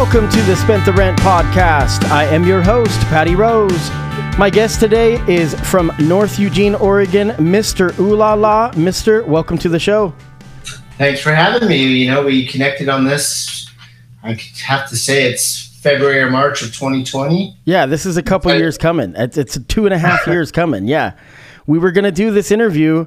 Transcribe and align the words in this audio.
Welcome 0.00 0.30
to 0.30 0.42
the 0.44 0.56
Spent 0.56 0.86
the 0.86 0.94
Rent 0.94 1.18
podcast. 1.18 2.04
I 2.04 2.24
am 2.24 2.42
your 2.44 2.62
host, 2.62 2.98
Patty 3.08 3.34
Rose. 3.34 3.90
My 4.38 4.48
guest 4.48 4.80
today 4.80 5.22
is 5.30 5.54
from 5.68 5.92
North 6.00 6.38
Eugene, 6.38 6.74
Oregon, 6.74 7.32
Mr. 7.32 7.96
Ooh 7.98 8.16
La 8.16 8.32
La. 8.32 8.72
Mr. 8.72 9.22
Welcome 9.26 9.58
to 9.58 9.68
the 9.68 9.78
show. 9.78 10.14
Thanks 10.96 11.20
for 11.20 11.34
having 11.34 11.68
me. 11.68 11.84
You 11.84 12.10
know, 12.10 12.24
we 12.24 12.46
connected 12.46 12.88
on 12.88 13.04
this. 13.04 13.70
I 14.22 14.40
have 14.64 14.88
to 14.88 14.96
say 14.96 15.30
it's 15.30 15.66
February 15.82 16.20
or 16.20 16.30
March 16.30 16.62
of 16.62 16.68
2020. 16.68 17.54
Yeah, 17.66 17.84
this 17.84 18.06
is 18.06 18.16
a 18.16 18.22
couple 18.22 18.54
years 18.54 18.78
coming. 18.78 19.12
It's, 19.16 19.36
it's 19.36 19.58
two 19.68 19.84
and 19.84 19.92
a 19.92 19.98
half 19.98 20.26
years 20.26 20.50
coming. 20.50 20.88
Yeah. 20.88 21.12
We 21.66 21.78
were 21.78 21.92
going 21.92 22.04
to 22.04 22.10
do 22.10 22.30
this 22.30 22.50
interview 22.50 23.04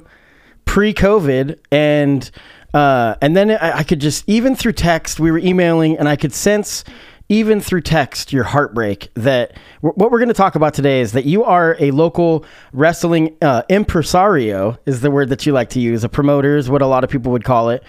pre 0.64 0.94
COVID 0.94 1.58
and 1.72 2.30
uh, 2.74 3.14
and 3.22 3.36
then 3.36 3.52
I, 3.52 3.78
I, 3.78 3.82
could 3.84 4.00
just, 4.00 4.28
even 4.28 4.56
through 4.56 4.72
text, 4.72 5.20
we 5.20 5.30
were 5.30 5.38
emailing, 5.38 5.96
and 5.96 6.08
I 6.08 6.16
could 6.16 6.34
sense, 6.34 6.82
even 7.28 7.60
through 7.60 7.82
text, 7.82 8.32
your 8.32 8.42
heartbreak. 8.42 9.10
That 9.14 9.56
what 9.80 10.10
we're 10.10 10.18
going 10.18 10.28
to 10.28 10.34
talk 10.34 10.56
about 10.56 10.74
today 10.74 11.00
is 11.00 11.12
that 11.12 11.24
you 11.24 11.44
are 11.44 11.76
a 11.78 11.92
local 11.92 12.44
wrestling 12.72 13.36
uh, 13.40 13.62
impresario, 13.68 14.76
is 14.86 15.00
the 15.02 15.10
word 15.12 15.28
that 15.28 15.46
you 15.46 15.52
like 15.52 15.70
to 15.70 15.80
use. 15.80 16.02
A 16.02 16.08
promoter 16.08 16.56
is 16.56 16.68
what 16.68 16.82
a 16.82 16.86
lot 16.86 17.04
of 17.04 17.10
people 17.10 17.30
would 17.30 17.44
call 17.44 17.70
it. 17.70 17.84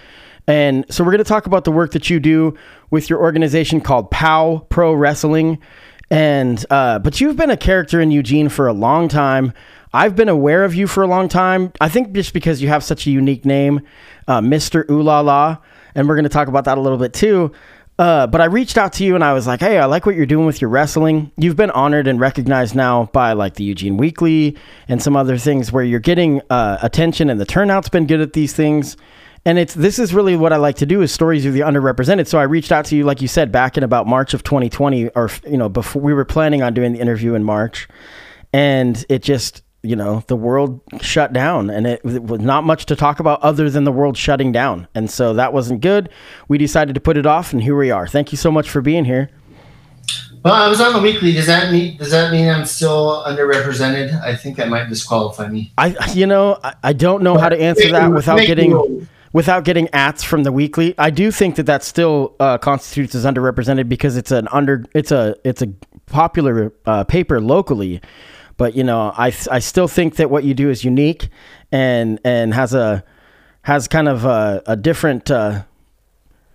And 0.47 0.85
so 0.93 1.03
we're 1.03 1.11
going 1.11 1.23
to 1.23 1.27
talk 1.27 1.47
about 1.47 1.63
the 1.63 1.71
work 1.71 1.91
that 1.93 2.11
you 2.11 2.19
do 2.19 2.55
with 2.91 3.09
your 3.09 3.19
organization 3.19 3.81
called 3.81 4.11
POW 4.11 4.67
Pro 4.69 4.93
Wrestling. 4.93 5.59
And 6.11 6.63
uh, 6.69 6.99
but 6.99 7.19
you've 7.19 7.35
been 7.35 7.49
a 7.49 7.57
character 7.57 7.99
in 7.99 8.11
Eugene 8.11 8.49
for 8.49 8.67
a 8.67 8.73
long 8.73 9.07
time. 9.07 9.53
I've 9.95 10.15
been 10.15 10.29
aware 10.29 10.65
of 10.65 10.75
you 10.75 10.87
for 10.87 11.03
a 11.03 11.07
long 11.07 11.29
time. 11.29 11.71
I 11.79 11.87
think 11.87 12.11
just 12.11 12.33
because 12.33 12.61
you 12.61 12.67
have 12.67 12.83
such 12.83 13.07
a 13.07 13.11
unique 13.11 13.45
name 13.45 13.81
uh, 14.27 14.41
Mr. 14.41 14.89
Ooh 14.89 15.01
La 15.01 15.57
and 15.95 16.07
we're 16.07 16.15
going 16.15 16.23
to 16.23 16.29
talk 16.29 16.49
about 16.49 16.65
that 16.65 16.77
a 16.77 16.81
little 16.81 16.97
bit 16.97 17.13
too. 17.13 17.53
Uh, 17.97 18.27
but 18.27 18.41
I 18.41 18.45
reached 18.45 18.77
out 18.77 18.91
to 18.93 19.05
you 19.05 19.15
and 19.15 19.23
I 19.23 19.31
was 19.31 19.47
like, 19.47 19.61
hey, 19.61 19.77
I 19.77 19.85
like 19.85 20.05
what 20.05 20.15
you're 20.15 20.25
doing 20.25 20.45
with 20.45 20.59
your 20.59 20.69
wrestling. 20.69 21.31
You've 21.37 21.55
been 21.55 21.71
honored 21.71 22.07
and 22.07 22.19
recognized 22.19 22.75
now 22.75 23.05
by 23.13 23.31
like 23.31 23.53
the 23.53 23.63
Eugene 23.63 23.95
Weekly 23.95 24.57
and 24.89 25.01
some 25.01 25.15
other 25.15 25.37
things 25.37 25.71
where 25.71 25.83
you're 25.83 26.01
getting 26.01 26.41
uh, 26.49 26.77
attention 26.81 27.29
and 27.29 27.39
the 27.39 27.45
turnout's 27.45 27.87
been 27.87 28.05
good 28.05 28.19
at 28.19 28.33
these 28.33 28.53
things. 28.53 28.97
And 29.45 29.57
it's 29.57 29.75
this 29.75 29.97
is 29.97 30.13
really 30.13 30.35
what 30.35 30.51
I 30.51 30.57
like 30.57 30.75
to 30.77 30.85
do 30.85 31.03
is 31.03 31.13
stories 31.13 31.45
of 31.45 31.53
the 31.53 31.61
underrepresented. 31.61 32.27
So 32.27 32.37
I 32.37 32.43
reached 32.43 32.71
out 32.73 32.83
to 32.85 32.97
you, 32.97 33.05
like 33.05 33.21
you 33.21 33.29
said, 33.29 33.51
back 33.51 33.77
in 33.77 33.83
about 33.83 34.07
March 34.07 34.33
of 34.33 34.43
2020, 34.43 35.09
or 35.09 35.29
you 35.47 35.55
know, 35.55 35.69
before 35.69 36.01
we 36.01 36.13
were 36.13 36.25
planning 36.25 36.63
on 36.63 36.73
doing 36.73 36.93
the 36.93 36.99
interview 36.99 37.35
in 37.35 37.43
March, 37.43 37.87
and 38.51 39.05
it 39.07 39.21
just 39.21 39.61
you 39.85 39.95
know 39.95 40.23
the 40.27 40.35
world 40.35 40.81
shut 41.01 41.33
down 41.33 41.69
and 41.69 41.87
it, 41.87 42.01
it, 42.03 42.23
was 42.23 42.41
not 42.41 42.63
much 42.63 42.85
to 42.87 42.95
talk 42.95 43.19
about 43.19 43.41
other 43.41 43.69
than 43.69 43.83
the 43.83 43.91
world 43.91 44.17
shutting 44.17 44.51
down. 44.51 44.87
And 44.95 45.09
so 45.09 45.33
that 45.33 45.53
wasn't 45.53 45.81
good. 45.81 46.09
We 46.47 46.57
decided 46.57 46.95
to 46.95 47.01
put 47.01 47.17
it 47.17 47.25
off 47.25 47.53
and 47.53 47.61
here 47.61 47.77
we 47.77 47.91
are. 47.91 48.07
Thank 48.07 48.31
you 48.31 48.37
so 48.37 48.51
much 48.51 48.69
for 48.69 48.81
being 48.81 49.05
here. 49.05 49.29
Well 50.43 50.53
i 50.53 50.67
was 50.67 50.79
on 50.79 50.93
the 50.93 51.01
weekly. 51.01 51.33
Does 51.33 51.47
that 51.47 51.71
mean 51.71 51.97
does 51.97 52.11
that 52.11 52.31
mean 52.31 52.47
i'm 52.49 52.65
still 52.65 53.23
underrepresented? 53.25 54.21
I 54.21 54.35
think 54.35 54.57
that 54.57 54.69
might 54.69 54.89
disqualify 54.89 55.47
me. 55.47 55.71
I 55.77 55.95
you 56.13 56.27
know 56.27 56.59
i, 56.63 56.75
I 56.83 56.93
don't 56.93 57.23
know 57.23 57.37
how 57.37 57.49
to 57.49 57.59
answer 57.59 57.91
that 57.91 58.11
without 58.11 58.39
getting 58.39 59.07
without 59.33 59.65
getting 59.65 59.89
ats 59.91 60.23
from 60.23 60.43
the 60.43 60.51
weekly. 60.51 60.95
I 60.97 61.09
do 61.09 61.29
think 61.29 61.55
that 61.55 61.65
that 61.65 61.83
still 61.83 62.35
uh, 62.39 62.57
constitutes 62.57 63.13
as 63.15 63.25
underrepresented 63.25 63.89
because 63.89 64.15
it's 64.15 64.31
an 64.31 64.47
under 64.51 64.85
it's 64.93 65.11
a 65.11 65.35
it's 65.43 65.61
a 65.61 65.67
popular 66.05 66.71
uh, 66.85 67.03
paper 67.03 67.41
locally 67.41 68.01
but 68.57 68.75
you 68.75 68.83
know, 68.83 69.13
I 69.15 69.33
I 69.51 69.59
still 69.59 69.87
think 69.87 70.15
that 70.17 70.29
what 70.29 70.43
you 70.43 70.53
do 70.53 70.69
is 70.69 70.83
unique 70.83 71.29
and 71.71 72.19
and 72.23 72.53
has 72.53 72.73
a 72.73 73.03
has 73.63 73.87
kind 73.87 74.07
of 74.07 74.25
a, 74.25 74.61
a 74.67 74.75
different 74.75 75.31
uh, 75.31 75.63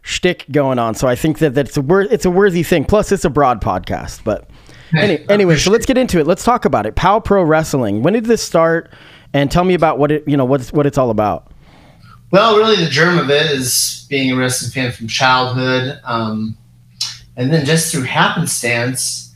shtick 0.02 0.46
going 0.52 0.78
on. 0.78 0.94
So 0.94 1.08
I 1.08 1.16
think 1.16 1.38
that 1.40 1.54
that's 1.54 1.76
a 1.76 1.82
wor- 1.82 2.02
it's 2.02 2.24
a 2.24 2.30
worthy 2.30 2.62
thing. 2.62 2.84
Plus, 2.84 3.12
it's 3.12 3.24
a 3.24 3.30
broad 3.30 3.60
podcast. 3.60 4.22
But 4.24 4.48
any, 4.96 5.28
anyway, 5.28 5.56
so 5.56 5.70
let's 5.70 5.86
get 5.86 5.98
into 5.98 6.18
it. 6.18 6.26
Let's 6.26 6.44
talk 6.44 6.64
about 6.64 6.86
it. 6.86 6.94
Pow 6.94 7.20
Pro 7.20 7.42
Wrestling. 7.42 8.02
When 8.02 8.14
did 8.14 8.24
this 8.24 8.42
start? 8.42 8.92
And 9.32 9.50
tell 9.50 9.62
me 9.64 9.74
about 9.74 9.98
what 9.98 10.10
it 10.10 10.26
you 10.26 10.36
know 10.36 10.44
what 10.44 10.66
what 10.68 10.86
it's 10.86 10.98
all 10.98 11.10
about. 11.10 11.52
Well, 12.32 12.56
really, 12.56 12.76
the 12.76 12.90
germ 12.90 13.18
of 13.18 13.28
it 13.28 13.50
is 13.50 14.06
being 14.08 14.30
a 14.30 14.36
wrestling 14.36 14.70
fan 14.70 14.92
from 14.92 15.08
childhood, 15.08 16.00
um, 16.04 16.56
and 17.36 17.52
then 17.52 17.64
just 17.64 17.92
through 17.92 18.02
happenstance, 18.02 19.34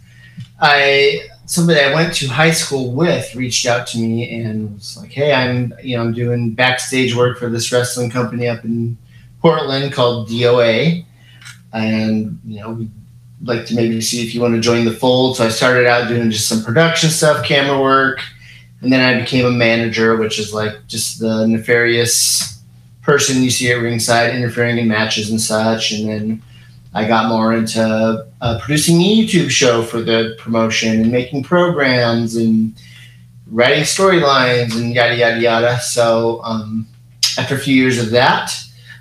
I 0.61 1.23
somebody 1.55 1.81
I 1.81 1.95
went 1.95 2.15
to 2.15 2.27
high 2.27 2.51
school 2.51 2.93
with 2.93 3.35
reached 3.35 3.67
out 3.67 3.87
to 3.89 3.99
me 3.99 4.29
and 4.41 4.75
was 4.75 4.97
like, 4.97 5.13
"Hey, 5.13 5.33
I'm 5.33 5.73
you 5.83 5.97
know 5.97 6.03
I'm 6.03 6.13
doing 6.13 6.53
backstage 6.53 7.15
work 7.15 7.39
for 7.39 7.49
this 7.49 7.71
wrestling 7.71 8.11
company 8.11 8.49
up 8.49 8.65
in 8.65 8.99
Portland 9.41 9.93
called 9.93 10.29
DOA, 10.29 11.05
and 11.73 12.41
you 12.45 12.61
know 12.61 12.71
we'd 12.73 12.91
like 13.43 13.67
to 13.67 13.75
maybe 13.75 14.01
see 14.01 14.27
if 14.27 14.35
you 14.35 14.41
want 14.41 14.55
to 14.55 14.61
join 14.61 14.85
the 14.85 14.93
fold." 14.93 15.37
So 15.37 15.47
I 15.47 15.49
started 15.49 15.87
out 15.87 16.09
doing 16.09 16.31
just 16.31 16.49
some 16.49 16.65
production 16.65 17.11
stuff, 17.11 17.45
camera 17.45 17.81
work, 17.81 18.21
and 18.83 18.93
then 18.93 19.01
I 19.01 19.21
became 19.21 19.47
a 19.47 19.51
manager, 19.51 20.17
which 20.17 20.39
is 20.39 20.53
like 20.53 20.87
just 20.89 21.21
the 21.21 21.47
nefarious 21.47 22.61
person 23.03 23.43
you 23.43 23.51
see 23.51 23.71
at 23.71 23.81
ringside 23.81 24.35
interfering 24.35 24.79
in 24.79 24.89
matches 24.89 25.31
and 25.31 25.41
such, 25.41 25.93
and 25.93 26.09
then 26.09 26.43
I 26.95 27.09
got 27.09 27.29
more 27.29 27.53
into 27.53 28.27
uh, 28.41 28.61
producing 28.61 29.01
a 29.01 29.05
YouTube 29.05 29.51
show 29.51 29.83
for 29.83 30.01
the 30.01 30.37
promotion 30.39 31.01
and 31.01 31.11
making 31.11 31.43
programs 31.43 32.37
and 32.37 32.73
writing 33.49 33.83
storylines 33.83 34.77
and 34.77 34.95
yada 34.95 35.17
yada 35.17 35.41
yada. 35.41 35.81
So 35.81 36.41
um, 36.45 36.87
after 37.37 37.57
a 37.57 37.59
few 37.59 37.75
years 37.75 37.99
of 37.99 38.11
that, 38.11 38.53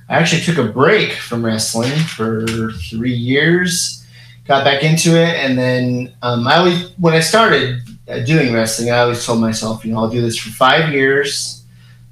I 0.10 0.16
actually 0.16 0.42
took 0.42 0.58
a 0.58 0.72
break 0.72 1.14
from 1.14 1.46
wrestling 1.46 1.92
for 1.92 2.72
three 2.72 3.14
years. 3.14 4.06
Got 4.46 4.66
back 4.66 4.84
into 4.84 5.12
it, 5.12 5.36
and 5.38 5.58
then 5.58 6.14
um, 6.22 6.46
I 6.48 6.58
always, 6.58 6.90
when 6.98 7.14
I 7.14 7.22
started 7.22 7.80
uh, 8.10 8.20
doing 8.20 8.54
wrestling, 8.54 8.92
I 8.92 9.00
always 9.00 9.26
told 9.26 9.40
myself, 9.40 9.86
you 9.86 9.94
know, 9.94 10.00
I'll 10.00 10.10
do 10.10 10.20
this 10.20 10.38
for 10.38 10.50
five 10.50 10.92
years. 10.92 11.64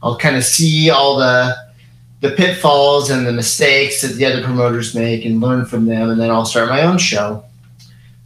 I'll 0.01 0.17
kind 0.17 0.37
of 0.37 0.43
see 0.45 0.89
all 0.89 1.17
the 1.17 1.55
the 2.21 2.31
pitfalls 2.31 3.09
and 3.09 3.25
the 3.25 3.33
mistakes 3.33 4.01
that 4.01 4.15
the 4.15 4.25
other 4.25 4.43
promoters 4.43 4.95
make 4.95 5.25
and 5.25 5.41
learn 5.41 5.65
from 5.65 5.85
them, 5.85 6.09
and 6.09 6.21
then 6.21 6.29
I'll 6.29 6.45
start 6.45 6.69
my 6.69 6.83
own 6.83 6.97
show. 6.97 7.43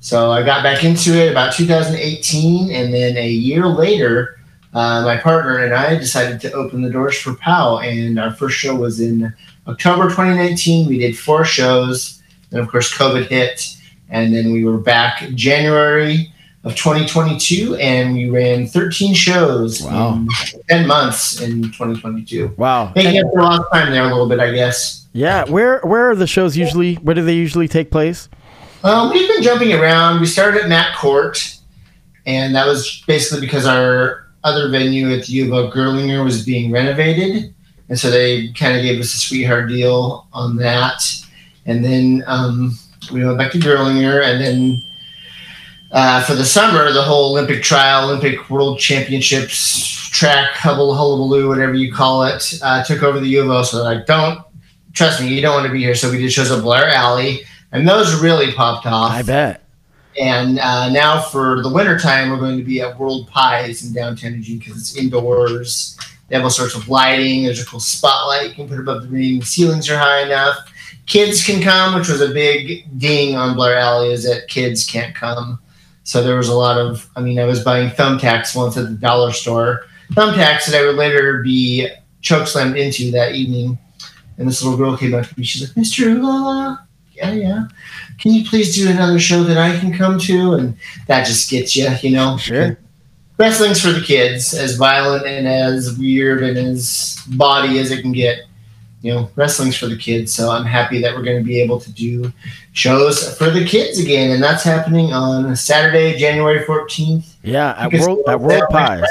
So 0.02 0.32
I 0.32 0.44
got 0.44 0.64
back 0.64 0.84
into 0.84 1.14
it 1.14 1.32
about 1.32 1.54
2018, 1.54 2.72
and 2.72 2.94
then 2.94 3.18
a 3.18 3.28
year 3.28 3.66
later, 3.66 4.40
uh, 4.74 5.04
my 5.04 5.16
partner 5.18 5.60
and 5.60 5.74
I 5.74 5.96
decided 5.96 6.42
to 6.42 6.52
open 6.52 6.82
the 6.82 6.90
doors 6.90 7.18
for 7.18 7.34
POW, 7.36 7.80
and 7.80 8.20
our 8.20 8.32
first 8.34 8.58
show 8.58 8.76
was 8.76 9.00
in 9.00 9.34
October 9.66 10.04
2019. 10.04 10.88
We 10.88 11.00
did 11.00 11.18
four 11.18 11.46
shows, 11.46 12.22
and 12.52 12.60
of 12.60 12.68
course, 12.68 12.94
COVID 12.94 13.28
hit, 13.28 13.78
and 14.10 14.36
then 14.36 14.52
we 14.52 14.66
were 14.66 14.78
back 14.78 15.24
January 15.34 16.34
of 16.66 16.76
2022, 16.76 17.76
and 17.76 18.16
we 18.16 18.28
ran 18.28 18.66
13 18.66 19.14
shows 19.14 19.84
wow. 19.84 20.16
in 20.16 20.28
10 20.68 20.88
months 20.88 21.40
in 21.40 21.62
2022. 21.62 22.56
Wow, 22.58 22.92
making 22.96 23.24
up 23.24 23.32
for 23.32 23.44
lost 23.44 23.64
time 23.72 23.92
there 23.92 24.04
a 24.04 24.08
little 24.08 24.28
bit, 24.28 24.40
I 24.40 24.52
guess. 24.52 25.06
Yeah, 25.14 25.46
where 25.46 25.80
where 25.82 26.10
are 26.10 26.16
the 26.16 26.28
shows 26.28 26.58
usually? 26.58 26.96
Where 26.96 27.14
do 27.14 27.24
they 27.24 27.36
usually 27.36 27.68
take 27.68 27.92
place? 27.92 28.28
Um, 28.84 29.12
we've 29.12 29.28
been 29.30 29.44
jumping 29.44 29.74
around. 29.74 30.20
We 30.20 30.26
started 30.26 30.64
at 30.64 30.70
Mac 30.70 30.98
Court, 30.98 31.56
and 32.26 32.56
that 32.56 32.66
was 32.66 33.04
basically 33.06 33.46
because 33.46 33.68
our 33.68 34.28
other 34.44 34.70
venue 34.70 35.14
at 35.14 35.28
the 35.28 35.34
U 35.34 35.54
of 35.54 35.54
O 35.54 35.72
Gerlinger 35.72 36.24
was 36.24 36.44
being 36.44 36.72
renovated, 36.72 37.54
and 37.90 38.00
so 38.00 38.10
they 38.10 38.52
kind 38.54 38.76
of 38.76 38.82
gave 38.82 39.00
us 39.00 39.14
a 39.14 39.18
sweetheart 39.18 39.70
deal 39.70 40.28
on 40.34 40.58
that. 40.58 41.04
And 41.68 41.86
then 41.86 42.24
um, 42.26 42.78
we 43.12 43.24
went 43.24 43.38
back 43.38 43.52
to 43.52 43.60
Gerlinger, 43.60 44.24
and 44.24 44.44
then 44.44 44.82
uh, 45.96 46.22
for 46.26 46.36
the 46.36 46.44
summer, 46.44 46.92
the 46.92 47.02
whole 47.02 47.32
Olympic 47.32 47.64
trial, 47.64 48.10
Olympic 48.10 48.50
World 48.50 48.78
Championships, 48.80 50.10
track, 50.10 50.52
hubble, 50.52 50.94
hullabaloo, 50.94 51.48
whatever 51.48 51.74
you 51.74 51.92
call 51.94 52.26
it, 52.26 52.60
uh, 52.62 52.84
took 52.84 53.02
over 53.02 53.18
the 53.18 53.28
U 53.28 53.44
of 53.44 53.50
O. 53.50 53.64
So 53.64 53.82
like, 53.82 54.06
don't 54.06 54.42
trust 54.92 55.22
me, 55.22 55.34
you 55.34 55.42
don't 55.42 55.54
want 55.54 55.68
to 55.68 55.72
be 55.72 55.80
here. 55.80 55.96
So 55.96 56.12
we 56.12 56.18
did 56.18 56.34
shows 56.34 56.52
at 56.52 56.62
Blair 56.62 56.90
Alley, 56.90 57.44
and 57.72 57.88
those 57.88 58.22
really 58.22 58.52
popped 58.52 58.86
off. 58.86 59.12
I 59.12 59.24
bet. 59.24 59.64
And 60.20 60.60
uh, 60.60 60.90
now 60.90 61.22
for 61.22 61.64
the 61.64 61.70
wintertime, 61.70 62.30
we're 62.30 62.40
going 62.40 62.58
to 62.58 62.64
be 62.64 62.82
at 62.82 63.00
World 63.00 63.30
Pies 63.30 63.86
in 63.86 63.94
downtown 63.94 64.34
Eugene 64.34 64.60
because 64.60 64.78
it's 64.78 64.98
indoors. 64.98 65.98
They 66.28 66.36
have 66.36 66.44
all 66.44 66.50
sorts 66.50 66.76
of 66.76 66.90
lighting. 66.90 67.46
There's 67.46 67.62
a 67.62 67.66
cool 67.66 67.80
spotlight 67.80 68.50
you 68.50 68.54
can 68.54 68.68
put 68.68 68.80
above 68.80 69.10
the. 69.10 69.40
The 69.40 69.46
ceilings 69.46 69.90
are 69.90 69.98
high 69.98 70.24
enough. 70.24 70.58
Kids 71.06 71.46
can 71.46 71.62
come, 71.62 71.96
which 71.98 72.10
was 72.10 72.20
a 72.20 72.34
big 72.34 72.86
ding 72.98 73.38
on 73.38 73.56
Blair 73.56 73.78
Alley, 73.78 74.12
is 74.12 74.26
that 74.26 74.50
kids 74.50 74.86
can't 74.86 75.16
come. 75.16 75.60
So 76.06 76.24
there 76.24 76.38
was 76.38 76.50
a 76.50 76.54
lot 76.54 76.78
of, 76.78 77.10
I 77.16 77.22
mean, 77.22 77.40
I 77.40 77.46
was 77.46 77.64
buying 77.64 77.90
thumbtacks 77.90 78.56
once 78.56 78.78
at 78.78 78.86
the 78.86 78.94
dollar 78.94 79.34
store. 79.34 79.86
Thumbtacks 80.12 80.68
that 80.68 80.80
I 80.80 80.86
would 80.86 80.96
later 80.96 81.42
be 81.42 81.90
chokeslammed 82.22 82.78
into 82.78 83.12
that 83.12 83.34
evening. 83.34 83.80
And 84.38 84.48
this 84.48 84.62
little 84.62 84.78
girl 84.78 84.96
came 84.96 85.16
up 85.16 85.26
to 85.26 85.40
me. 85.40 85.44
She's 85.44 85.64
like, 85.64 85.76
Mr. 85.84 86.22
Lala, 86.22 86.88
yeah, 87.14 87.32
yeah. 87.32 87.64
Can 88.20 88.34
you 88.34 88.48
please 88.48 88.76
do 88.76 88.88
another 88.88 89.20
show 89.20 89.44
that 89.44 89.58
I 89.58 89.80
can 89.80 89.98
come 89.98 90.20
to? 90.20 90.54
And 90.54 90.78
that 91.08 91.26
just 91.26 91.50
gets 91.50 91.76
you, 91.76 91.90
you 92.02 92.12
know. 92.16 92.38
Sure. 92.38 92.78
Wrestling's 93.38 93.82
for 93.82 93.92
the 93.92 94.02
kids, 94.02 94.54
as 94.54 94.78
violent 94.78 95.26
and 95.26 95.48
as 95.48 95.98
weird 95.98 96.44
and 96.44 96.58
as 96.58 97.20
body 97.30 97.80
as 97.80 97.92
it 97.92 98.02
can 98.02 98.12
get. 98.12 98.42
You 99.06 99.14
know, 99.14 99.30
wrestling's 99.36 99.78
for 99.78 99.86
the 99.86 99.96
kids. 99.96 100.34
So 100.34 100.50
I'm 100.50 100.66
happy 100.66 101.00
that 101.00 101.16
we're 101.16 101.22
going 101.22 101.38
to 101.38 101.44
be 101.44 101.62
able 101.62 101.80
to 101.80 101.92
do 101.92 102.34
shows 102.72 103.38
for 103.38 103.52
the 103.52 103.64
kids 103.64 104.00
again, 104.00 104.32
and 104.32 104.42
that's 104.42 104.64
happening 104.64 105.14
on 105.14 105.56
Saturday, 105.56 106.18
January 106.18 106.66
14th. 106.66 107.36
Yeah, 107.44 107.76
at 107.78 107.94
World 107.94 108.24
at 108.28 108.42
World 108.42 108.64
Pies. 108.72 109.06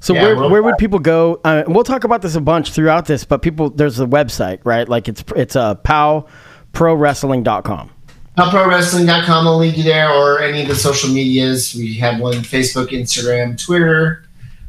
So 0.00 0.12
yeah, 0.14 0.34
where, 0.34 0.50
where 0.50 0.62
would 0.64 0.76
people 0.76 0.98
go? 0.98 1.40
Uh, 1.44 1.62
we'll 1.68 1.84
talk 1.84 2.02
about 2.02 2.20
this 2.20 2.34
a 2.34 2.40
bunch 2.40 2.72
throughout 2.72 3.06
this, 3.06 3.24
but 3.24 3.42
people 3.42 3.70
there's 3.70 4.00
a 4.00 4.06
website, 4.06 4.58
right? 4.64 4.88
Like 4.88 5.06
it's 5.06 5.22
it's 5.36 5.54
a 5.54 5.60
uh, 5.60 6.24
powprowrestling.com. 6.72 7.90
Powprowrestling.com 8.36 9.44
will 9.44 9.58
lead 9.58 9.76
you 9.76 9.84
there, 9.84 10.10
or 10.10 10.42
any 10.42 10.62
of 10.62 10.68
the 10.68 10.74
social 10.74 11.10
medias. 11.10 11.76
We 11.76 11.94
have 11.98 12.18
one: 12.18 12.38
Facebook, 12.38 12.88
Instagram, 12.88 13.56
Twitter. 13.64 14.24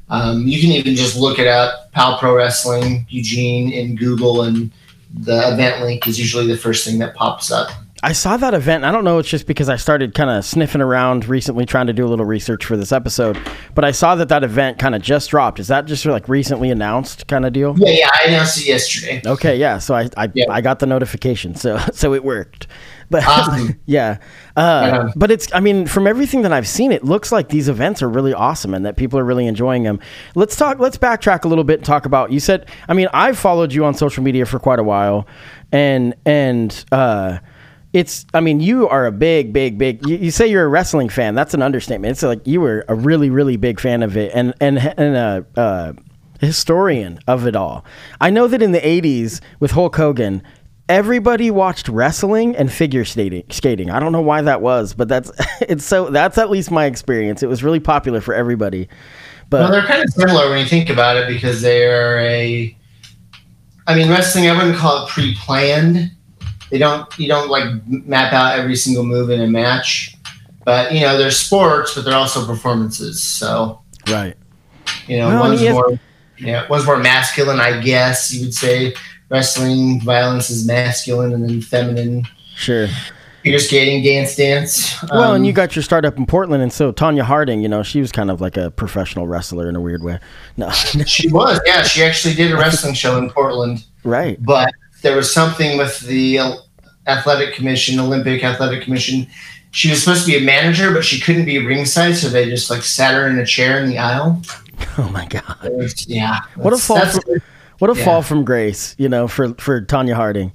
Um, 0.10 0.48
you 0.48 0.60
can 0.60 0.72
even 0.72 0.96
just 0.96 1.18
look 1.18 1.40
it 1.40 1.48
up, 1.48 1.92
POW 1.94 2.18
Pro 2.20 2.36
Wrestling 2.36 3.06
Eugene 3.10 3.72
in 3.72 3.96
Google, 3.96 4.44
and 4.44 4.72
the 5.14 5.54
event 5.54 5.82
link 5.82 6.08
is 6.08 6.20
usually 6.20 6.48
the 6.48 6.58
first 6.58 6.86
thing 6.86 7.00
that 7.00 7.16
pops 7.16 7.52
up. 7.52 7.70
I 8.06 8.12
saw 8.12 8.36
that 8.36 8.54
event. 8.54 8.84
I 8.84 8.92
don't 8.92 9.06
know. 9.06 9.20
It's 9.20 9.30
just 9.30 9.48
because 9.48 9.70
I 9.70 9.78
started 9.78 10.14
kind 10.14 10.30
of 10.30 10.44
sniffing 10.44 10.82
around 10.82 11.30
recently, 11.30 11.66
trying 11.66 11.88
to 11.88 11.94
do 11.94 12.06
a 12.06 12.10
little 12.10 12.26
research 12.26 12.66
for 12.66 12.76
this 12.76 12.92
episode. 12.92 13.40
But 13.76 13.86
I 13.86 13.92
saw 13.92 14.16
that 14.16 14.28
that 14.28 14.44
event 14.44 14.78
kind 14.78 14.94
of 14.94 15.02
just 15.02 15.30
dropped. 15.30 15.58
Is 15.58 15.70
that 15.70 15.86
just 15.86 16.06
like 16.06 16.28
recently 16.28 16.70
announced 16.70 17.28
kind 17.28 17.46
of 17.46 17.54
deal? 17.54 17.76
Yeah, 17.78 17.92
yeah. 17.92 18.10
I 18.14 18.28
announced 18.28 18.58
it 18.58 18.68
yesterday. 18.68 19.22
Okay, 19.26 19.56
yeah. 19.56 19.78
So 19.78 19.96
I 19.96 20.10
I, 20.18 20.30
yeah. 20.34 20.46
I 20.50 20.60
got 20.60 20.80
the 20.80 20.86
notification, 20.86 21.56
so 21.56 21.78
so 21.94 22.14
it 22.14 22.26
worked. 22.26 22.68
But 23.14 23.24
awesome. 23.28 23.80
yeah, 23.86 24.18
uh, 24.56 24.90
yeah, 25.06 25.12
but 25.16 25.30
it's. 25.30 25.48
I 25.54 25.60
mean, 25.60 25.86
from 25.86 26.08
everything 26.08 26.42
that 26.42 26.52
I've 26.52 26.68
seen, 26.68 26.92
it 26.92 27.04
looks 27.04 27.32
like 27.32 27.50
these 27.50 27.70
events 27.70 28.02
are 28.02 28.10
really 28.10 28.34
awesome 28.34 28.74
and 28.74 28.88
that 28.88 28.98
people 28.98 29.20
are 29.20 29.24
really 29.24 29.46
enjoying 29.46 29.84
them. 29.84 30.00
Let's 30.34 30.56
talk. 30.56 30.80
Let's 30.80 30.98
backtrack 30.98 31.44
a 31.44 31.48
little 31.48 31.64
bit 31.64 31.76
and 31.78 31.86
talk 31.86 32.08
about. 32.08 32.32
You 32.32 32.40
said. 32.40 32.68
I 32.90 32.96
mean, 32.96 33.08
I've 33.14 33.38
followed 33.38 33.72
you 33.72 33.86
on 33.86 33.94
social 33.94 34.24
media 34.24 34.48
for 34.48 34.58
quite 34.58 34.80
a 34.80 34.84
while, 34.84 35.28
and 35.72 36.16
and. 36.26 36.84
uh 36.92 37.38
it's 37.94 38.26
i 38.34 38.40
mean 38.40 38.60
you 38.60 38.90
are 38.90 39.06
a 39.06 39.12
big 39.12 39.54
big 39.54 39.78
big 39.78 40.04
you, 40.08 40.18
you, 40.18 40.32
say 40.32 40.48
you're 40.48 40.66
a 40.66 40.68
wrestling 40.68 41.10
fan 41.10 41.36
that's 41.36 41.54
an 41.54 41.62
understatement 41.62 42.12
it's 42.12 42.24
like 42.24 42.42
you 42.48 42.60
were 42.60 42.84
a 42.88 42.96
really 42.96 43.30
really 43.30 43.56
big 43.56 43.80
fan 43.80 44.02
of 44.02 44.18
it 44.18 44.32
and 44.34 44.52
and 44.60 44.80
and 44.80 45.16
a 45.16 45.46
uh, 45.56 45.94
historian 46.40 47.20
of 47.28 47.46
it 47.46 47.56
all 47.56 47.86
i 48.20 48.32
know 48.32 48.48
that 48.48 48.64
in 48.64 48.72
the 48.72 48.80
80s 48.80 49.42
with 49.60 49.70
hulk 49.70 49.96
hogan 49.96 50.42
everybody 50.90 51.50
watched 51.50 51.88
wrestling 51.88 52.56
and 52.56 52.72
figure 52.72 53.06
skating 53.06 53.44
skating. 53.50 53.90
I 53.90 54.00
don't 54.00 54.12
know 54.12 54.22
why 54.22 54.42
that 54.42 54.62
was 54.62 54.94
but 54.94 55.08
that's 55.08 55.32
it's 55.62 55.86
so 55.86 56.10
that's 56.10 56.38
at 56.38 56.50
least 56.50 56.72
my 56.72 56.86
experience. 56.86 57.44
It 57.44 57.48
was 57.48 57.64
really 57.64 57.80
popular 57.80 58.22
for 58.22 58.34
everybody. 58.34 58.90
But 59.50 59.62
well, 59.62 59.72
they're 59.72 59.86
kind 59.86 60.04
of 60.04 60.10
similar 60.10 60.50
when 60.50 60.60
you 60.60 60.66
think 60.66 60.90
about 60.90 61.18
it 61.18 61.28
because 61.28 61.62
they're 61.62 62.20
a 62.20 62.76
i 63.86 63.96
mean 63.96 64.10
wrestling 64.10 64.50
i 64.50 64.56
wouldn't 64.56 64.78
call 64.78 65.06
it 65.06 65.10
pre-planned. 65.10 66.12
They 66.70 66.80
don't 66.80 67.08
you 67.20 67.28
don't 67.28 67.50
like 67.50 67.66
map 67.88 68.34
out 68.34 68.58
every 68.58 68.76
single 68.76 69.04
move 69.04 69.30
in 69.30 69.42
a 69.42 69.48
match, 69.48 70.16
but 70.66 70.92
you 70.92 71.02
know 71.02 71.18
they're 71.18 71.32
sports, 71.32 71.94
but 71.94 72.04
they're 72.04 72.16
also 72.16 72.46
performances. 72.46 73.22
So 73.22 73.80
right, 74.10 74.36
you 75.08 75.18
know 75.18 75.28
well, 75.28 75.50
one's 75.50 75.62
more 75.62 76.00
yeah 76.40 76.68
one's 76.70 76.86
more 76.86 76.98
masculine, 76.98 77.60
I 77.60 77.80
guess 77.80 78.34
you 78.34 78.46
would 78.46 78.56
say. 78.56 78.96
Wrestling 79.34 80.00
violence 80.00 80.52
is 80.52 80.68
masculine, 80.68 81.34
and 81.34 81.44
then 81.44 81.60
feminine. 81.60 82.28
Sure. 82.56 82.88
Figure 83.42 83.58
skating, 83.58 84.04
dance, 84.04 84.36
dance. 84.36 85.02
Well, 85.12 85.32
um, 85.32 85.36
and 85.38 85.48
you 85.48 85.54
got 85.54 85.76
your 85.76 85.82
start 85.82 86.06
up 86.06 86.18
in 86.18 86.28
Portland, 86.28 86.62
and 86.62 86.72
so 86.72 86.94
Tonya 86.94 87.24
Harding, 87.24 87.64
you 87.64 87.68
know, 87.68 87.82
she 87.82 88.00
was 88.00 88.12
kind 88.12 88.30
of 88.30 88.42
like 88.42 88.58
a 88.58 88.70
professional 88.70 89.26
wrestler 89.26 89.68
in 89.68 89.76
a 89.76 89.82
weird 89.82 90.04
way. 90.04 90.20
No, 90.58 90.70
she 90.70 91.30
was. 91.30 91.60
Yeah, 91.66 91.82
she 91.82 92.04
actually 92.04 92.36
did 92.36 92.52
a 92.52 92.56
wrestling 92.56 92.94
show 92.94 93.18
in 93.18 93.32
Portland. 93.32 93.84
Right. 94.04 94.38
But 94.40 94.72
there 95.02 95.16
was 95.16 95.34
something 95.34 95.80
with 95.80 96.00
the 96.02 96.40
athletic 97.08 97.56
commission, 97.56 98.00
Olympic 98.00 98.44
athletic 98.44 98.84
commission. 98.84 99.26
She 99.72 99.90
was 99.90 100.00
supposed 100.00 100.28
to 100.28 100.32
be 100.32 100.38
a 100.38 100.42
manager, 100.42 100.94
but 100.94 101.04
she 101.04 101.20
couldn't 101.20 101.46
be 101.46 101.58
ringside, 101.58 102.18
so 102.18 102.30
they 102.30 102.48
just 102.48 102.70
like 102.70 102.84
sat 102.84 103.16
her 103.16 103.28
in 103.28 103.40
a 103.40 103.46
chair 103.48 103.80
in 103.84 103.90
the 103.90 103.98
aisle. 103.98 104.44
Oh 104.98 105.10
my 105.10 105.26
god! 105.26 105.58
Was, 105.62 106.08
yeah, 106.08 106.42
what 106.56 106.74
a 106.74 106.78
fall! 106.78 107.00
From, 107.06 107.42
what 107.84 107.90
a 107.90 108.00
yeah. 108.00 108.06
fall 108.06 108.22
from 108.22 108.46
grace, 108.46 108.96
you 108.98 109.10
know, 109.10 109.28
for 109.28 109.54
for 109.56 109.82
Tonya 109.82 110.14
Harding. 110.14 110.54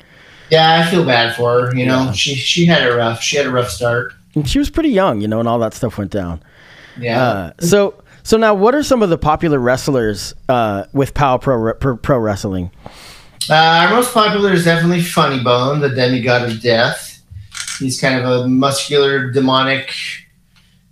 Yeah, 0.49 0.81
I 0.81 0.91
feel 0.91 1.05
bad 1.05 1.37
for 1.37 1.67
her. 1.67 1.77
You 1.77 1.85
know, 1.85 2.05
yeah. 2.05 2.13
she 2.13 2.35
she 2.35 2.65
had 2.65 2.91
a 2.91 2.97
rough 2.97 3.21
she 3.21 3.37
had 3.37 3.45
a 3.45 3.51
rough 3.51 3.69
start. 3.69 4.15
And 4.35 4.49
she 4.49 4.59
was 4.59 4.71
pretty 4.71 4.89
young, 4.89 5.21
you 5.21 5.29
know, 5.29 5.39
and 5.39 5.47
all 5.47 5.59
that 5.59 5.75
stuff 5.75 5.99
went 5.99 6.11
down. 6.11 6.43
Yeah. 6.99 7.23
Uh, 7.23 7.53
so 7.61 8.03
so 8.23 8.39
now, 8.39 8.55
what 8.55 8.75
are 8.75 8.83
some 8.83 9.03
of 9.03 9.11
the 9.11 9.19
popular 9.19 9.59
wrestlers 9.59 10.35
uh, 10.49 10.85
with 10.95 11.13
Pow 11.13 11.37
Pro, 11.37 11.75
Pro 11.75 11.99
Pro 11.99 12.19
Wrestling? 12.19 12.71
Uh, 13.51 13.55
our 13.55 13.91
most 13.91 14.15
popular 14.15 14.55
is 14.55 14.65
definitely 14.65 15.03
Funny 15.03 15.45
Bone, 15.45 15.81
the 15.81 15.91
demigod 15.91 16.51
of 16.51 16.63
death. 16.63 17.23
He's 17.79 18.01
kind 18.01 18.19
of 18.19 18.25
a 18.25 18.49
muscular, 18.49 19.31
demonic, 19.31 19.93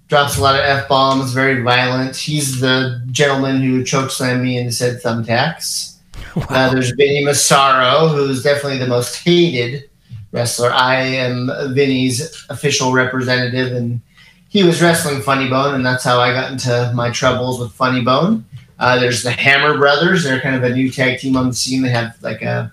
drops 0.08 0.36
a 0.36 0.42
lot 0.42 0.54
of 0.54 0.60
f 0.60 0.86
bombs, 0.86 1.32
very 1.32 1.62
violent. 1.62 2.14
He's 2.14 2.60
the 2.60 3.02
gentleman 3.10 3.62
who 3.62 3.82
chokeslammed 3.84 4.43
me 4.43 4.58
and 4.58 4.74
said 4.74 5.00
thumbtacks. 5.00 5.95
Wow. 6.36 6.46
Uh, 6.50 6.70
there's 6.70 6.90
Vinny 6.90 7.24
Massaro, 7.24 8.08
who's 8.08 8.42
definitely 8.42 8.78
the 8.78 8.86
most 8.86 9.16
hated 9.24 9.88
wrestler. 10.32 10.70
I 10.70 10.96
am 11.00 11.50
Vinny's 11.72 12.44
official 12.50 12.92
representative, 12.92 13.72
and 13.72 14.02
he 14.48 14.62
was 14.62 14.82
wrestling 14.82 15.22
Funny 15.22 15.48
Bone, 15.48 15.74
and 15.74 15.84
that's 15.84 16.04
how 16.04 16.20
I 16.20 16.32
got 16.32 16.52
into 16.52 16.92
my 16.94 17.10
troubles 17.10 17.58
with 17.58 17.72
Funny 17.72 18.02
Bone. 18.02 18.44
Uh, 18.78 18.98
there's 18.98 19.22
the 19.22 19.30
Hammer 19.30 19.78
Brothers. 19.78 20.24
They're 20.24 20.40
kind 20.40 20.56
of 20.56 20.62
a 20.62 20.74
new 20.74 20.90
tag 20.90 21.18
team 21.18 21.36
on 21.36 21.48
the 21.48 21.54
scene. 21.54 21.82
They 21.82 21.88
have 21.88 22.16
like 22.22 22.42
a 22.42 22.72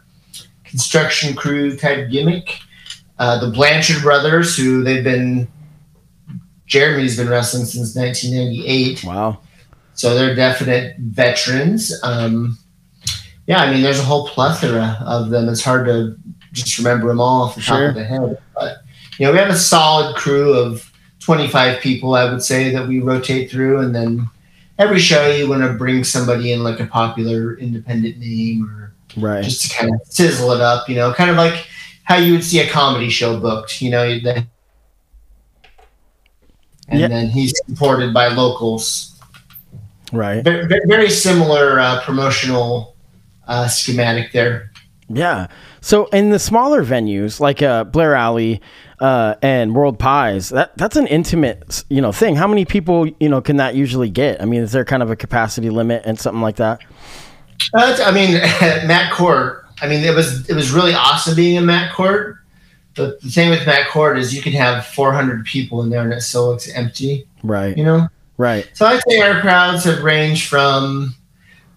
construction 0.65 1.35
crew 1.35 1.77
type 1.77 2.09
gimmick. 2.09 2.59
Uh, 3.19 3.39
the 3.39 3.51
Blanchard 3.51 4.01
Brothers, 4.01 4.57
who 4.57 4.83
they've 4.83 5.03
been, 5.03 5.47
Jeremy's 6.65 7.15
been 7.15 7.29
wrestling 7.29 7.65
since 7.65 7.95
1998. 7.95 9.03
Wow. 9.03 9.39
So 9.93 10.15
they're 10.15 10.35
definite 10.35 10.97
veterans. 10.97 11.93
Um, 12.03 12.57
yeah, 13.47 13.61
I 13.61 13.71
mean, 13.71 13.81
there's 13.81 13.99
a 13.99 14.03
whole 14.03 14.27
plethora 14.27 14.97
of 15.05 15.29
them. 15.29 15.49
It's 15.49 15.63
hard 15.63 15.85
to 15.87 16.17
just 16.51 16.77
remember 16.77 17.07
them 17.07 17.19
all 17.19 17.43
off 17.43 17.55
the 17.55 17.61
sure. 17.61 17.87
top 17.87 17.89
of 17.89 17.95
the 17.95 18.05
head. 18.05 18.41
But, 18.55 18.77
you 19.17 19.25
know, 19.25 19.31
we 19.31 19.37
have 19.37 19.49
a 19.49 19.57
solid 19.57 20.15
crew 20.15 20.53
of 20.53 20.91
25 21.19 21.81
people, 21.81 22.15
I 22.15 22.31
would 22.31 22.43
say, 22.43 22.71
that 22.71 22.87
we 22.87 22.99
rotate 22.99 23.49
through. 23.51 23.79
And 23.79 23.93
then 23.93 24.29
every 24.79 24.99
show 24.99 25.27
you 25.27 25.49
want 25.49 25.61
to 25.63 25.73
bring 25.73 26.03
somebody 26.03 26.51
in 26.51 26.63
like 26.63 26.79
a 26.79 26.85
popular 26.85 27.57
independent 27.57 28.17
name 28.17 28.69
or 28.69 28.93
right 29.17 29.43
just 29.43 29.69
to 29.69 29.77
kind 29.77 29.93
of 29.93 30.01
sizzle 30.07 30.51
it 30.51 30.61
up 30.61 30.89
you 30.89 30.95
know 30.95 31.13
kind 31.13 31.29
of 31.29 31.35
like 31.35 31.67
how 32.03 32.15
you 32.15 32.33
would 32.33 32.43
see 32.43 32.59
a 32.59 32.69
comedy 32.69 33.09
show 33.09 33.39
booked 33.39 33.81
you 33.81 33.89
know 33.89 34.19
the, 34.19 34.45
and 36.89 36.99
yep. 36.99 37.09
then 37.09 37.29
he's 37.29 37.53
supported 37.65 38.13
by 38.13 38.27
locals 38.27 39.19
right 40.11 40.43
very, 40.43 40.67
very 40.87 41.09
similar 41.09 41.79
uh, 41.79 42.01
promotional 42.01 42.92
uh, 43.47 43.67
schematic 43.67 44.31
there 44.31 44.71
yeah 45.09 45.47
so 45.81 46.05
in 46.07 46.29
the 46.29 46.39
smaller 46.39 46.83
venues 46.83 47.39
like 47.39 47.61
uh, 47.61 47.83
blair 47.83 48.15
alley 48.15 48.61
uh, 49.03 49.35
and 49.41 49.75
World 49.75 49.99
Pies. 49.99 50.49
That 50.49 50.75
that's 50.77 50.95
an 50.95 51.07
intimate, 51.07 51.83
you 51.89 52.01
know, 52.01 52.13
thing. 52.13 52.37
How 52.37 52.47
many 52.47 52.63
people, 52.63 53.05
you 53.19 53.27
know, 53.27 53.41
can 53.41 53.57
that 53.57 53.75
usually 53.75 54.09
get? 54.09 54.41
I 54.41 54.45
mean, 54.45 54.61
is 54.61 54.71
there 54.71 54.85
kind 54.85 55.03
of 55.03 55.11
a 55.11 55.15
capacity 55.17 55.69
limit 55.69 56.03
and 56.05 56.17
something 56.17 56.41
like 56.41 56.55
that? 56.55 56.79
Uh, 57.73 57.97
I 58.01 58.11
mean, 58.11 58.33
Mac 58.87 59.11
Court. 59.11 59.65
I 59.81 59.87
mean, 59.87 60.05
it 60.05 60.15
was 60.15 60.49
it 60.49 60.53
was 60.55 60.71
really 60.71 60.93
awesome 60.93 61.35
being 61.35 61.55
in 61.55 61.65
Mac 61.65 61.93
Court, 61.93 62.37
But 62.95 63.19
the 63.19 63.29
thing 63.29 63.49
with 63.49 63.65
Mac 63.65 63.89
Court 63.89 64.17
is 64.17 64.33
you 64.33 64.41
can 64.41 64.53
have 64.53 64.85
400 64.85 65.45
people 65.45 65.81
in 65.81 65.89
there 65.89 66.01
and 66.01 66.13
it 66.13 66.21
still 66.21 66.47
looks 66.47 66.69
empty. 66.69 67.27
Right. 67.43 67.77
You 67.77 67.83
know. 67.83 68.07
Right. 68.37 68.69
So 68.73 68.85
I'd 68.85 69.01
say 69.07 69.19
our 69.19 69.41
crowds 69.41 69.83
have 69.83 70.01
ranged 70.01 70.47
from 70.47 71.13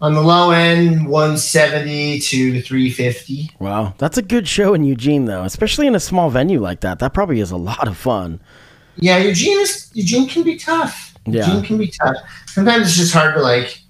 on 0.01 0.15
the 0.15 0.21
low 0.21 0.51
end 0.51 1.07
170 1.09 2.21
to 2.21 2.61
350. 2.63 3.51
Wow, 3.59 3.95
that's 3.99 4.19
a 4.19 4.23
good 4.23 4.47
show 4.47 4.75
in 4.75 4.85
Eugene 4.85 5.25
though, 5.25 5.43
especially 5.45 5.87
in 5.87 5.95
a 5.95 6.01
small 6.01 6.31
venue 6.31 6.61
like 6.61 6.81
that. 6.81 6.99
That 6.99 7.15
probably 7.15 7.41
is 7.41 7.51
a 7.51 7.57
lot 7.57 7.89
of 7.89 7.97
fun. 7.97 8.41
Yeah, 8.97 9.19
Eugene 9.19 9.59
is 9.61 9.91
Eugene 9.95 10.29
can 10.29 10.43
be 10.43 10.57
tough. 10.57 11.15
Yeah. 11.27 11.47
Eugene 11.47 11.63
can 11.65 11.79
be 11.79 11.89
tough. 11.89 12.17
Sometimes 12.47 12.89
it's 12.89 12.97
just 12.97 13.13
hard 13.13 13.35
to 13.35 13.41
like 13.43 13.81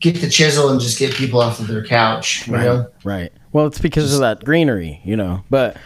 get 0.00 0.20
the 0.20 0.28
chisel 0.30 0.70
and 0.70 0.80
just 0.80 0.98
get 0.98 1.14
people 1.14 1.40
off 1.40 1.60
of 1.60 1.66
their 1.68 1.84
couch. 1.84 2.46
You 2.46 2.54
Right. 2.54 2.64
know. 2.64 2.86
Right. 3.04 3.32
Well, 3.52 3.66
it's 3.66 3.78
because 3.80 4.14
of 4.14 4.20
that 4.20 4.44
greenery, 4.44 5.00
you 5.04 5.16
know. 5.16 5.44
But 5.50 5.76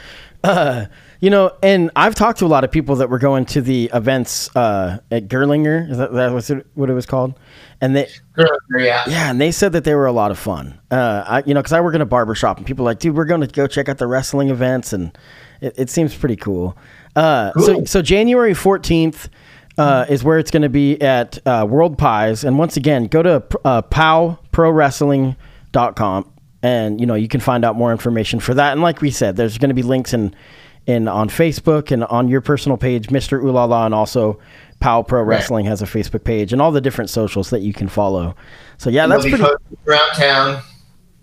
uh, 0.44 0.86
you 1.24 1.30
know, 1.30 1.50
and 1.62 1.90
I've 1.96 2.14
talked 2.14 2.40
to 2.40 2.44
a 2.44 2.48
lot 2.48 2.64
of 2.64 2.70
people 2.70 2.96
that 2.96 3.08
were 3.08 3.18
going 3.18 3.46
to 3.46 3.62
the 3.62 3.90
events 3.94 4.54
uh, 4.54 4.98
at 5.10 5.26
Gerlinger. 5.28 5.90
Is 5.90 5.96
that, 5.96 6.12
that 6.12 6.32
was 6.32 6.50
what 6.74 6.90
it 6.90 6.92
was 6.92 7.06
called? 7.06 7.40
And 7.80 7.96
they, 7.96 8.08
yeah. 8.76 9.04
yeah, 9.08 9.30
and 9.30 9.40
they 9.40 9.50
said 9.50 9.72
that 9.72 9.84
they 9.84 9.94
were 9.94 10.04
a 10.04 10.12
lot 10.12 10.30
of 10.30 10.38
fun. 10.38 10.78
Uh, 10.90 11.24
I, 11.26 11.42
you 11.46 11.54
know, 11.54 11.60
because 11.60 11.72
I 11.72 11.80
work 11.80 11.94
in 11.94 12.02
a 12.02 12.06
barber 12.06 12.34
shop, 12.34 12.58
and 12.58 12.66
people 12.66 12.84
are 12.84 12.90
like, 12.90 12.98
dude, 12.98 13.16
we're 13.16 13.24
going 13.24 13.40
to 13.40 13.46
go 13.46 13.66
check 13.66 13.88
out 13.88 13.96
the 13.96 14.06
wrestling 14.06 14.50
events, 14.50 14.92
and 14.92 15.16
it, 15.62 15.72
it 15.78 15.88
seems 15.88 16.14
pretty 16.14 16.36
cool. 16.36 16.76
Uh, 17.16 17.52
So, 17.58 17.72
Cool. 17.74 17.86
so 17.86 18.02
January 18.02 18.52
fourteenth. 18.52 19.30
Uh, 19.76 20.06
is 20.08 20.22
where 20.22 20.38
it's 20.38 20.52
going 20.52 20.62
to 20.62 20.68
be 20.68 21.02
at 21.02 21.36
uh, 21.48 21.66
World 21.68 21.98
Pies. 21.98 22.44
And 22.44 22.60
once 22.60 22.76
again, 22.76 23.08
go 23.08 23.24
to 23.24 23.42
uh, 23.64 23.82
powprowrestling.com 23.82 26.30
and 26.62 27.00
you 27.00 27.06
know 27.06 27.14
you 27.14 27.26
can 27.26 27.40
find 27.40 27.64
out 27.64 27.74
more 27.74 27.90
information 27.90 28.38
for 28.38 28.54
that. 28.54 28.70
And 28.72 28.82
like 28.82 29.00
we 29.00 29.10
said, 29.10 29.34
there's 29.34 29.58
going 29.58 29.70
to 29.70 29.74
be 29.74 29.82
links 29.82 30.14
in 30.14 30.32
in 30.86 31.08
on 31.08 31.28
Facebook 31.28 31.90
and 31.90 32.04
on 32.04 32.28
your 32.28 32.40
personal 32.40 32.76
page, 32.76 33.08
Mr. 33.08 33.42
Ooh 33.42 33.50
La 33.50 33.64
La, 33.64 33.86
and 33.86 33.94
also 33.94 34.38
Pow 34.80 35.02
Pro 35.02 35.22
Wrestling 35.22 35.64
has 35.66 35.80
a 35.82 35.86
Facebook 35.86 36.24
page 36.24 36.52
and 36.52 36.60
all 36.60 36.70
the 36.72 36.80
different 36.80 37.10
socials 37.10 37.50
that 37.50 37.60
you 37.60 37.72
can 37.72 37.88
follow. 37.88 38.34
So 38.76 38.90
yeah, 38.90 39.06
that's 39.06 39.24
pretty 39.26 39.42
around 39.86 40.12
town. 40.14 40.62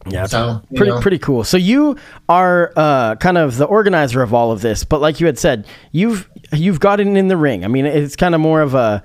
yeah, 0.08 0.25
So, 0.25 0.63
pretty 0.75 0.91
know. 0.91 1.00
pretty 1.01 1.20
cool. 1.20 1.44
So 1.44 1.58
you 1.58 1.96
are 2.27 2.74
uh, 2.75 3.15
kind 3.18 3.38
of 3.38 3.58
the 3.58 3.65
organizer 3.65 4.24
of 4.24 4.34
all 4.34 4.51
of 4.51 4.62
this, 4.62 4.84
but 4.84 5.00
like 5.00 5.20
you 5.20 5.27
had 5.27 5.38
said, 5.38 5.68
you've 5.91 6.27
you've 6.51 6.80
gotten 6.80 7.15
in 7.18 7.27
the 7.27 7.38
ring. 7.38 7.63
I 7.63 7.68
mean, 7.68 7.86
it's 7.86 8.15
kind 8.15 8.34
of 8.34 8.41
more 8.41 8.62
of 8.62 8.74
a 8.74 9.03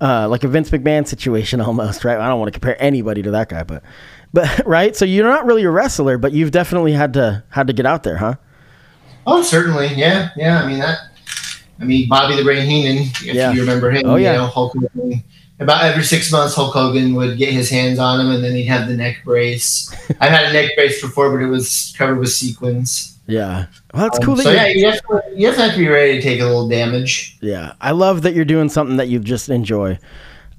uh, 0.00 0.28
like 0.28 0.44
a 0.44 0.48
Vince 0.48 0.70
McMahon 0.70 1.06
situation 1.06 1.60
almost, 1.62 2.04
right? 2.04 2.18
I 2.18 2.28
don't 2.28 2.38
want 2.38 2.52
to 2.52 2.58
compare 2.58 2.80
anybody 2.80 3.22
to 3.22 3.32
that 3.32 3.48
guy, 3.48 3.64
but 3.64 3.82
but 4.32 4.62
right. 4.66 4.94
So 4.94 5.04
you're 5.04 5.26
not 5.26 5.46
really 5.46 5.64
a 5.64 5.70
wrestler, 5.70 6.16
but 6.16 6.32
you've 6.32 6.52
definitely 6.52 6.92
had 6.92 7.14
to 7.14 7.42
had 7.48 7.66
to 7.66 7.72
get 7.72 7.86
out 7.86 8.04
there, 8.04 8.18
huh? 8.18 8.36
Oh, 9.26 9.42
certainly. 9.42 9.88
Yeah, 9.94 10.30
yeah. 10.36 10.62
I 10.62 10.66
mean 10.66 10.78
that. 10.78 10.98
I 11.80 11.84
mean 11.84 12.08
Bobby 12.08 12.36
the 12.36 12.44
Brain 12.44 12.64
Heenan, 12.66 12.98
if 13.02 13.22
Yeah. 13.34 13.52
you 13.52 13.60
remember 13.60 13.90
him. 13.90 14.02
Oh, 14.06 14.16
yeah. 14.16 14.32
You 14.32 14.38
know, 14.38 14.46
Hulk 14.46 14.72
Hogan. 14.94 15.22
About 15.58 15.84
every 15.84 16.04
six 16.04 16.30
months, 16.30 16.54
Hulk 16.54 16.74
Hogan 16.74 17.14
would 17.14 17.38
get 17.38 17.50
his 17.50 17.70
hands 17.70 17.98
on 17.98 18.20
him, 18.20 18.30
and 18.30 18.44
then 18.44 18.54
he'd 18.54 18.66
have 18.66 18.88
the 18.88 18.94
neck 18.96 19.18
brace. 19.24 19.90
I've 20.20 20.30
had 20.30 20.50
a 20.50 20.52
neck 20.52 20.70
brace 20.76 21.00
before, 21.00 21.30
but 21.30 21.42
it 21.42 21.48
was 21.48 21.94
covered 21.96 22.18
with 22.18 22.28
sequins. 22.30 23.18
Yeah. 23.26 23.66
Well, 23.92 24.04
that's 24.04 24.18
Um, 24.18 24.24
cool. 24.24 24.36
That 24.36 24.42
so 24.44 24.50
yeah, 24.52 24.66
you 24.66 24.82
definitely, 24.82 25.40
you 25.40 25.50
have 25.50 25.72
to 25.72 25.76
be 25.78 25.88
ready 25.88 26.14
to 26.16 26.22
take 26.22 26.40
a 26.40 26.44
little 26.44 26.68
damage. 26.68 27.36
Yeah, 27.40 27.72
I 27.80 27.90
love 27.92 28.22
that 28.22 28.34
you're 28.34 28.44
doing 28.44 28.68
something 28.68 28.98
that 28.98 29.08
you 29.08 29.18
just 29.18 29.48
enjoy. 29.48 29.98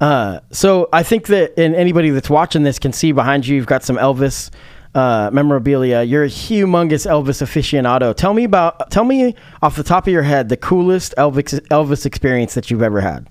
Uh, 0.01 0.39
so 0.51 0.89
I 0.91 1.01
think 1.03 1.27
that 1.27 1.53
and 1.57 1.73
anybody 1.75 2.09
that's 2.09 2.29
watching 2.29 2.63
this 2.63 2.77
can 2.77 2.91
see 2.93 3.11
behind 3.11 3.47
you, 3.47 3.55
you've 3.55 3.65
got 3.65 3.83
some 3.83 3.97
Elvis 3.97 4.49
uh, 4.97 5.29
memorabilia. 5.31 6.01
You're 6.01 6.23
a 6.23 6.27
humongous 6.27 7.05
Elvis 7.05 7.41
aficionado. 7.43 8.15
Tell 8.15 8.33
me 8.33 8.43
about, 8.43 8.89
tell 8.89 9.05
me 9.05 9.35
off 9.61 9.75
the 9.75 9.83
top 9.83 10.07
of 10.07 10.13
your 10.13 10.23
head, 10.23 10.49
the 10.49 10.57
coolest 10.57 11.13
Elvis 11.17 11.59
Elvis 11.67 12.05
experience 12.05 12.55
that 12.55 12.71
you've 12.71 12.81
ever 12.81 12.99
had 12.99 13.29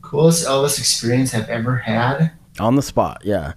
Coolest 0.00 0.46
Elvis 0.46 0.78
experience 0.78 1.34
I've 1.34 1.48
ever 1.48 1.76
had. 1.76 2.30
on 2.60 2.76
the 2.76 2.82
spot. 2.82 3.20
Yeah. 3.24 3.52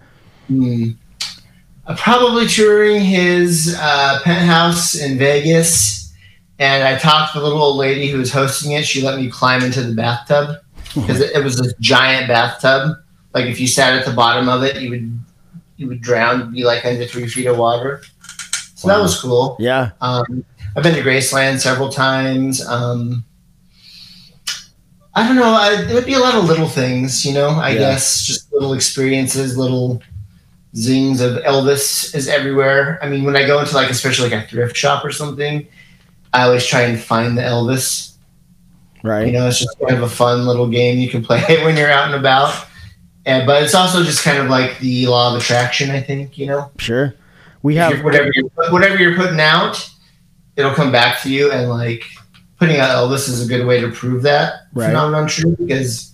Uh, 0.50 1.95
probably 1.95 2.47
touring 2.47 3.01
his 3.01 3.77
uh, 3.79 4.19
penthouse 4.23 4.95
in 4.95 5.17
Vegas, 5.17 6.13
and 6.59 6.83
I 6.83 6.97
talked 6.97 7.33
to 7.33 7.39
the 7.39 7.45
little 7.45 7.61
old 7.61 7.77
lady 7.77 8.09
who 8.09 8.17
was 8.17 8.31
hosting 8.31 8.71
it. 8.73 8.85
She 8.85 9.01
let 9.01 9.19
me 9.19 9.29
climb 9.29 9.63
into 9.63 9.81
the 9.81 9.93
bathtub 9.93 10.57
because 10.95 11.21
it, 11.21 11.31
it 11.35 11.43
was 11.43 11.57
this 11.57 11.73
giant 11.79 12.27
bathtub. 12.27 12.97
Like 13.33 13.45
if 13.45 13.59
you 13.59 13.67
sat 13.67 13.93
at 13.93 14.05
the 14.05 14.13
bottom 14.13 14.50
of 14.50 14.63
it, 14.63 14.81
you 14.81 14.89
would 14.89 15.19
you 15.81 15.88
would 15.88 16.01
drown, 16.01 16.53
be 16.53 16.63
like 16.63 16.85
under 16.85 17.05
three 17.05 17.27
feet 17.27 17.47
of 17.47 17.57
water. 17.57 18.03
So 18.75 18.88
that 18.88 19.00
was 19.00 19.19
cool. 19.19 19.57
Yeah. 19.59 19.91
Um, 20.00 20.45
I've 20.75 20.83
been 20.83 20.93
to 20.95 21.01
Graceland 21.01 21.59
several 21.59 21.89
times. 21.89 22.65
Um, 22.65 23.25
I 25.13 25.27
don't 25.27 25.35
know. 25.35 25.51
I, 25.53 25.81
it 25.89 25.93
would 25.93 26.05
be 26.05 26.13
a 26.13 26.19
lot 26.19 26.35
of 26.35 26.45
little 26.45 26.67
things, 26.67 27.25
you 27.25 27.33
know. 27.33 27.50
I 27.50 27.71
Yeah. 27.71 27.79
guess 27.79 28.25
just 28.25 28.51
little 28.53 28.73
experiences, 28.73 29.57
little 29.57 30.01
zings 30.75 31.19
of 31.19 31.33
Elvis 31.43 32.15
is 32.15 32.29
everywhere. 32.29 32.97
I 33.01 33.09
mean, 33.09 33.23
when 33.23 33.35
I 33.35 33.45
go 33.45 33.59
into 33.59 33.75
like, 33.75 33.89
especially 33.89 34.29
like 34.29 34.45
a 34.45 34.47
thrift 34.47 34.77
shop 34.77 35.03
or 35.03 35.11
something, 35.11 35.67
I 36.33 36.43
always 36.43 36.65
try 36.65 36.83
and 36.83 36.97
find 37.00 37.38
the 37.38 37.41
Elvis. 37.41 38.13
Right. 39.03 39.25
You 39.27 39.33
know, 39.33 39.47
it's 39.47 39.59
just 39.59 39.77
kind 39.79 39.95
of 39.97 40.03
a 40.03 40.09
fun 40.09 40.45
little 40.45 40.67
game 40.67 40.97
you 41.00 41.09
can 41.09 41.23
play 41.29 41.41
when 41.65 41.75
you're 41.75 41.91
out 41.91 42.05
and 42.05 42.15
about. 42.15 42.67
And 43.25 43.45
but 43.45 43.63
it's 43.63 43.75
also 43.75 44.03
just 44.03 44.23
kind 44.23 44.37
of 44.39 44.47
like 44.49 44.79
the 44.79 45.07
law 45.07 45.33
of 45.35 45.41
attraction. 45.41 45.91
I 45.91 46.01
think 46.01 46.37
you 46.37 46.47
know 46.47 46.71
sure. 46.77 47.13
We 47.63 47.75
have 47.75 47.91
you're- 47.91 48.03
whatever 48.03 48.29
you're, 48.33 48.71
whatever 48.71 48.97
you're 48.97 49.15
putting 49.15 49.39
out, 49.39 49.87
it'll 50.55 50.73
come 50.73 50.91
back 50.91 51.21
to 51.21 51.29
you. 51.31 51.51
And 51.51 51.69
like 51.69 52.03
putting 52.57 52.77
out 52.77 52.89
Elvis 52.89 53.29
is 53.29 53.45
a 53.45 53.47
good 53.47 53.65
way 53.67 53.79
to 53.81 53.91
prove 53.91 54.23
that 54.23 54.53
Right. 54.73 54.87
phenomenon 54.87 55.27
true 55.27 55.55
because 55.57 56.11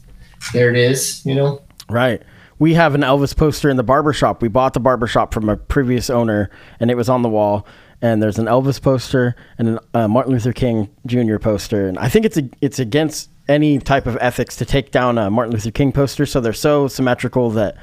there 0.53 0.69
it 0.69 0.75
is. 0.77 1.25
You 1.25 1.35
know, 1.35 1.61
Right. 1.89 2.21
We 2.59 2.73
have 2.73 2.95
an 2.95 3.01
Elvis 3.01 3.35
poster 3.37 3.69
in 3.69 3.77
the 3.77 3.83
barber 3.83 4.11
shop. 4.13 4.41
We 4.41 4.47
bought 4.47 4.73
the 4.73 4.79
barber 4.79 5.05
shop 5.07 5.31
from 5.33 5.47
a 5.47 5.55
previous 5.55 6.09
owner, 6.09 6.49
and 6.79 6.89
it 6.89 6.95
was 6.97 7.07
on 7.07 7.21
the 7.21 7.29
wall. 7.29 7.67
And 8.01 8.21
there's 8.21 8.39
an 8.39 8.45
Elvis 8.47 8.81
poster 8.81 9.35
and 9.57 9.69
a 9.93 9.99
uh, 9.99 10.07
Martin 10.07 10.33
Luther 10.33 10.53
King 10.53 10.89
Jr. 11.05 11.37
poster. 11.37 11.87
And 11.87 11.97
I 11.99 12.09
think 12.09 12.25
it's 12.25 12.37
a, 12.37 12.49
it's 12.61 12.79
against 12.79 13.29
any 13.47 13.79
type 13.79 14.05
of 14.05 14.17
ethics 14.19 14.55
to 14.57 14.65
take 14.65 14.91
down 14.91 15.17
a 15.17 15.29
Martin 15.29 15.53
Luther 15.53 15.71
King 15.71 15.91
poster. 15.91 16.25
So 16.25 16.41
they're 16.41 16.53
so 16.53 16.87
symmetrical 16.87 17.49
that 17.51 17.77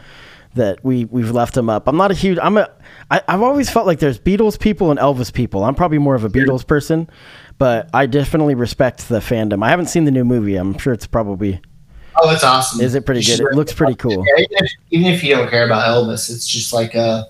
that 0.55 0.85
we 0.85 1.05
we've 1.07 1.31
left 1.31 1.55
them 1.55 1.69
up. 1.69 1.89
I'm 1.89 1.97
not 1.97 2.11
a 2.11 2.15
huge. 2.15 2.39
I'm 2.41 2.57
a. 2.57 2.71
I, 3.11 3.23
I've 3.29 3.43
always 3.43 3.69
felt 3.71 3.87
like 3.87 3.99
there's 3.99 4.19
Beatles 4.19 4.59
people 4.59 4.91
and 4.91 4.99
Elvis 4.99 5.33
people. 5.33 5.65
I'm 5.65 5.75
probably 5.75 5.99
more 5.99 6.15
of 6.15 6.25
a 6.25 6.31
Beatles 6.31 6.67
person, 6.67 7.09
but 7.59 7.91
I 7.93 8.07
definitely 8.07 8.55
respect 8.55 9.09
the 9.09 9.19
fandom. 9.19 9.65
I 9.65 9.71
haven't 9.71 9.87
seen 9.87 10.05
the 10.05 10.11
new 10.11 10.25
movie. 10.25 10.57
I'm 10.57 10.79
sure 10.79 10.93
it's 10.93 11.07
probably 11.07 11.61
oh, 12.17 12.31
it's 12.31 12.45
awesome. 12.45 12.81
is 12.81 12.95
it 12.95 13.05
pretty 13.05 13.21
You 13.21 13.37
good. 13.37 13.53
It 13.53 13.57
looks 13.57 13.73
pretty 13.73 13.95
cool. 13.95 14.25
Yeah, 14.37 14.45
even, 14.45 14.65
if, 14.65 14.73
even 14.91 15.07
if 15.13 15.25
you 15.25 15.35
don't 15.35 15.51
care 15.51 15.65
about 15.65 15.85
Elvis, 15.87 16.31
it's 16.31 16.47
just 16.47 16.73
like 16.73 16.95
a. 16.95 17.27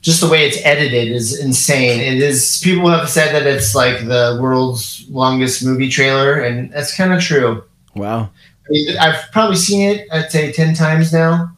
Just 0.00 0.20
the 0.20 0.28
way 0.28 0.46
it's 0.46 0.58
edited 0.64 1.08
is 1.08 1.38
insane. 1.40 2.00
It 2.00 2.22
is. 2.22 2.60
People 2.62 2.88
have 2.88 3.08
said 3.08 3.34
that 3.34 3.46
it's 3.46 3.74
like 3.74 4.06
the 4.06 4.38
world's 4.40 5.04
longest 5.10 5.64
movie 5.64 5.88
trailer, 5.88 6.40
and 6.40 6.72
that's 6.72 6.96
kind 6.96 7.12
of 7.12 7.20
true. 7.20 7.64
Wow. 7.96 8.30
I 8.66 8.70
mean, 8.70 8.96
I've 8.98 9.30
probably 9.32 9.56
seen 9.56 9.88
it, 9.90 10.06
I'd 10.12 10.30
say 10.30 10.52
10 10.52 10.74
times 10.74 11.12
now. 11.12 11.50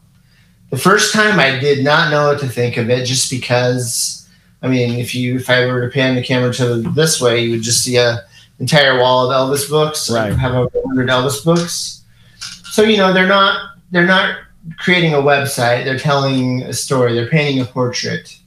The 0.71 0.77
first 0.77 1.13
time 1.13 1.39
I 1.39 1.59
did 1.59 1.83
not 1.83 2.09
know 2.09 2.29
what 2.29 2.39
to 2.39 2.47
think 2.47 2.77
of 2.77 2.89
it 2.89 3.05
just 3.05 3.29
because, 3.29 4.27
I 4.61 4.67
mean, 4.69 4.97
if 4.99 5.13
you 5.13 5.35
if 5.35 5.49
I 5.49 5.65
were 5.65 5.81
to 5.81 5.93
pan 5.93 6.15
the 6.15 6.23
camera 6.23 6.53
to 6.55 6.77
this 6.77 7.19
way, 7.21 7.43
you 7.43 7.51
would 7.51 7.61
just 7.61 7.83
see 7.83 7.97
a 7.97 8.23
entire 8.59 8.97
wall 8.99 9.29
of 9.29 9.35
Elvis 9.35 9.69
books. 9.69 10.09
I 10.09 10.29
Right. 10.29 10.37
have 10.39 10.53
over 10.53 10.69
100 10.79 11.09
Elvis 11.09 11.43
books. 11.43 12.01
So, 12.71 12.83
you 12.83 12.95
know, 12.97 13.11
they're 13.13 13.27
not 13.27 13.71
they're 13.91 14.07
not 14.07 14.37
creating 14.79 15.13
a 15.13 15.17
website, 15.17 15.85
they're 15.85 15.99
telling 15.99 16.63
a 16.63 16.73
story, 16.73 17.13
they're 17.13 17.29
painting 17.29 17.61
a 17.61 17.65
portrait. 17.65 18.37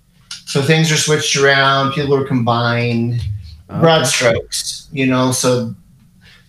So 0.47 0.63
things 0.63 0.93
are 0.93 0.97
switched 0.97 1.37
around, 1.37 1.93
people 1.93 2.15
are 2.15 2.25
combined 2.25 3.23
broad 3.69 4.05
strokes, 4.05 4.89
you 4.93 5.07
know. 5.07 5.33
So 5.33 5.75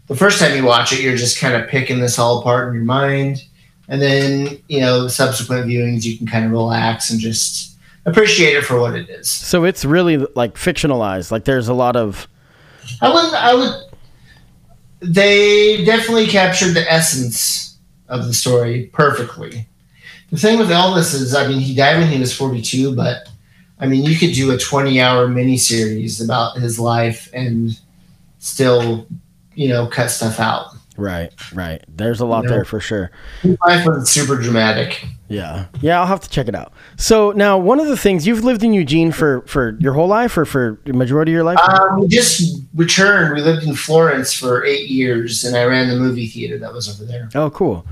the 0.08 0.16
first 0.16 0.40
time 0.40 0.56
you 0.56 0.66
watch 0.66 0.94
it, 0.94 1.02
you're 1.02 1.16
just 1.16 1.40
kind 1.40 1.56
of 1.56 1.68
picking 1.68 2.00
this 2.00 2.20
all 2.20 2.40
apart 2.40 2.70
in 2.70 2.76
your 2.76 2.84
mind, 2.84 3.44
and 3.88 4.02
then 4.02 4.62
you 4.68 4.82
know, 4.82 5.08
subsequent 5.08 5.68
viewings, 5.68 6.04
you 6.06 6.18
can 6.18 6.28
kind 6.28 6.46
of 6.46 6.52
relax 6.52 7.10
and 7.10 7.20
just 7.20 7.78
appreciate 8.06 8.56
it 8.56 8.64
for 8.64 8.80
what 8.80 8.96
it 8.96 9.10
is. 9.10 9.30
So 9.30 9.64
it's 9.64 9.84
really 9.86 10.18
like 10.36 10.56
fictionalized. 10.56 11.32
Like 11.32 11.46
there's 11.46 11.68
a 11.68 11.74
lot 11.74 11.96
of 11.96 12.28
I 13.02 13.12
would, 13.12 13.34
I 13.34 13.56
would. 13.56 13.82
They 15.02 15.84
definitely 15.86 16.28
captured 16.28 16.74
the 16.74 16.92
essence 16.92 17.65
of 18.08 18.26
the 18.26 18.34
story 18.34 18.90
perfectly. 18.94 19.68
The 20.32 20.38
thing 20.38 20.60
with 20.60 20.70
Elvis 20.70 21.14
is, 21.14 21.34
I 21.36 21.48
mean, 21.48 21.60
he 21.60 21.76
died 21.76 22.00
when 22.00 22.10
he 22.10 22.20
was 22.20 22.36
42, 22.36 22.96
but 22.96 23.30
I 23.80 23.88
mean, 23.88 24.04
you 24.04 24.18
could 24.18 24.34
do 24.34 24.52
a 24.52 24.58
20-hour 24.58 25.28
miniseries 25.28 26.24
about 26.24 26.58
his 26.58 26.80
life 26.80 27.30
and 27.34 27.80
still, 28.40 29.08
you 29.54 29.70
know, 29.70 29.88
cut 29.88 30.10
stuff 30.12 30.40
out. 30.40 30.75
Right, 30.98 31.34
right. 31.54 31.84
There's 31.90 32.22
a 32.22 32.26
lot 32.26 32.48
there 32.48 32.64
for 32.64 32.80
sure. 32.80 33.12
Life 33.44 33.86
was 33.86 34.10
super 34.10 34.38
dramatic. 34.38 35.06
Yeah, 35.28 35.66
yeah. 35.82 36.00
I'll 36.00 36.06
have 36.06 36.22
to 36.22 36.30
check 36.30 36.48
it 36.48 36.56
out. 36.56 36.72
So 36.98 37.32
now, 37.32 37.58
one 37.58 37.80
of 37.80 37.88
the 37.88 37.98
things 37.98 38.26
you've 38.26 38.44
lived 38.44 38.64
in 38.64 38.74
Eugene 38.74 39.12
for 39.12 39.42
for 39.42 39.76
your 39.80 39.94
whole 39.94 40.08
life, 40.08 40.38
or 40.38 40.46
for 40.46 40.80
the 40.86 40.94
majority 40.94 41.32
of 41.32 41.34
your 41.34 41.44
life. 41.44 41.58
Um, 41.60 42.02
we 42.02 42.08
just 42.08 42.62
returned. 42.76 43.36
We 43.36 43.42
lived 43.42 43.64
in 43.64 43.76
Florence 43.76 44.34
for 44.34 44.64
eight 44.64 44.88
years, 44.90 45.44
and 45.44 45.58
I 45.58 45.66
ran 45.66 45.90
the 45.90 45.98
movie 45.98 46.28
theater 46.28 46.58
that 46.60 46.72
was 46.72 46.88
over 46.88 47.10
there. 47.10 47.30
Oh, 47.36 47.50
cool. 47.50 47.86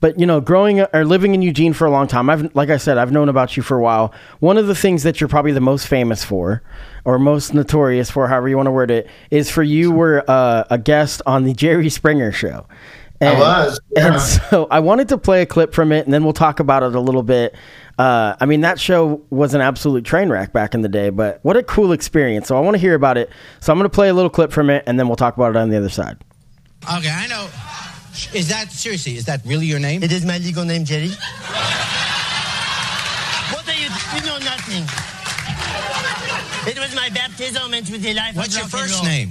But 0.00 0.18
you 0.18 0.26
know, 0.26 0.40
growing 0.40 0.80
or 0.80 1.04
living 1.04 1.34
in 1.34 1.42
Eugene 1.42 1.72
for 1.72 1.86
a 1.86 1.90
long 1.90 2.06
time, 2.06 2.28
I've 2.28 2.54
like 2.54 2.70
I 2.70 2.76
said, 2.76 2.98
I've 2.98 3.12
known 3.12 3.28
about 3.28 3.56
you 3.56 3.62
for 3.62 3.76
a 3.76 3.82
while. 3.82 4.12
One 4.40 4.58
of 4.58 4.66
the 4.66 4.74
things 4.74 5.02
that 5.04 5.20
you're 5.20 5.28
probably 5.28 5.52
the 5.52 5.60
most 5.60 5.86
famous 5.86 6.24
for, 6.24 6.62
or 7.04 7.18
most 7.18 7.54
notorious 7.54 8.10
for, 8.10 8.28
however 8.28 8.48
you 8.48 8.56
want 8.56 8.66
to 8.66 8.72
word 8.72 8.90
it, 8.90 9.08
is 9.30 9.50
for 9.50 9.62
you 9.62 9.90
were 9.90 10.24
uh, 10.28 10.64
a 10.70 10.78
guest 10.78 11.22
on 11.26 11.44
the 11.44 11.54
Jerry 11.54 11.88
Springer 11.88 12.32
show. 12.32 12.66
And, 13.20 13.38
was, 13.38 13.80
yeah. 13.90 14.12
And 14.12 14.20
so 14.50 14.66
I 14.70 14.80
wanted 14.80 15.08
to 15.08 15.18
play 15.18 15.42
a 15.42 15.46
clip 15.46 15.72
from 15.72 15.92
it, 15.92 16.04
and 16.04 16.12
then 16.12 16.24
we'll 16.24 16.32
talk 16.32 16.60
about 16.60 16.82
it 16.82 16.94
a 16.94 17.00
little 17.00 17.22
bit. 17.22 17.54
Uh, 17.98 18.36
I 18.38 18.44
mean, 18.44 18.60
that 18.60 18.78
show 18.78 19.22
was 19.30 19.54
an 19.54 19.62
absolute 19.62 20.04
train 20.04 20.28
wreck 20.28 20.52
back 20.52 20.74
in 20.74 20.82
the 20.82 20.88
day, 20.88 21.08
but 21.08 21.40
what 21.42 21.56
a 21.56 21.62
cool 21.62 21.92
experience. 21.92 22.48
So 22.48 22.56
I 22.56 22.60
want 22.60 22.74
to 22.74 22.78
hear 22.78 22.94
about 22.94 23.16
it. 23.16 23.30
So 23.60 23.72
I'm 23.72 23.78
going 23.78 23.88
to 23.88 23.94
play 23.94 24.08
a 24.08 24.14
little 24.14 24.30
clip 24.30 24.52
from 24.52 24.68
it, 24.68 24.84
and 24.86 24.98
then 24.98 25.08
we'll 25.08 25.16
talk 25.16 25.36
about 25.36 25.50
it 25.50 25.56
on 25.56 25.70
the 25.70 25.78
other 25.78 25.88
side. 25.88 26.18
Okay, 26.84 27.10
I 27.10 27.26
know. 27.26 27.48
Is 28.34 28.48
that 28.48 28.72
seriously? 28.72 29.16
Is 29.16 29.24
that 29.26 29.40
really 29.44 29.66
your 29.66 29.78
name? 29.78 30.02
It 30.02 30.12
is 30.12 30.24
my 30.24 30.38
legal 30.38 30.64
name, 30.64 30.84
Jerry. 30.84 31.08
what 33.52 33.68
are 33.68 33.74
you? 33.74 33.88
You 34.14 34.20
know 34.26 34.38
nothing. 34.38 34.84
It 36.70 36.78
was 36.78 36.94
my 36.96 37.08
baptism 37.10 37.74
into 37.74 37.98
the 37.98 38.14
life 38.14 38.34
What's 38.36 38.48
of 38.48 38.54
your 38.54 38.62
rock 38.64 38.72
and 38.72 38.80
first 38.82 38.94
roll. 38.94 39.04
name? 39.04 39.30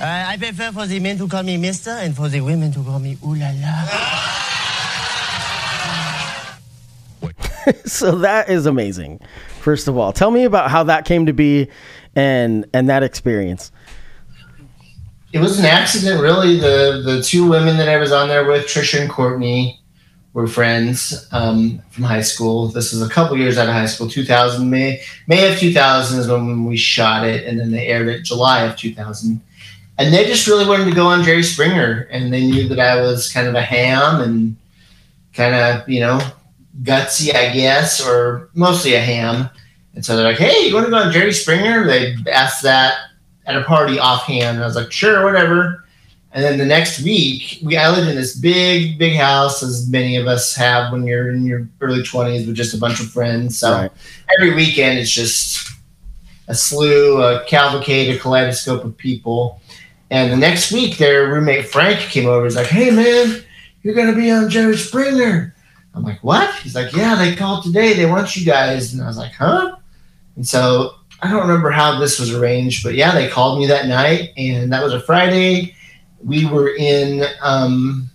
Uh, 0.00 0.24
I 0.28 0.36
prefer 0.36 0.72
for 0.72 0.86
the 0.86 0.98
men 1.00 1.18
to 1.18 1.28
call 1.28 1.42
me 1.42 1.56
Mister 1.56 1.90
and 1.90 2.14
for 2.16 2.28
the 2.28 2.40
women 2.40 2.72
to 2.72 2.82
call 2.82 2.98
me 2.98 3.16
Ooh 3.24 3.34
la 3.34 3.50
la. 3.60 3.86
so 7.84 8.12
that 8.18 8.48
is 8.48 8.66
amazing. 8.66 9.20
First 9.60 9.88
of 9.88 9.96
all, 9.98 10.12
tell 10.12 10.30
me 10.30 10.44
about 10.44 10.70
how 10.70 10.84
that 10.84 11.04
came 11.04 11.26
to 11.26 11.32
be, 11.32 11.68
and 12.16 12.66
and 12.72 12.88
that 12.88 13.02
experience. 13.02 13.70
It 15.32 15.38
was 15.38 15.58
an 15.58 15.64
accident, 15.64 16.20
really. 16.20 16.58
The 16.58 17.02
the 17.04 17.22
two 17.22 17.48
women 17.48 17.76
that 17.76 17.88
I 17.88 17.96
was 17.98 18.12
on 18.12 18.28
there 18.28 18.44
with, 18.44 18.66
Trisha 18.66 19.00
and 19.00 19.10
Courtney, 19.10 19.80
were 20.32 20.46
friends 20.46 21.28
um, 21.32 21.80
from 21.90 22.04
high 22.04 22.20
school. 22.20 22.68
This 22.68 22.92
was 22.92 23.02
a 23.02 23.08
couple 23.08 23.36
years 23.36 23.58
out 23.58 23.68
of 23.68 23.74
high 23.74 23.86
school. 23.86 24.08
2000 24.08 24.68
May 24.68 25.02
May 25.26 25.52
of 25.52 25.58
2000 25.58 26.18
is 26.18 26.28
when 26.28 26.64
we 26.64 26.76
shot 26.76 27.26
it, 27.26 27.46
and 27.46 27.58
then 27.58 27.70
they 27.70 27.88
aired 27.88 28.08
it 28.08 28.22
July 28.22 28.62
of 28.62 28.76
2000. 28.76 29.40
And 29.98 30.14
they 30.14 30.24
just 30.24 30.46
really 30.46 30.66
wanted 30.66 30.86
to 30.86 30.94
go 30.94 31.06
on 31.06 31.24
Jerry 31.24 31.42
Springer, 31.42 32.08
and 32.10 32.32
they 32.32 32.46
knew 32.46 32.68
that 32.68 32.80
I 32.80 33.00
was 33.00 33.32
kind 33.32 33.46
of 33.46 33.54
a 33.54 33.62
ham 33.62 34.20
and 34.20 34.56
kind 35.34 35.54
of 35.54 35.88
you 35.88 36.00
know 36.00 36.20
gutsy, 36.82 37.34
I 37.34 37.52
guess, 37.52 38.04
or 38.04 38.50
mostly 38.54 38.94
a 38.94 39.00
ham. 39.00 39.50
And 39.94 40.04
so 40.04 40.16
they're 40.16 40.24
like, 40.24 40.38
"Hey, 40.38 40.68
you 40.68 40.74
want 40.74 40.86
to 40.86 40.90
go 40.90 40.98
on 40.98 41.12
Jerry 41.12 41.32
Springer?" 41.32 41.86
They 41.86 42.16
asked 42.32 42.62
that 42.62 42.94
at 43.50 43.60
a 43.60 43.64
party 43.64 43.98
offhand. 43.98 44.56
And 44.56 44.62
I 44.62 44.66
was 44.66 44.76
like, 44.76 44.92
"Sure, 44.92 45.24
whatever." 45.24 45.84
And 46.32 46.44
then 46.44 46.58
the 46.58 46.64
next 46.64 47.00
week, 47.02 47.58
we 47.62 47.76
I 47.76 47.90
lived 47.90 48.08
in 48.08 48.14
this 48.14 48.36
big, 48.36 48.98
big 48.98 49.16
house, 49.16 49.62
as 49.62 49.88
many 49.88 50.16
of 50.16 50.28
us 50.28 50.54
have 50.54 50.92
when 50.92 51.04
you're 51.04 51.30
in 51.30 51.44
your 51.44 51.68
early 51.80 52.02
twenties 52.04 52.46
with 52.46 52.54
just 52.54 52.72
a 52.74 52.78
bunch 52.78 53.00
of 53.00 53.10
friends. 53.10 53.58
So 53.58 53.72
Right. 53.72 53.90
every 54.38 54.54
weekend, 54.54 54.98
it's 55.00 55.10
just 55.10 55.68
a 56.46 56.54
slew, 56.54 57.20
a 57.22 57.44
cavalcade, 57.46 58.14
a 58.14 58.18
kaleidoscope 58.18 58.84
of 58.84 58.96
people. 58.96 59.60
And 60.10 60.32
the 60.32 60.36
next 60.36 60.72
week, 60.72 60.98
their 60.98 61.28
roommate 61.28 61.66
Frank 61.66 61.98
came 61.98 62.26
over. 62.26 62.44
He's 62.44 62.56
like, 62.56 62.66
"Hey, 62.68 62.90
man, 62.90 63.42
you're 63.82 63.94
gonna 63.94 64.14
be 64.14 64.30
on 64.30 64.48
Jerry 64.50 64.76
Springer." 64.76 65.54
I'm 65.94 66.04
like, 66.04 66.22
"What?" 66.22 66.48
He's 66.62 66.76
like, 66.76 66.94
"Yeah, 66.94 67.16
they 67.16 67.34
called 67.34 67.64
today. 67.64 67.94
They 67.94 68.06
want 68.06 68.36
you 68.36 68.44
guys." 68.46 68.92
And 68.92 69.02
I 69.02 69.06
was 69.08 69.16
like, 69.16 69.32
"Huh?" 69.32 69.74
And 70.36 70.46
so 70.46 70.94
I 71.22 71.30
don't 71.30 71.40
remember 71.42 71.70
how 71.70 71.98
this 71.98 72.18
was 72.18 72.34
arranged, 72.34 72.82
but 72.82 72.94
yeah, 72.94 73.12
they 73.12 73.28
called 73.28 73.58
me 73.58 73.66
that 73.66 73.86
night, 73.86 74.30
and 74.36 74.72
that 74.72 74.82
was 74.82 74.92
a 74.94 75.00
Friday. 75.00 75.74
We 76.24 76.46
were 76.46 76.74
in 76.74 77.24
um, 77.42 78.10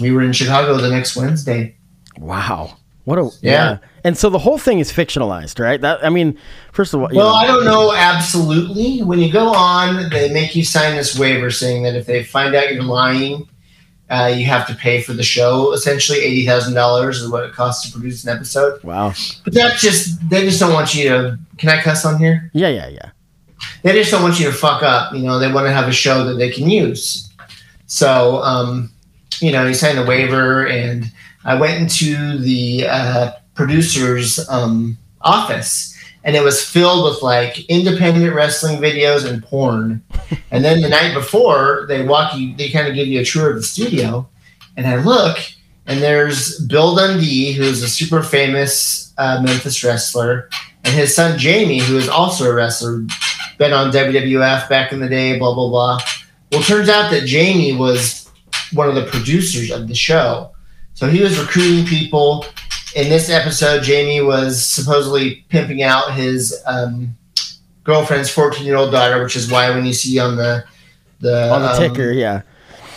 we 0.00 0.10
were 0.12 0.22
in 0.22 0.32
Chicago 0.32 0.76
the 0.76 0.90
next 0.90 1.16
Wednesday. 1.16 1.76
Wow. 2.18 2.76
What 3.04 3.18
a 3.18 3.30
Yeah. 3.40 3.78
And 4.04 4.16
so 4.16 4.30
the 4.30 4.38
whole 4.38 4.58
thing 4.58 4.78
is 4.78 4.92
fictionalized, 4.92 5.58
right? 5.62 5.80
That 5.80 6.04
I 6.04 6.08
mean, 6.08 6.38
first 6.72 6.94
of 6.94 7.00
all, 7.00 7.08
Well, 7.12 7.28
know- 7.30 7.34
I 7.34 7.46
don't 7.46 7.64
know 7.64 7.92
absolutely. 7.92 9.02
When 9.02 9.18
you 9.18 9.32
go 9.32 9.48
on, 9.52 10.08
they 10.10 10.32
make 10.32 10.54
you 10.54 10.64
sign 10.64 10.96
this 10.96 11.18
waiver 11.18 11.50
saying 11.50 11.82
that 11.84 11.94
if 11.96 12.06
they 12.06 12.22
find 12.22 12.54
out 12.54 12.72
you're 12.72 12.82
lying, 12.82 13.48
uh, 14.12 14.26
you 14.26 14.44
have 14.44 14.66
to 14.66 14.74
pay 14.74 15.00
for 15.00 15.14
the 15.14 15.22
show. 15.22 15.72
Essentially, 15.72 16.18
eighty 16.18 16.44
thousand 16.44 16.74
dollars 16.74 17.20
is 17.22 17.30
what 17.30 17.44
it 17.44 17.52
costs 17.52 17.86
to 17.86 17.92
produce 17.92 18.24
an 18.24 18.36
episode. 18.36 18.82
wow. 18.84 19.14
But 19.44 19.54
that's 19.54 19.80
just 19.80 20.28
they 20.28 20.44
just 20.44 20.60
don't 20.60 20.74
want 20.74 20.94
you 20.94 21.08
to. 21.08 21.38
Can 21.56 21.70
I 21.70 21.80
cuss 21.80 22.04
on 22.04 22.18
here? 22.18 22.50
Yeah, 22.52 22.68
yeah, 22.68 22.88
yeah. 22.88 23.10
They 23.82 23.92
just 23.92 24.10
don't 24.10 24.22
want 24.22 24.38
you 24.38 24.46
to 24.46 24.52
fuck 24.52 24.82
up. 24.82 25.14
You 25.14 25.22
know, 25.22 25.38
they 25.38 25.50
want 25.50 25.66
to 25.66 25.72
have 25.72 25.88
a 25.88 25.92
show 25.92 26.24
that 26.24 26.34
they 26.34 26.50
can 26.50 26.68
use. 26.68 27.32
So, 27.86 28.42
um, 28.42 28.90
you 29.40 29.52
know, 29.52 29.66
you 29.66 29.74
sign 29.74 29.96
the 29.96 30.04
waiver, 30.04 30.66
and 30.66 31.04
I 31.44 31.54
went 31.54 31.80
into 31.80 32.38
the 32.38 32.86
uh, 32.88 33.32
producer's 33.54 34.46
um, 34.48 34.98
office, 35.22 35.96
and 36.24 36.36
it 36.36 36.42
was 36.42 36.62
filled 36.62 37.10
with 37.10 37.22
like 37.22 37.64
independent 37.70 38.34
wrestling 38.34 38.78
videos 38.78 39.26
and 39.28 39.42
porn. 39.42 40.02
And 40.50 40.64
then 40.64 40.80
the 40.80 40.88
night 40.88 41.14
before, 41.14 41.86
they 41.88 42.04
walk 42.04 42.36
you, 42.36 42.54
they 42.56 42.70
kind 42.70 42.88
of 42.88 42.94
give 42.94 43.08
you 43.08 43.20
a 43.20 43.24
tour 43.24 43.50
of 43.50 43.56
the 43.56 43.62
studio, 43.62 44.28
and 44.76 44.86
I 44.86 44.96
look, 44.96 45.38
and 45.86 46.00
there's 46.00 46.58
Bill 46.66 46.94
Dundee, 46.94 47.52
who's 47.52 47.82
a 47.82 47.88
super 47.88 48.22
famous 48.22 49.12
uh, 49.18 49.42
Memphis 49.44 49.82
wrestler, 49.82 50.48
and 50.84 50.94
his 50.94 51.14
son 51.14 51.38
Jamie, 51.38 51.80
who 51.80 51.96
is 51.96 52.08
also 52.08 52.50
a 52.50 52.54
wrestler, 52.54 53.04
been 53.58 53.72
on 53.72 53.92
WWF 53.92 54.68
back 54.68 54.92
in 54.92 55.00
the 55.00 55.08
day, 55.08 55.38
blah 55.38 55.54
blah 55.54 55.68
blah. 55.68 55.98
Well, 56.50 56.62
turns 56.62 56.88
out 56.88 57.10
that 57.10 57.24
Jamie 57.24 57.74
was 57.74 58.30
one 58.72 58.88
of 58.88 58.94
the 58.94 59.06
producers 59.06 59.70
of 59.70 59.88
the 59.88 59.94
show, 59.94 60.52
so 60.94 61.08
he 61.08 61.22
was 61.22 61.38
recruiting 61.38 61.86
people. 61.86 62.46
In 62.94 63.08
this 63.08 63.30
episode, 63.30 63.82
Jamie 63.82 64.20
was 64.20 64.66
supposedly 64.66 65.46
pimping 65.48 65.82
out 65.82 66.12
his 66.12 66.62
um, 66.66 67.16
girlfriend's 67.84 68.30
fourteen-year-old 68.30 68.92
daughter, 68.92 69.22
which 69.22 69.36
is 69.36 69.50
why 69.50 69.70
when 69.70 69.84
you 69.84 69.92
see 69.92 70.18
on 70.18 70.36
the 70.36 70.64
the 71.22 71.52
On 71.52 71.62
the 71.62 71.68
um, 71.70 71.78
ticker, 71.78 72.10
yeah. 72.10 72.42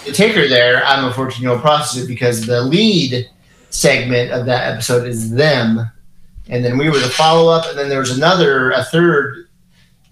the 0.06 0.12
ticker 0.12 0.48
there, 0.50 0.84
I'm 0.84 1.06
a 1.06 1.14
14 1.14 1.42
year 1.42 1.52
old 1.52 1.62
prostitute 1.62 2.10
because 2.10 2.46
the 2.46 2.62
lead 2.62 3.30
segment 3.70 4.32
of 4.32 4.46
that 4.48 4.74
episode 4.74 5.08
is 5.08 5.32
them. 5.32 5.90
And 6.50 6.66
then 6.66 6.78
we 6.78 6.90
were 6.90 7.00
the 7.00 7.10
follow 7.10 7.52
up. 7.52 7.70
And 7.70 7.78
then 7.78 7.88
there 7.88 8.00
was 8.00 8.18
another, 8.18 8.72
a 8.72 8.84
third 8.84 9.48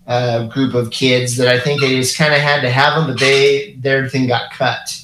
uh, 0.05 0.47
group 0.47 0.73
of 0.75 0.91
kids 0.91 1.37
that 1.37 1.47
I 1.47 1.59
think 1.59 1.81
they 1.81 1.95
just 1.95 2.17
kind 2.17 2.33
of 2.33 2.39
had 2.39 2.61
to 2.61 2.69
have 2.69 2.95
them, 2.95 3.11
but 3.11 3.19
they, 3.19 3.73
their 3.79 4.07
thing 4.07 4.27
got 4.27 4.51
cut, 4.51 5.03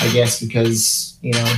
I 0.00 0.10
guess, 0.12 0.40
because, 0.40 1.16
you 1.22 1.32
know, 1.32 1.54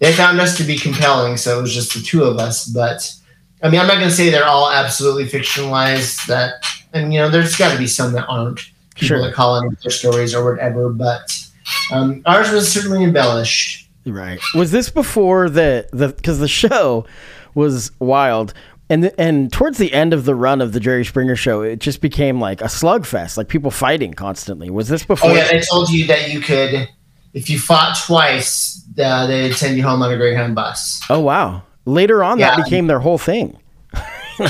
they 0.00 0.12
found 0.12 0.40
us 0.40 0.56
to 0.58 0.64
be 0.64 0.76
compelling. 0.76 1.36
So 1.38 1.58
it 1.58 1.62
was 1.62 1.74
just 1.74 1.94
the 1.94 2.00
two 2.00 2.24
of 2.24 2.38
us. 2.38 2.66
But 2.66 3.14
I 3.62 3.70
mean, 3.70 3.80
I'm 3.80 3.86
not 3.86 3.96
going 3.96 4.08
to 4.08 4.14
say 4.14 4.28
they're 4.28 4.44
all 4.44 4.70
absolutely 4.70 5.24
fictionalized 5.24 6.26
that, 6.26 6.64
and, 6.92 7.12
you 7.12 7.20
know, 7.20 7.30
there's 7.30 7.56
got 7.56 7.72
to 7.72 7.78
be 7.78 7.86
some 7.86 8.12
that 8.12 8.26
aren't 8.26 8.58
people 8.94 9.06
Sure. 9.08 9.22
that 9.22 9.34
call 9.34 9.58
in 9.58 9.76
their 9.82 9.90
stories 9.90 10.34
or 10.34 10.44
whatever, 10.44 10.90
but 10.90 11.46
um, 11.92 12.22
ours 12.26 12.50
was 12.50 12.70
certainly 12.70 13.02
embellished. 13.02 13.88
Right. 14.04 14.40
Was 14.54 14.70
this 14.72 14.90
before 14.90 15.48
the 15.48 15.88
the 15.92 16.08
because 16.08 16.38
the 16.40 16.48
show 16.48 17.06
was 17.54 17.92
wild. 17.98 18.52
And, 18.90 19.04
the, 19.04 19.18
and 19.18 19.50
towards 19.50 19.78
the 19.78 19.92
end 19.94 20.12
of 20.12 20.26
the 20.26 20.34
run 20.34 20.60
of 20.60 20.72
the 20.72 20.80
Jerry 20.80 21.04
Springer 21.04 21.36
show, 21.36 21.62
it 21.62 21.78
just 21.78 22.02
became 22.02 22.40
like 22.40 22.60
a 22.60 22.64
slugfest, 22.66 23.38
like 23.38 23.48
people 23.48 23.70
fighting 23.70 24.12
constantly. 24.12 24.68
Was 24.68 24.88
this 24.88 25.02
before? 25.04 25.30
Oh 25.30 25.34
yeah, 25.34 25.48
they 25.48 25.60
told 25.60 25.88
you 25.88 26.06
that 26.08 26.30
you 26.30 26.40
could, 26.40 26.90
if 27.32 27.48
you 27.48 27.58
fought 27.58 27.96
twice, 28.04 28.84
uh, 28.98 29.26
they'd 29.26 29.54
send 29.54 29.78
you 29.78 29.82
home 29.82 30.02
on 30.02 30.12
a 30.12 30.16
Greyhound 30.18 30.54
bus. 30.54 31.00
Oh, 31.08 31.20
wow. 31.20 31.62
Later 31.86 32.22
on, 32.22 32.38
that 32.40 32.62
became 32.62 32.86
their 32.86 33.00
whole 33.00 33.16
thing. 33.16 33.56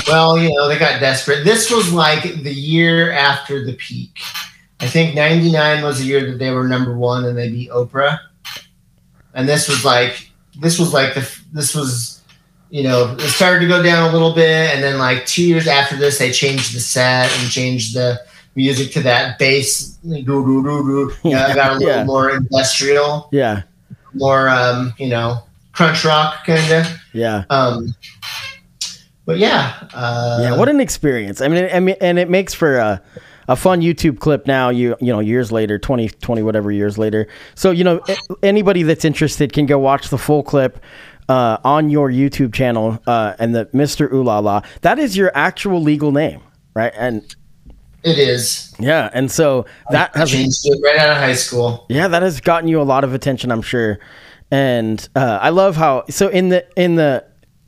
Well, 0.07 0.37
you 0.37 0.53
know, 0.53 0.67
they 0.67 0.77
got 0.77 0.99
desperate. 0.99 1.43
This 1.43 1.69
was 1.71 1.91
like 1.93 2.23
the 2.43 2.53
year 2.53 3.11
after 3.11 3.65
the 3.65 3.73
peak. 3.73 4.19
I 4.79 4.87
think 4.87 5.15
'99 5.15 5.83
was 5.83 5.99
the 5.99 6.05
year 6.05 6.29
that 6.31 6.39
they 6.39 6.51
were 6.51 6.67
number 6.67 6.95
one 6.97 7.25
and 7.25 7.37
they 7.37 7.49
beat 7.49 7.69
Oprah. 7.69 8.19
And 9.33 9.47
this 9.47 9.67
was 9.67 9.83
like, 9.85 10.29
this 10.59 10.77
was 10.77 10.93
like 10.93 11.15
the, 11.15 11.39
this 11.53 11.73
was, 11.73 12.21
you 12.69 12.83
know, 12.83 13.15
it 13.17 13.21
started 13.21 13.61
to 13.61 13.67
go 13.67 13.81
down 13.81 14.09
a 14.09 14.13
little 14.13 14.33
bit, 14.33 14.73
and 14.73 14.83
then 14.83 14.97
like 14.99 15.25
two 15.25 15.43
years 15.43 15.67
after 15.67 15.95
this, 15.95 16.19
they 16.19 16.31
changed 16.31 16.75
the 16.75 16.79
set 16.79 17.31
and 17.39 17.49
changed 17.49 17.95
the 17.95 18.19
music 18.55 18.91
to 18.93 18.99
that 19.01 19.39
bass, 19.39 19.97
doo 20.03 20.21
doo 20.23 20.43
doo 20.63 20.63
doo. 20.63 21.11
It 21.29 21.55
got 21.55 21.71
a 21.71 21.73
little 21.79 21.87
Yeah. 21.87 22.03
more 22.03 22.29
industrial, 22.35 23.29
Yeah. 23.31 23.63
more, 24.13 24.49
um, 24.49 24.93
you 24.99 25.07
know, 25.07 25.43
crunch 25.71 26.05
rock 26.05 26.45
kind 26.45 26.71
of. 26.71 26.97
Yeah. 27.13 27.45
Um, 27.49 27.95
but 29.25 29.37
yeah, 29.37 29.87
uh, 29.93 30.39
yeah. 30.41 30.57
What 30.57 30.69
an 30.69 30.79
experience. 30.79 31.41
I 31.41 31.47
mean, 31.47 31.69
I 31.73 31.79
mean, 31.79 31.95
and 32.01 32.19
it 32.19 32.29
makes 32.29 32.53
for 32.53 32.77
a, 32.77 33.01
a 33.47 33.55
fun 33.55 33.81
YouTube 33.81 34.19
clip 34.19 34.47
now. 34.47 34.69
You 34.69 34.95
you 34.99 35.11
know 35.13 35.19
years 35.19 35.51
later, 35.51 35.77
20, 35.79 36.09
20 36.09 36.41
whatever 36.43 36.71
years 36.71 36.97
later. 36.97 37.27
So 37.55 37.71
you 37.71 37.83
know 37.83 38.01
anybody 38.41 38.83
that's 38.83 39.05
interested 39.05 39.53
can 39.53 39.65
go 39.65 39.79
watch 39.79 40.09
the 40.09 40.17
full 40.17 40.43
clip. 40.43 40.79
Uh, 41.29 41.57
on 41.63 41.89
your 41.89 42.09
YouTube 42.11 42.53
channel, 42.53 42.99
uh, 43.07 43.33
and 43.39 43.55
the 43.55 43.65
Mr. 43.67 44.11
Ooh 44.11 44.23
La 44.23 44.39
La, 44.39 44.61
that 44.81 44.99
is 44.99 45.15
your 45.15 45.31
actual 45.33 45.81
legal 45.81 46.11
name, 46.11 46.41
right? 46.75 46.91
And 46.97 47.23
It 48.03 48.17
is. 48.19 48.73
yeah, 48.77 49.09
and 49.13 49.31
so 49.31 49.65
that 49.91 50.11
I 50.15 50.19
has 50.19 50.31
changed 50.31 50.59
it 50.65 50.77
right 50.83 50.97
out 50.97 51.11
of 51.11 51.17
high 51.17 51.33
school. 51.33 51.85
yeah, 51.87 52.09
that 52.09 52.23
has 52.23 52.41
gotten 52.41 52.67
you 52.67 52.81
a 52.81 52.83
lot 52.83 53.05
of 53.05 53.13
attention, 53.13 53.53
I'm 53.53 53.61
sure. 53.61 53.99
And 54.51 55.07
uh, 55.15 55.39
I 55.41 55.47
love 55.49 55.77
how 55.77 56.03
so 56.09 56.27
in 56.27 56.49
the 56.49 56.65
in 56.75 56.95
the 56.95 57.23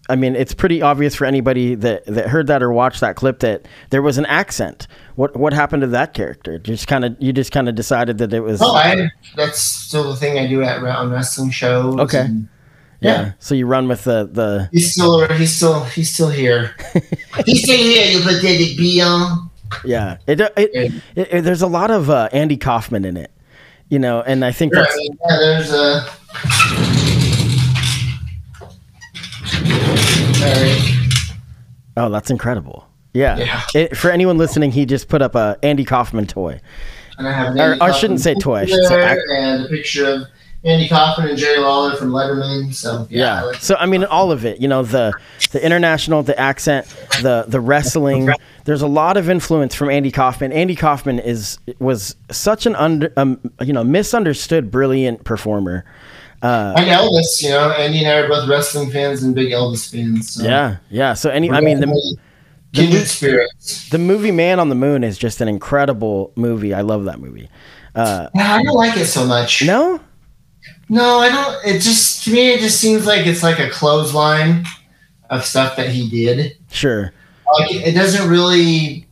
I 0.07 0.15
mean, 0.15 0.35
it's 0.35 0.53
pretty 0.53 0.81
obvious 0.83 1.15
for 1.15 1.25
anybody 1.25 1.73
that 1.75 2.05
that 2.05 2.27
heard 2.27 2.47
that 2.47 2.61
or 2.61 2.71
watched 2.71 2.99
that 3.01 3.15
clip 3.15 3.39
that 3.39 3.67
there 3.89 4.01
was 4.03 4.17
an 4.17 4.25
accent. 4.27 4.87
What 5.15 5.35
what 5.35 5.51
happened 5.53 5.81
to 5.81 5.87
that 5.87 6.13
character? 6.13 6.59
Just 6.59 6.87
kind 6.87 7.03
of 7.05 7.15
you 7.19 7.33
just 7.33 7.51
kind 7.51 7.67
of 7.67 7.75
decided 7.75 8.19
that 8.19 8.31
it 8.33 8.41
was 8.41 8.61
Oh, 8.61 8.75
I 8.75 9.09
that's 9.35 9.59
still 9.59 10.03
the 10.11 10.15
thing 10.15 10.37
I 10.37 10.45
do 10.47 10.61
at 10.63 10.83
on 10.83 11.09
wrestling 11.11 11.49
shows. 11.51 11.97
Okay. 11.99 12.19
and- 12.21 12.47
yeah. 13.01 13.21
yeah. 13.21 13.31
So 13.39 13.55
you 13.55 13.65
run 13.67 13.87
with 13.87 14.03
the 14.05 14.29
the 14.31 14.69
He's 14.71 14.93
still 14.93 15.27
he's 15.33 15.53
still 15.55 15.83
he's 15.85 16.11
still 16.13 16.29
here. 16.29 16.75
he's 17.45 17.63
still 17.63 17.77
here, 17.77 18.11
you 18.17 18.23
pathetic 18.23 18.77
peon. 18.77 19.49
yeah. 19.83 20.17
It, 20.27 20.39
it, 20.39 20.53
it, 20.55 20.93
it- 21.15 21.41
there's 21.41 21.61
a 21.61 21.67
lot 21.67 21.91
of 21.91 22.09
uh, 22.09 22.29
Andy 22.31 22.57
Kaufman 22.57 23.03
in 23.05 23.17
it, 23.17 23.31
you 23.89 23.99
know, 23.99 24.21
and 24.21 24.45
I 24.45 24.51
think 24.51 24.73
Sure, 24.73 24.83
I 24.83 24.85
that's 24.85 24.97
mean, 24.97 25.17
yeah, 25.27 25.37
there's 25.39 25.71
a. 25.73 26.94
Alright. 30.45 30.81
oh 31.97 32.09
that's 32.09 32.29
incredible. 32.29 32.87
Yeah. 33.13 33.37
Yeah. 33.37 33.61
It, 33.73 33.95
for 33.97 34.11
anyone 34.11 34.37
listening, 34.37 34.71
he 34.71 34.85
just 34.85 35.07
put 35.07 35.21
up 35.21 35.35
a 35.35 35.57
Andy 35.63 35.85
Kaufman 35.85 36.27
toy. 36.27 36.59
And 37.17 37.27
I 37.27 37.31
have 37.31 37.55
Or- 37.55 37.81
I 37.81 37.91
shouldn't 37.91 38.19
say 38.19 38.33
toy, 38.35 38.55
I 38.61 38.65
should 38.65 38.85
say 38.85 39.01
act- 39.01 39.21
and 39.31 39.65
a 39.65 39.69
picture 39.69 40.05
of 40.05 40.23
Andy 40.65 40.87
Kaufman 40.89 41.29
and 41.29 41.37
Jerry 41.37 41.59
Lawler 41.59 41.95
from 41.95 42.09
Letterman. 42.11 42.73
So 42.73 43.07
yeah, 43.09 43.39
I 43.41 43.45
like- 43.45 43.55
So 43.61 43.75
I 43.79 43.85
mean, 43.85 44.03
all 44.03 44.31
of 44.33 44.45
it. 44.45 44.59
You 44.59 44.67
know, 44.67 44.83
the 44.83 45.13
the 45.51 45.63
international, 45.65 46.23
the 46.23 46.37
accent, 46.39 46.87
the 47.21 47.45
the 47.47 47.59
wrestling. 47.61 48.29
There's 48.65 48.81
a 48.81 48.87
lot 48.87 49.15
of 49.15 49.29
influence 49.29 49.75
from 49.75 49.89
Andy 49.89 50.11
Kaufman. 50.11 50.51
Andy 50.51 50.75
Kaufman 50.75 51.19
is 51.19 51.59
was 51.79 52.15
such 52.31 52.65
an 52.65 52.75
under, 52.75 53.13
um, 53.15 53.39
you 53.61 53.71
know, 53.73 53.83
misunderstood, 53.83 54.71
brilliant 54.71 55.23
performer. 55.23 55.85
And 56.77 56.87
Elvis. 56.89 57.41
You 57.41 57.49
know, 57.49 57.71
Andy 57.71 57.99
and 57.99 58.07
I 58.07 58.17
are 58.19 58.27
both 58.27 58.47
wrestling 58.47 58.91
fans 58.91 59.23
and 59.23 59.33
big 59.35 59.51
Elvis 59.51 59.89
fans. 59.91 60.33
So 60.33 60.43
Yeah, 60.43 60.77
yeah. 60.89 61.13
So 61.13 61.29
any, 61.29 61.49
we're 61.49 61.55
I 61.55 61.61
mean, 61.61 61.79
the 61.79 62.17
kindred 62.73 63.07
spirits. 63.07 63.89
the 63.89 63.97
movie 63.97 64.31
Man 64.31 64.59
on 64.59 64.69
the 64.69 64.75
Moon 64.75 65.03
is 65.03 65.17
just 65.17 65.41
an 65.41 65.47
incredible 65.47 66.31
movie. 66.35 66.73
I 66.73 66.81
love 66.81 67.05
that 67.05 67.19
movie. 67.19 67.49
Uh, 67.95 68.29
Yeah, 68.35 68.55
I 68.55 68.63
don't 68.63 68.75
like 68.75 68.97
it 68.97 69.05
so 69.05 69.25
much. 69.25 69.63
no, 69.65 69.99
No, 70.89 71.19
I 71.19 71.29
don't. 71.29 71.65
It 71.65 71.79
just 71.79 72.23
to 72.25 72.31
me, 72.31 72.51
it 72.53 72.59
just 72.59 72.79
seems 72.79 73.05
like 73.05 73.25
it's 73.25 73.41
like 73.43 73.59
a 73.59 73.69
clothesline 73.69 74.65
of 75.29 75.45
stuff 75.45 75.75
that 75.77 75.89
he 75.89 76.09
did. 76.09 76.57
sure. 76.71 77.13
Like 77.59 77.71
it 77.73 77.93
doesn't 77.93 78.29
really. 78.29 79.07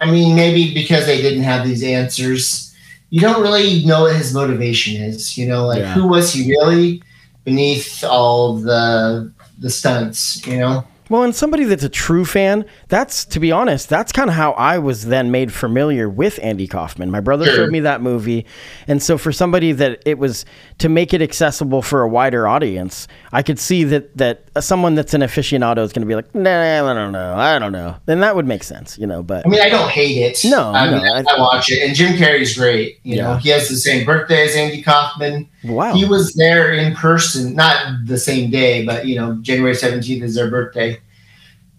I 0.00 0.10
mean, 0.10 0.34
maybe 0.34 0.72
because 0.74 1.06
they 1.06 1.20
didn't 1.22 1.44
have 1.44 1.66
these 1.66 1.82
answers, 1.82 2.73
you 3.14 3.20
don't 3.20 3.40
really 3.40 3.84
know 3.84 4.02
what 4.02 4.16
his 4.16 4.34
motivation 4.34 5.00
is. 5.00 5.38
You 5.38 5.46
know, 5.46 5.66
like 5.68 5.78
Yeah. 5.78 5.94
who 5.94 6.04
was 6.08 6.32
he 6.32 6.50
really 6.50 7.00
beneath 7.44 8.02
all 8.02 8.56
the 8.56 9.30
the 9.60 9.70
stunts? 9.70 10.44
You 10.44 10.58
know. 10.58 10.84
Well, 11.14 11.22
and 11.22 11.32
somebody 11.32 11.62
that's 11.62 11.84
a 11.84 11.88
true 11.88 12.24
fan, 12.24 12.64
that's 12.88 13.24
to 13.26 13.38
be 13.38 13.52
honest, 13.52 13.88
that's 13.88 14.10
kind 14.10 14.28
of 14.28 14.34
how 14.34 14.50
I 14.54 14.78
was 14.78 15.06
then 15.06 15.30
made 15.30 15.52
familiar 15.52 16.08
with 16.08 16.40
Andy 16.42 16.66
Kaufman. 16.66 17.08
My 17.08 17.20
brother 17.20 17.44
Sure. 17.46 17.54
showed 17.54 17.70
me 17.70 17.78
that 17.80 18.02
movie, 18.02 18.46
and 18.88 19.00
so 19.00 19.16
for 19.16 19.30
somebody 19.30 19.70
that 19.70 20.02
it 20.04 20.18
was 20.18 20.44
to 20.78 20.88
make 20.88 21.14
it 21.14 21.22
accessible 21.22 21.82
for 21.82 22.02
a 22.02 22.08
wider 22.08 22.48
audience, 22.48 23.06
I 23.32 23.42
could 23.44 23.60
see 23.60 23.84
that 23.84 24.16
that 24.16 24.48
uh, 24.56 24.60
someone 24.60 24.96
that's 24.96 25.14
an 25.14 25.20
aficionado 25.20 25.84
is 25.84 25.92
going 25.92 26.00
to 26.02 26.06
be 26.08 26.16
like, 26.16 26.34
nah, 26.34 26.90
I 26.90 26.92
don't 26.94 27.12
know, 27.12 27.34
I 27.36 27.60
don't 27.60 27.70
know. 27.70 27.94
Then 28.06 28.18
that 28.18 28.34
would 28.34 28.48
make 28.48 28.64
sense, 28.64 28.98
you 28.98 29.06
know. 29.06 29.22
But 29.22 29.46
I 29.46 29.48
mean, 29.50 29.60
I 29.60 29.68
don't 29.68 29.90
hate 29.90 30.16
it. 30.18 30.40
No, 30.50 30.72
I 30.72 30.90
mean, 30.90 31.04
no, 31.04 31.14
I, 31.14 31.18
I- 31.28 31.38
watch 31.38 31.70
it, 31.70 31.86
and 31.86 31.94
Jim 31.94 32.14
Carrey's 32.14 32.56
great. 32.58 32.98
You 33.04 33.18
know, 33.18 33.36
he 33.36 33.50
has 33.50 33.68
the 33.68 33.76
same 33.76 34.04
birthday 34.04 34.48
as 34.48 34.56
Andy 34.56 34.82
Kaufman. 34.82 35.48
wow, 35.62 35.94
He 35.94 36.04
was 36.04 36.34
there 36.34 36.72
in 36.72 36.92
person, 36.96 37.54
not 37.54 38.04
the 38.04 38.18
same 38.18 38.50
day, 38.50 38.84
but 38.84 39.06
you 39.06 39.14
know, 39.14 39.34
January 39.42 39.76
seventeenth 39.76 40.24
is 40.24 40.34
their 40.34 40.50
birthday, 40.50 40.98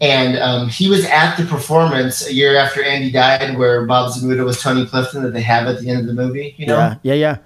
and 0.00 0.38
um, 0.38 0.68
he 0.68 0.88
was 0.88 1.04
at 1.06 1.36
the 1.36 1.44
performance 1.44 2.26
a 2.26 2.32
year 2.34 2.56
after 2.56 2.82
Andy 2.82 3.10
died, 3.10 3.56
where 3.56 3.86
Bob 3.86 4.12
Zmuda 4.12 4.44
was 4.44 4.60
Tony 4.60 4.86
Clifton 4.86 5.22
that 5.22 5.32
they 5.32 5.42
have 5.42 5.66
at 5.66 5.80
the 5.80 5.88
end 5.88 6.00
of 6.00 6.06
the 6.06 6.14
movie. 6.14 6.54
You 6.58 6.66
know, 6.66 6.78
yeah, 6.78 6.96
yeah, 7.02 7.14
yeah. 7.14 7.38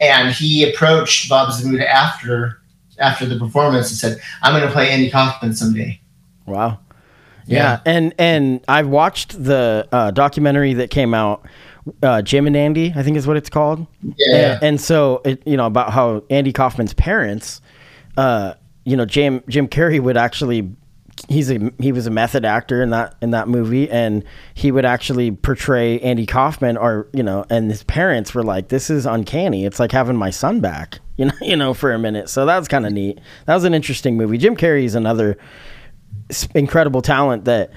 and 0.00 0.34
he 0.34 0.68
approached 0.68 1.28
Bob 1.28 1.50
Zmuda 1.50 1.86
after 1.86 2.60
after 2.98 3.26
the 3.26 3.38
performance 3.38 3.90
and 3.90 3.98
said, 3.98 4.20
"I'm 4.42 4.52
going 4.52 4.66
to 4.66 4.72
play 4.72 4.90
Andy 4.90 5.10
Kaufman 5.10 5.54
someday." 5.54 6.00
Wow. 6.46 6.80
Yeah, 7.46 7.80
and 7.86 8.12
and 8.18 8.60
I've 8.66 8.88
watched 8.88 9.42
the 9.42 9.88
uh, 9.92 10.10
documentary 10.10 10.74
that 10.74 10.90
came 10.90 11.14
out, 11.14 11.46
uh, 12.02 12.22
Jim 12.22 12.46
and 12.46 12.56
Andy, 12.56 12.92
I 12.94 13.02
think 13.02 13.16
is 13.16 13.26
what 13.26 13.36
it's 13.36 13.48
called. 13.48 13.86
Yeah. 14.02 14.54
And, 14.54 14.62
and 14.62 14.80
so 14.80 15.22
it, 15.24 15.46
you 15.46 15.56
know 15.56 15.66
about 15.66 15.92
how 15.92 16.24
Andy 16.28 16.52
Kaufman's 16.52 16.94
parents, 16.94 17.60
uh, 18.16 18.54
you 18.84 18.96
know 18.96 19.04
Jim 19.04 19.44
Jim 19.48 19.68
Carrey 19.68 20.00
would 20.00 20.16
actually, 20.16 20.72
he's 21.28 21.50
a 21.50 21.72
he 21.78 21.92
was 21.92 22.06
a 22.06 22.10
method 22.10 22.44
actor 22.44 22.82
in 22.82 22.90
that 22.90 23.14
in 23.20 23.30
that 23.30 23.48
movie, 23.48 23.90
and 23.90 24.24
he 24.54 24.70
would 24.70 24.84
actually 24.84 25.30
portray 25.30 25.98
Andy 26.00 26.26
Kaufman, 26.26 26.76
or 26.76 27.08
you 27.12 27.22
know, 27.22 27.44
and 27.50 27.70
his 27.70 27.82
parents 27.84 28.34
were 28.34 28.42
like, 28.42 28.68
"This 28.68 28.90
is 28.90 29.06
uncanny. 29.06 29.64
It's 29.64 29.80
like 29.80 29.92
having 29.92 30.16
my 30.16 30.30
son 30.30 30.60
back." 30.60 31.00
You 31.18 31.24
know, 31.24 31.32
you 31.40 31.56
know, 31.56 31.72
for 31.72 31.94
a 31.94 31.98
minute. 31.98 32.28
So 32.28 32.44
that 32.44 32.58
was 32.58 32.68
kind 32.68 32.84
of 32.84 32.92
neat. 32.92 33.18
That 33.46 33.54
was 33.54 33.64
an 33.64 33.72
interesting 33.72 34.18
movie. 34.18 34.36
Jim 34.36 34.54
Carrey 34.54 34.84
is 34.84 34.94
another 34.94 35.38
incredible 36.54 37.00
talent 37.00 37.46
that 37.46 37.70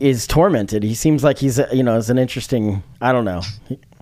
is 0.00 0.26
tormented. 0.26 0.82
He 0.82 0.94
seems 0.94 1.22
like 1.22 1.36
he's, 1.36 1.58
a, 1.58 1.68
you 1.70 1.82
know, 1.82 1.98
is 1.98 2.08
an 2.08 2.16
interesting. 2.16 2.82
I 3.02 3.12
don't 3.12 3.26
know. 3.26 3.42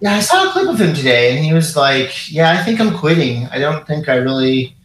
Yeah, 0.00 0.14
I 0.14 0.20
saw 0.20 0.48
a 0.48 0.52
clip 0.52 0.68
of 0.68 0.80
him 0.80 0.94
today, 0.94 1.34
and 1.34 1.44
he 1.44 1.52
was 1.52 1.76
like, 1.76 2.30
"Yeah, 2.30 2.52
I 2.52 2.62
think 2.62 2.80
I'm 2.80 2.96
quitting. 2.96 3.48
I 3.48 3.58
don't 3.58 3.84
think 3.88 4.08
I 4.08 4.14
really, 4.14 4.76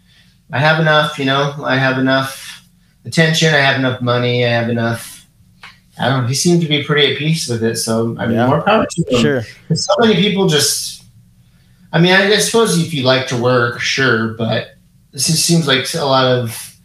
I 0.51 0.57
have 0.57 0.79
enough. 0.79 1.19
You 1.19 1.25
know, 1.25 1.53
I 1.63 1.77
have 1.77 1.99
enough 1.99 2.54
attention. 3.05 3.53
I 3.53 3.57
have 3.57 3.77
enough 3.79 4.01
money. 4.01 4.45
I 4.45 4.49
have 4.49 4.69
enough. 4.69 5.27
I 5.99 6.09
don't 6.09 6.23
know. 6.23 6.27
He 6.27 6.33
seemed 6.33 6.61
to 6.61 6.67
be 6.67 6.83
pretty 6.83 7.13
at 7.13 7.17
peace 7.17 7.47
with 7.47 7.63
it. 7.63 7.77
So 7.77 8.15
I 8.19 8.25
mean, 8.25 8.35
Yeah. 8.35 8.47
more 8.47 8.61
power 8.61 8.85
to 8.89 9.03
him. 9.09 9.21
Sure. 9.21 9.75
So 9.75 9.93
many 9.99 10.15
people 10.15 10.47
just. 10.47 11.03
I 11.93 11.99
mean, 12.01 12.11
I, 12.11 12.33
I 12.33 12.37
suppose 12.39 12.77
if 12.77 12.93
you 12.93 13.03
like 13.03 13.27
to 13.27 13.37
work, 13.37 13.79
sure, 13.79 14.33
but 14.33 14.75
this 15.11 15.27
just 15.27 15.45
seems 15.45 15.65
like 15.65 15.85
a 15.95 16.03
lot 16.03 16.25
of 16.25 16.75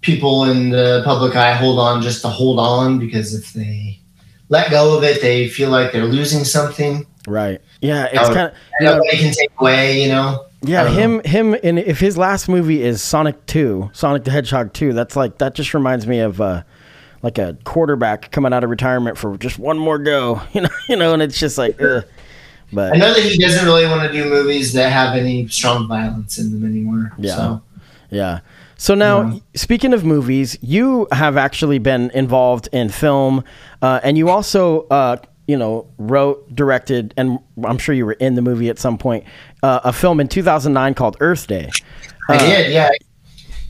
people 0.00 0.44
in 0.44 0.70
the 0.70 1.02
public 1.04 1.36
eye 1.36 1.52
hold 1.54 1.78
on 1.78 2.00
just 2.00 2.22
to 2.22 2.28
hold 2.28 2.58
on 2.58 2.98
because 2.98 3.34
if 3.34 3.52
they 3.52 4.00
let 4.48 4.70
go 4.70 4.96
of 4.96 5.04
it, 5.04 5.20
they 5.20 5.48
feel 5.48 5.68
like 5.68 5.92
they're 5.92 6.04
losing 6.06 6.44
something. 6.44 7.06
Right. 7.28 7.60
Yeah. 7.82 8.04
It's 8.06 8.18
Oh, 8.30 8.32
kind 8.34 8.48
of. 8.50 8.54
I 8.80 8.84
know 8.84 9.00
they 9.10 9.18
can 9.18 9.32
take 9.34 9.50
away, 9.58 10.00
you 10.02 10.08
know. 10.08 10.46
Yeah, 10.66 10.82
I 10.82 10.84
don't 10.84 11.24
him, 11.24 11.52
him, 11.52 11.60
and 11.62 11.78
if 11.78 12.00
his 12.00 12.16
last 12.16 12.48
movie 12.48 12.82
is 12.82 13.02
Sonic 13.02 13.44
Two, 13.46 13.90
Sonic 13.92 14.24
the 14.24 14.30
Hedgehog 14.30 14.72
Two, 14.72 14.92
that's 14.92 15.16
like 15.16 15.38
that 15.38 15.54
just 15.54 15.74
reminds 15.74 16.06
me 16.06 16.20
of 16.20 16.40
uh, 16.40 16.62
like 17.22 17.38
a 17.38 17.56
quarterback 17.64 18.30
coming 18.30 18.52
out 18.52 18.64
of 18.64 18.70
retirement 18.70 19.18
for 19.18 19.36
just 19.36 19.58
one 19.58 19.78
more 19.78 19.98
go, 19.98 20.40
you 20.52 20.62
know, 20.62 20.68
you 20.88 20.96
know, 20.96 21.12
and 21.12 21.22
it's 21.22 21.38
just 21.38 21.58
like, 21.58 21.80
ugh. 21.80 22.04
I 22.76 22.96
know 22.96 23.14
that 23.14 23.22
he 23.22 23.38
doesn't 23.38 23.64
really 23.64 23.86
want 23.86 24.10
to 24.10 24.12
do 24.12 24.28
movies 24.28 24.72
that 24.72 24.90
have 24.90 25.14
any 25.16 25.46
strong 25.46 25.86
violence 25.86 26.38
in 26.38 26.50
them 26.50 26.68
anymore. 26.68 27.12
Yeah. 27.18 27.36
So. 27.36 27.62
yeah. 28.10 28.40
So 28.76 28.94
now, 28.96 29.22
Yeah. 29.30 29.38
speaking 29.54 29.92
of 29.92 30.04
movies, 30.04 30.58
you 30.60 31.06
have 31.12 31.36
actually 31.36 31.78
been 31.78 32.10
involved 32.10 32.68
in 32.72 32.88
film, 32.88 33.44
uh, 33.80 34.00
and 34.02 34.18
you 34.18 34.28
also, 34.28 34.88
uh, 34.88 35.16
you 35.46 35.56
know, 35.56 35.86
wrote, 35.98 36.54
directed, 36.54 37.12
and 37.16 37.38
I'm 37.64 37.78
sure 37.78 37.94
you 37.94 38.06
were 38.06 38.12
in 38.14 38.34
the 38.34 38.42
movie 38.42 38.68
at 38.70 38.78
some 38.78 38.96
point, 38.98 39.24
uh, 39.62 39.80
a 39.84 39.92
film 39.92 40.20
in 40.20 40.28
2009 40.28 40.94
called 40.94 41.16
Earth 41.20 41.46
Day. 41.46 41.70
I 42.28 42.36
Uh, 42.36 42.38
did, 42.38 42.72
yeah. 42.72 42.88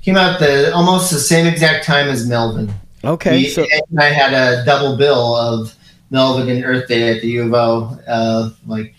Came 0.02 0.16
out 0.16 0.38
the 0.38 0.72
almost 0.74 1.10
the 1.10 1.18
same 1.18 1.46
exact 1.46 1.84
time 1.84 2.08
as 2.08 2.26
Melvin. 2.28 2.72
Okay, 3.04 3.38
We- 3.38 3.48
so 3.48 3.62
and 3.90 4.00
I 4.00 4.10
had 4.10 4.32
a 4.32 4.64
double 4.64 4.96
bill 4.96 5.34
of 5.34 5.74
Melvin 6.10 6.48
and 6.48 6.64
Earth 6.64 6.86
Day 6.88 7.14
at 7.16 7.22
the 7.22 7.28
U 7.28 7.42
of 7.46 7.54
O, 7.54 7.98
uh, 8.06 8.50
like 8.66 8.94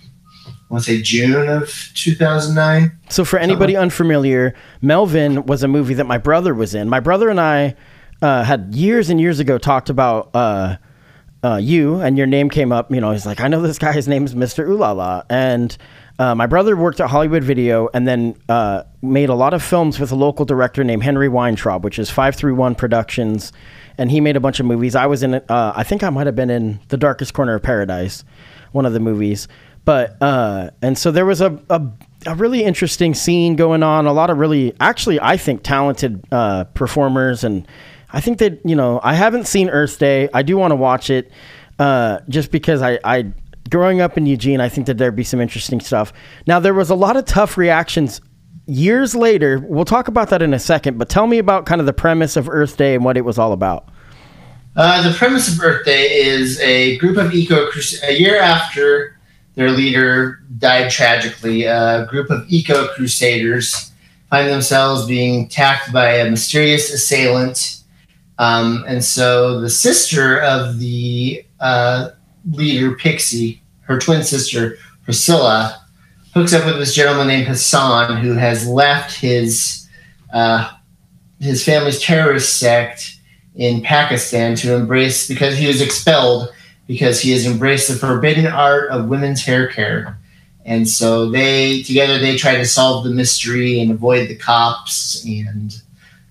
I 0.47 0.51
want 0.73 0.83
to 0.83 0.91
say 0.91 1.01
June 1.01 1.47
of 1.47 1.69
2009. 1.95 2.91
So, 3.09 3.23
for 3.23 3.38
anybody 3.39 3.77
unfamiliar, 3.77 4.53
Melvin 4.81 5.45
was 5.45 5.61
a 5.63 5.67
movie 5.67 5.93
that 5.93 6.05
my 6.07 6.17
brother 6.17 6.53
was 6.55 6.73
in. 6.75 6.89
My 6.89 6.99
brother 6.99 7.29
and 7.29 7.39
I 7.39 7.75
uh, 8.21 8.43
had 8.43 8.73
years 8.73 9.09
and 9.11 9.21
years 9.21 9.39
ago 9.39 9.57
talked 9.59 9.89
about 9.91 10.31
uh, 10.35 10.77
uh, 11.45 11.58
you, 11.58 12.01
and 12.01 12.17
your 12.17 12.27
name 12.27 12.49
came 12.49 12.71
up. 12.71 12.91
You 12.91 13.01
know, 13.01 13.12
he's 13.12 13.25
like, 13.25 13.39
I 13.41 13.47
know 13.47 13.62
this 13.62 13.77
guy. 13.77 13.91
His 13.91 14.08
name 14.08 14.25
is 14.25 14.34
Mr. 14.34 14.67
Ooh 14.67 14.77
La 14.77 14.91
La. 14.91 15.21
And 15.29 15.77
Uh, 16.17 16.34
my 16.34 16.47
brother 16.47 16.77
worked 16.77 17.01
at 17.01 17.10
Hollywood 17.10 17.43
Video 17.43 17.89
and 17.93 18.08
then 18.08 18.36
uh, 18.47 18.84
made 19.01 19.27
a 19.27 19.36
lot 19.36 19.53
of 19.53 19.62
films 19.62 19.99
with 19.99 20.13
a 20.13 20.15
local 20.15 20.45
director 20.45 20.81
named 20.81 21.03
Henry 21.03 21.27
Weintraub, 21.27 21.84
which 21.84 21.99
is 21.99 22.10
531 22.10 22.75
Productions. 22.75 23.51
And 23.97 24.10
he 24.10 24.21
made 24.21 24.38
a 24.38 24.39
bunch 24.39 24.62
of 24.62 24.65
movies. 24.65 24.95
I 24.95 25.08
was 25.08 25.23
in. 25.23 25.34
Uh, 25.36 25.73
I 25.75 25.84
think 25.84 26.03
I 26.03 26.10
might 26.10 26.25
have 26.25 26.36
been 26.36 26.49
in 26.49 26.79
The 26.88 26.95
Darkest 26.97 27.34
Corner 27.34 27.55
of 27.55 27.63
Paradise, 27.63 28.23
one 28.71 28.86
of 28.86 28.93
the 28.93 29.01
movies. 29.01 29.49
But, 29.84 30.15
uh, 30.21 30.71
and 30.81 30.97
so 30.97 31.12
there 31.12 31.25
was 31.25 31.41
a, 31.41 31.60
a, 31.69 31.81
a 32.25 32.36
really 32.36 32.63
interesting 32.63 33.13
scene 33.13 33.55
going 33.58 33.84
on. 33.84 34.08
A 34.08 34.13
lot 34.13 34.29
of 34.29 34.38
really, 34.38 34.73
actually, 34.79 35.19
I 35.19 35.36
think, 35.38 35.63
talented 35.63 36.23
uh, 36.31 36.63
performers. 36.75 37.43
And 37.43 37.67
I 38.15 38.21
think 38.21 38.38
that, 38.38 38.62
you 38.63 38.75
know, 38.75 39.01
I 39.04 39.13
haven't 39.13 39.45
seen 39.45 39.69
Earth 39.69 39.99
Day. 39.99 40.30
I 40.34 40.41
do 40.41 40.56
want 40.56 40.71
to 40.71 40.78
watch 40.78 41.10
it 41.10 41.30
uh, 41.78 42.19
just 42.30 42.49
because 42.49 42.82
I, 42.82 42.97
I 43.04 43.34
growing 43.69 43.99
up 43.99 44.17
in 44.17 44.25
Eugene, 44.25 44.62
I 44.62 44.69
think 44.69 44.88
that 44.88 44.97
there'd 44.97 45.17
be 45.17 45.25
some 45.25 45.41
interesting 45.41 45.82
stuff. 45.82 46.13
Now, 46.47 46.62
there 46.62 46.73
was 46.73 46.89
a 46.89 46.95
lot 46.95 47.17
of 47.17 47.25
tough 47.25 47.58
reactions 47.58 48.21
years 48.67 49.15
later. 49.15 49.60
We'll 49.60 49.84
talk 49.84 50.08
about 50.08 50.30
that 50.30 50.41
in 50.41 50.54
a 50.54 50.60
second, 50.60 50.97
but 50.97 51.10
tell 51.10 51.28
me 51.28 51.39
about 51.39 51.65
kind 51.65 51.82
of 51.82 51.88
the 51.88 51.93
premise 51.93 52.38
of 52.38 52.47
Earth 52.47 52.78
Day 52.78 52.95
and 52.95 53.04
what 53.04 53.17
it 53.17 53.25
was 53.25 53.38
all 53.38 53.51
about. 53.51 53.89
Uh, 54.78 55.06
the 55.10 55.13
premise 55.17 55.54
of 55.54 55.62
Earth 55.62 55.84
Day 55.84 56.06
is 56.21 56.58
a 56.62 56.97
group 56.99 57.17
of 57.17 57.34
eco 57.34 57.67
a 58.08 58.13
year 58.13 58.39
after 58.39 59.19
their 59.56 59.71
leader 59.71 60.41
died 60.58 60.89
tragically. 60.89 61.63
A 61.63 62.06
group 62.10 62.30
of 62.30 62.45
eco 62.47 62.88
crusaders 62.93 63.91
find 64.30 64.49
themselves 64.49 65.06
being 65.06 65.45
attacked 65.45 65.91
by 65.91 66.15
a 66.15 66.30
mysterious 66.30 66.93
assailant, 66.93 67.82
um, 68.38 68.84
and 68.88 69.04
so 69.04 69.60
the 69.62 69.69
sister 69.69 70.41
of 70.41 70.80
the 70.80 71.45
uh, 71.60 72.10
leader, 72.52 72.95
Pixie, 72.95 73.62
her 73.82 74.00
twin 74.00 74.24
sister, 74.24 74.78
Priscilla, 75.04 75.82
hooks 76.34 76.54
up 76.54 76.65
with 76.65 76.78
this 76.78 76.93
gentleman 76.93 77.28
named 77.28 77.48
Hassan 77.48 78.17
who 78.17 78.34
has 78.34 78.67
left 78.67 79.17
his 79.19 79.88
uh, 80.34 80.71
his 81.39 81.63
family's 81.63 82.02
terrorist 82.02 82.60
sect 82.60 83.19
in 83.56 83.82
Pakistan 83.82 84.56
to 84.56 84.76
embrace 84.76 85.28
because 85.28 85.58
he 85.58 85.67
was 85.67 85.82
expelled 85.82 86.50
because 86.88 87.21
he 87.21 87.32
has 87.32 87.45
embraced 87.45 87.88
the 87.88 87.95
forbidden 87.95 88.48
art 88.48 88.91
of 88.91 89.08
women's 89.08 89.43
hair 89.43 89.67
care. 89.67 90.19
And 90.65 90.89
so 90.89 91.30
they 91.30 91.84
together 91.84 92.19
they 92.19 92.36
try 92.36 92.56
to 92.56 92.65
solve 92.65 93.04
the 93.04 93.12
mystery 93.12 93.80
and 93.80 93.91
avoid 93.91 94.28
the 94.28 94.36
cops. 94.36 95.24
And 95.26 95.82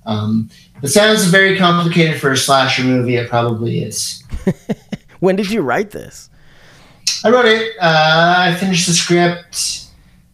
um, 0.04 0.50
it 0.82 0.88
sounds 0.88 1.24
very 1.26 1.56
complicated 1.56 2.20
for 2.20 2.32
a 2.32 2.36
slasher 2.36 2.84
movie. 2.84 3.16
It 3.16 3.28
probably 3.28 3.82
is. 3.82 4.22
when 5.20 5.36
did 5.36 5.50
you 5.50 5.62
write 5.62 5.90
this? 5.90 6.30
I 7.24 7.30
wrote 7.30 7.46
it. 7.46 7.72
Uh, 7.80 8.34
I 8.38 8.54
finished 8.54 8.86
the 8.86 8.92
script 8.92 9.86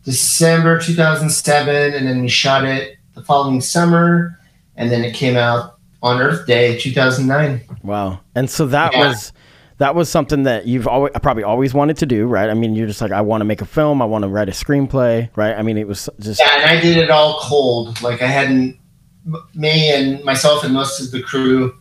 December 0.05 0.81
2007, 0.81 1.95
and 1.95 2.07
then 2.07 2.23
we 2.23 2.29
shot 2.29 2.65
it 2.65 2.97
the 3.15 3.23
following 3.23 3.61
summer, 3.61 4.39
and 4.77 4.91
then 4.91 5.05
it 5.05 5.15
came 5.15 5.37
out 5.37 5.79
on 6.03 6.21
Earth 6.21 6.47
Day 6.47 6.79
2009. 6.79 7.61
Wow! 7.83 8.21
And 8.35 8.51
so 8.51 8.67
that 8.67 8.93
yeah. 8.93 9.09
was 9.09 9.33
that 9.79 9.95
was 9.95 10.09
something 10.09 10.43
that 10.43 10.67
you've 10.67 10.89
always 10.89 11.13
probably 11.23 11.45
always 11.45 11.75
wanted 11.75 11.97
to 11.99 12.07
do, 12.07 12.27
right? 12.27 12.51
I 12.51 12.55
mean, 12.55 12.75
you're 12.75 12.87
just 12.87 13.01
like, 13.01 13.13
I 13.13 13.21
want 13.21 13.41
to 13.43 13.45
make 13.45 13.63
a 13.63 13.67
film, 13.67 14.03
I 14.03 14.05
want 14.05 14.23
to 14.23 14.29
write 14.29 14.49
a 14.49 14.53
screenplay, 14.53 15.31
right? 15.37 15.55
I 15.55 15.63
mean, 15.63 15.79
it 15.79 15.87
was 15.87 16.09
just 16.19 16.41
yeah, 16.41 16.57
and 16.57 16.79
I 16.79 16.81
did 16.81 16.97
it 16.97 17.11
all 17.11 17.39
cold. 17.41 18.03
Like 18.03 18.21
I 18.23 18.27
hadn't 18.27 18.80
me 19.55 19.93
and 19.93 20.25
myself 20.25 20.65
and 20.65 20.73
most 20.73 21.01
of 21.01 21.11
the 21.11 21.23
crew 21.23 21.75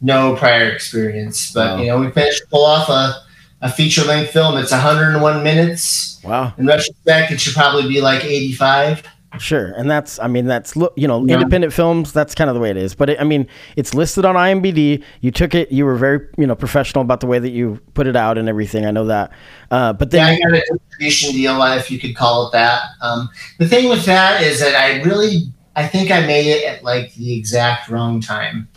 no 0.00 0.34
prior 0.36 0.70
experience, 0.70 1.52
but 1.52 1.76
wow. 1.76 1.82
you 1.82 1.86
know, 1.88 1.98
we 1.98 2.10
finished 2.10 2.42
pull 2.50 2.64
off 2.64 2.88
a 2.88 3.14
a 3.62 3.70
feature 3.70 4.04
length 4.04 4.30
film. 4.30 4.56
It's 4.56 4.72
101 4.72 5.42
minutes. 5.42 6.18
Wow. 6.24 6.54
In 6.56 6.66
retrospect, 6.66 7.30
it 7.30 7.40
should 7.40 7.54
probably 7.54 7.86
be 7.88 8.00
like 8.00 8.24
85. 8.24 9.06
Sure, 9.38 9.72
and 9.76 9.88
that's 9.88 10.18
I 10.18 10.26
mean 10.26 10.46
that's 10.46 10.74
you 10.74 11.06
know 11.06 11.24
yeah. 11.24 11.34
independent 11.34 11.72
films. 11.72 12.12
That's 12.12 12.34
kind 12.34 12.50
of 12.50 12.54
the 12.54 12.60
way 12.60 12.70
it 12.70 12.76
is. 12.76 12.96
But 12.96 13.10
it, 13.10 13.20
I 13.20 13.24
mean, 13.24 13.46
it's 13.76 13.94
listed 13.94 14.24
on 14.24 14.34
IMDb. 14.34 15.04
You 15.20 15.30
took 15.30 15.54
it. 15.54 15.70
You 15.70 15.84
were 15.84 15.94
very 15.94 16.26
you 16.36 16.48
know 16.48 16.56
professional 16.56 17.02
about 17.02 17.20
the 17.20 17.28
way 17.28 17.38
that 17.38 17.50
you 17.50 17.78
put 17.94 18.08
it 18.08 18.16
out 18.16 18.38
and 18.38 18.48
everything. 18.48 18.86
I 18.86 18.90
know 18.90 19.06
that. 19.06 19.30
Uh, 19.70 19.92
but 19.92 20.10
then 20.10 20.36
yeah, 20.36 20.48
I 20.48 20.50
got 20.50 20.58
a 20.58 20.78
distribution 20.78 21.32
deal, 21.32 21.62
if 21.62 21.92
you 21.92 22.00
could 22.00 22.16
call 22.16 22.48
it 22.48 22.52
that. 22.52 22.82
Um, 23.02 23.28
the 23.58 23.68
thing 23.68 23.88
with 23.88 24.04
that 24.06 24.42
is 24.42 24.58
that 24.58 24.74
I 24.74 25.00
really 25.02 25.52
I 25.76 25.86
think 25.86 26.10
I 26.10 26.26
made 26.26 26.46
it 26.46 26.64
at 26.64 26.82
like 26.82 27.14
the 27.14 27.34
exact 27.34 27.88
wrong 27.88 28.20
time 28.20 28.68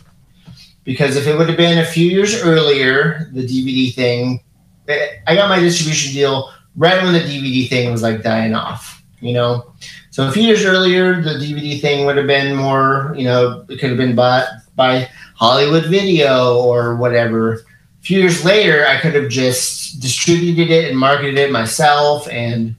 because 0.84 1.16
if 1.16 1.26
it 1.26 1.36
would 1.36 1.48
have 1.48 1.56
been 1.56 1.78
a 1.78 1.86
few 1.86 2.06
years 2.10 2.40
earlier, 2.42 3.30
the 3.32 3.44
DVD 3.46 3.92
thing 3.92 4.40
eh, 4.88 5.08
I 5.26 5.34
got 5.34 5.48
my 5.48 5.58
distribution 5.58 6.12
deal 6.12 6.50
right 6.76 7.02
when 7.02 7.12
the 7.12 7.20
DVD 7.20 7.68
thing 7.68 7.90
was 7.90 8.02
like 8.02 8.22
dying 8.22 8.54
off, 8.54 9.02
you 9.20 9.32
know. 9.32 9.72
So 10.10 10.28
a 10.28 10.30
few 10.30 10.42
years 10.42 10.64
earlier, 10.64 11.20
the 11.22 11.30
DVD 11.30 11.80
thing 11.80 12.06
would 12.06 12.16
have 12.16 12.26
been 12.26 12.54
more, 12.54 13.14
you 13.16 13.24
know, 13.24 13.64
it 13.68 13.78
could 13.80 13.90
have 13.90 13.98
been 13.98 14.14
bought 14.14 14.46
by 14.76 15.08
Hollywood 15.34 15.86
Video 15.86 16.58
or 16.58 16.96
whatever. 16.96 17.54
A 17.54 17.58
few 18.02 18.20
years 18.20 18.44
later, 18.44 18.86
I 18.86 19.00
could 19.00 19.14
have 19.14 19.28
just 19.28 20.00
distributed 20.00 20.70
it 20.70 20.90
and 20.90 20.98
marketed 20.98 21.38
it 21.38 21.50
myself 21.50 22.28
and, 22.28 22.76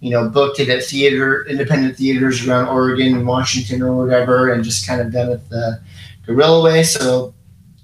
you 0.00 0.10
know, 0.10 0.28
booked 0.28 0.60
it 0.60 0.68
at 0.68 0.84
theater, 0.84 1.44
independent 1.46 1.96
theaters 1.96 2.46
around 2.46 2.68
Oregon 2.68 3.14
and 3.16 3.26
Washington 3.26 3.82
or 3.82 3.96
whatever, 3.96 4.52
and 4.52 4.62
just 4.62 4.86
kind 4.86 5.00
of 5.00 5.12
done 5.12 5.32
it 5.32 5.48
the 5.50 5.80
guerrilla 6.24 6.62
way. 6.62 6.82
So 6.82 7.34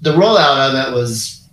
the 0.01 0.11
rollout 0.11 0.69
of 0.69 0.87
it 0.87 0.95
was 0.95 1.49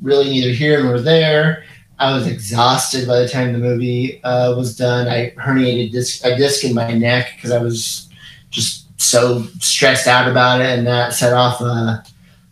really 0.00 0.28
neither 0.28 0.50
here 0.50 0.82
nor 0.82 1.00
there. 1.00 1.64
I 1.98 2.14
was 2.14 2.26
exhausted 2.26 3.06
by 3.06 3.20
the 3.20 3.28
time 3.28 3.52
the 3.52 3.58
movie 3.58 4.22
uh, 4.22 4.54
was 4.54 4.76
done. 4.76 5.08
I 5.08 5.30
herniated 5.30 5.92
disc, 5.92 6.24
a 6.24 6.36
disc 6.36 6.64
in 6.64 6.74
my 6.74 6.92
neck 6.92 7.32
because 7.36 7.52
I 7.52 7.62
was 7.62 8.08
just 8.50 8.86
so 9.00 9.42
stressed 9.60 10.06
out 10.06 10.28
about 10.28 10.60
it, 10.60 10.78
and 10.78 10.86
that 10.86 11.14
set 11.14 11.32
off 11.32 11.60
a, 11.60 12.04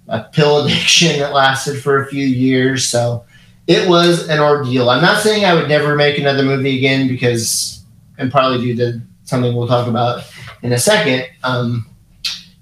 a 0.08 0.22
pill 0.32 0.58
addiction 0.64 1.18
that 1.18 1.34
lasted 1.34 1.82
for 1.82 2.02
a 2.02 2.06
few 2.06 2.26
years. 2.26 2.86
So 2.86 3.24
it 3.66 3.88
was 3.88 4.28
an 4.28 4.40
ordeal. 4.40 4.90
I'm 4.90 5.02
not 5.02 5.22
saying 5.22 5.44
I 5.44 5.54
would 5.54 5.68
never 5.68 5.96
make 5.96 6.18
another 6.18 6.42
movie 6.42 6.76
again 6.76 7.08
because, 7.08 7.84
and 8.18 8.30
probably 8.30 8.60
due 8.60 8.76
to 8.76 9.00
something 9.24 9.54
we'll 9.54 9.68
talk 9.68 9.88
about 9.88 10.24
in 10.62 10.72
a 10.72 10.78
second. 10.78 11.26
Um, 11.42 11.86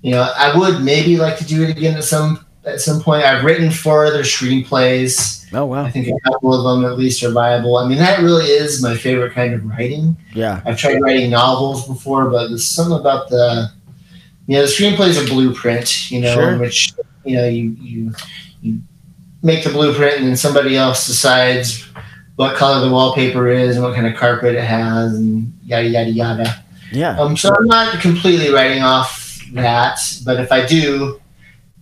you 0.02 0.12
know, 0.12 0.32
I 0.36 0.56
would 0.56 0.82
maybe 0.82 1.16
like 1.16 1.38
to 1.38 1.44
do 1.44 1.62
it 1.62 1.76
again 1.76 1.96
at 1.96 2.04
some 2.04 2.44
at 2.64 2.80
some 2.80 3.00
point. 3.00 3.24
I've 3.24 3.44
written 3.44 3.70
four 3.70 4.04
other 4.04 4.22
screenplays. 4.22 5.46
Oh 5.52 5.66
wow! 5.66 5.84
I 5.84 5.90
think 5.90 6.08
a 6.08 6.30
couple 6.30 6.54
of 6.54 6.64
them 6.64 6.90
at 6.90 6.98
least 6.98 7.22
are 7.22 7.30
viable. 7.30 7.76
I 7.76 7.88
mean, 7.88 7.98
that 7.98 8.20
really 8.20 8.46
is 8.46 8.82
my 8.82 8.96
favorite 8.96 9.32
kind 9.32 9.54
of 9.54 9.64
writing. 9.64 10.16
Yeah, 10.34 10.62
I've 10.64 10.78
tried 10.78 11.00
writing 11.00 11.30
novels 11.30 11.86
before, 11.86 12.30
but 12.30 12.48
there's 12.48 12.68
something 12.68 12.98
about 12.98 13.28
the, 13.28 13.70
you 14.46 14.56
know, 14.56 14.62
the 14.62 14.68
screenplay 14.68 15.08
is 15.08 15.22
a 15.22 15.32
blueprint. 15.32 16.10
You 16.10 16.20
know, 16.20 16.34
sure. 16.34 16.52
in 16.52 16.60
which 16.60 16.94
you 17.24 17.36
know 17.36 17.46
you 17.46 17.76
you 17.78 18.12
you 18.60 18.80
make 19.42 19.64
the 19.64 19.70
blueprint, 19.70 20.18
and 20.18 20.28
then 20.28 20.36
somebody 20.36 20.76
else 20.76 21.06
decides 21.06 21.84
what 22.36 22.56
color 22.56 22.84
the 22.84 22.92
wallpaper 22.92 23.48
is 23.48 23.76
and 23.76 23.84
what 23.84 23.94
kind 23.94 24.06
of 24.06 24.16
carpet 24.16 24.54
it 24.54 24.64
has, 24.64 25.14
and 25.14 25.52
yada 25.64 25.88
yada 25.88 26.10
yada. 26.10 26.64
Yeah. 26.90 27.18
Um. 27.18 27.36
So 27.36 27.54
I'm 27.54 27.66
not 27.66 28.00
completely 28.00 28.50
writing 28.50 28.82
off 28.82 29.40
that, 29.52 29.98
but 30.24 30.40
if 30.40 30.50
I 30.52 30.64
do, 30.66 31.20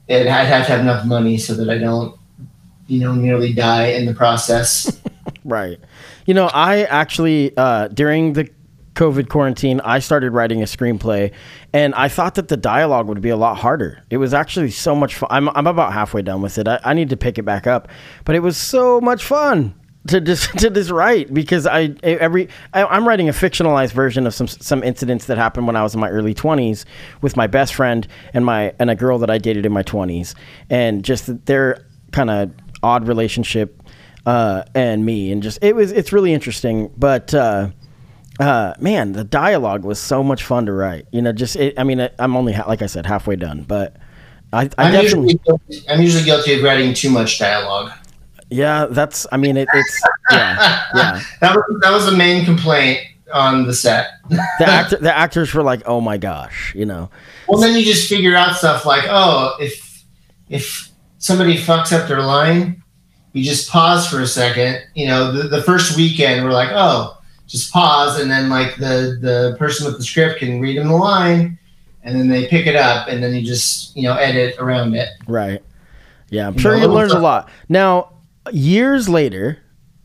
it, 0.09 0.27
I'd 0.27 0.45
have 0.45 0.67
to 0.67 0.73
have 0.73 0.81
enough 0.81 1.07
money 1.07 1.39
so 1.39 1.55
that 1.55 1.71
I 1.71 1.79
don't, 1.79 2.19
you 2.87 3.01
know, 3.01 3.15
nearly 3.15 3.53
die 3.53 3.87
in 3.87 4.07
the 4.07 4.15
process. 4.15 5.01
right. 5.45 5.79
You 6.27 6.35
know, 6.35 6.47
I 6.53 6.83
actually 6.85 7.57
uh, 7.57 7.89
during 7.89 8.35
the 8.35 8.49
COVID 8.95 9.29
quarantine, 9.29 9.81
I 9.81 10.01
started 10.01 10.33
writing 10.33 10.63
a 10.63 10.65
screenplay, 10.65 11.33
and 11.73 11.95
I 11.95 12.09
thought 12.09 12.35
that 12.35 12.49
the 12.49 12.57
dialogue 12.57 13.07
would 13.07 13.21
be 13.21 13.29
a 13.29 13.37
lot 13.37 13.57
harder. 13.57 14.03
It 14.11 14.17
was 14.17 14.35
actually 14.35 14.71
so 14.71 14.95
much 14.95 15.15
fun. 15.15 15.29
I'm, 15.31 15.49
I'm 15.51 15.67
about 15.67 15.93
halfway 15.93 16.23
done 16.23 16.43
with 16.43 16.59
it. 16.59 16.67
I, 16.67 16.81
I 16.85 16.95
need 16.95 17.11
to 17.11 17.17
pick 17.17 17.39
it 17.39 17.45
back 17.45 17.67
up, 17.67 17.89
but 18.25 18.35
it 18.35 18.41
was 18.41 18.57
so 18.57 19.01
much 19.01 19.25
fun 19.25 19.75
to 20.09 20.21
just 20.21 20.51
to 20.59 20.71
just 20.71 20.91
write 20.91 21.33
because 21.33 21.67
I 21.67 21.95
every 22.03 22.49
I, 22.73 22.97
am 22.97 23.07
writing 23.07 23.29
a 23.29 23.33
fictionalized 23.33 23.93
version 23.93 24.27
of 24.27 24.35
some 24.35 24.49
some 24.49 24.83
incidents 24.83 25.27
that 25.27 25.39
happened 25.39 25.67
when 25.67 25.77
I 25.77 25.83
was 25.83 25.95
in 25.95 26.01
my 26.01 26.11
early 26.11 26.35
20s 26.35 26.85
with 27.21 27.37
my 27.37 27.47
best 27.47 27.75
friend 27.75 28.07
and 28.35 28.45
my 28.45 28.75
and 28.79 28.91
a 28.91 28.95
girl 28.95 29.19
that 29.19 29.31
I 29.31 29.39
dated 29.39 29.67
in 29.67 29.73
my 29.73 29.83
20s 29.83 30.35
and 30.69 31.05
just 31.05 31.47
their 31.47 31.85
kind 32.13 32.31
of 32.31 32.51
odd 32.83 33.07
relationship 33.07 33.83
uh, 34.27 34.65
and 34.75 35.05
me 35.05 35.33
and 35.33 35.43
just 35.43 35.59
it 35.63 35.75
was 35.75 35.93
it's 35.93 36.13
really 36.13 36.33
interesting 36.33 36.93
but 36.97 37.35
uh, 37.35 37.71
uh, 38.41 38.75
man 38.81 39.13
the 39.13 39.25
dialogue 39.25 39.85
was 39.85 39.99
so 39.99 40.23
much 40.23 40.43
fun 40.43 40.67
to 40.67 40.73
write 40.73 41.07
you 41.13 41.23
know 41.23 41.33
just 41.33 41.57
it, 41.57 41.79
I 41.79 41.85
mean 41.85 42.09
I'm 42.19 42.37
only 42.37 42.55
like 42.55 42.83
I 42.83 42.87
said 42.87 43.07
halfway 43.07 43.37
done 43.37 43.63
but 43.63 43.97
I, 44.53 44.69
I 44.79 44.89
am 44.89 44.93
definitely 44.93 45.39
usually, 45.47 45.89
I'm 45.89 46.03
usually 46.03 46.25
guilty 46.25 46.55
of 46.55 46.63
writing 46.63 46.95
too 46.95 47.11
much 47.11 47.39
dialogue 47.39 47.93
yeah, 48.51 48.87
that's. 48.91 49.27
I 49.33 49.37
mean, 49.37 49.57
it, 49.57 49.69
it's. 49.73 50.03
Yeah, 50.33 50.85
yeah. 50.95 51.21
that 51.41 51.57
was 51.57 51.81
that 51.81 51.91
was 51.91 52.07
the 52.07 52.17
main 52.17 52.45
complaint 52.45 53.01
on 53.35 53.67
the 53.67 53.75
set. 53.75 54.13
the 54.29 54.41
actor, 54.61 54.97
the 54.97 55.13
actors 55.13 55.53
were 55.53 55.65
like, 55.65 55.83
"Oh 55.87 56.01
my 56.01 56.19
gosh," 56.19 56.73
you 56.73 56.87
know. 56.87 57.11
Well, 57.49 57.61
then 57.61 57.77
you 57.77 57.85
just 57.85 58.09
figure 58.09 58.37
out 58.37 58.55
stuff 58.55 58.87
like, 58.87 59.07
"Oh, 59.09 59.57
if 59.59 60.05
if 60.49 60.89
somebody 61.19 61.57
fucks 61.57 61.93
up 61.93 62.07
their 62.07 62.23
line, 62.23 62.81
you 63.33 63.43
just 63.43 63.69
pause 63.69 64.07
for 64.07 64.21
a 64.21 64.27
second. 64.27 64.85
You 64.95 65.09
know, 65.09 65.33
the, 65.33 65.49
the 65.49 65.63
first 65.65 65.97
weekend, 65.97 66.45
we're 66.45 66.53
like, 66.53 66.71
"Oh, 66.71 67.19
just 67.51 67.73
pause, 67.73 68.21
and 68.21 68.31
then 68.31 68.49
like 68.49 68.77
the 68.77 69.19
the 69.21 69.57
person 69.59 69.87
with 69.87 69.99
the 69.99 70.05
script 70.05 70.39
can 70.39 70.61
read 70.61 70.79
them 70.79 70.89
the 70.89 70.95
line, 70.95 71.59
and 72.03 72.19
then 72.19 72.29
they 72.29 72.47
pick 72.47 72.67
it 72.67 72.77
up, 72.77 73.09
and 73.09 73.23
then 73.23 73.35
you 73.35 73.43
just 73.43 73.97
you 73.97 74.05
know 74.05 74.15
edit 74.17 74.57
around 74.59 74.95
it. 74.95 75.09
Right. 75.27 75.63
Yeah, 76.31 76.47
I'm 76.47 76.57
sure 76.57 76.77
know, 76.77 76.83
you 76.83 76.89
learned 76.89 77.11
a 77.11 77.19
lot. 77.19 77.51
Now, 77.69 78.13
years 78.53 79.09
later, 79.09 79.59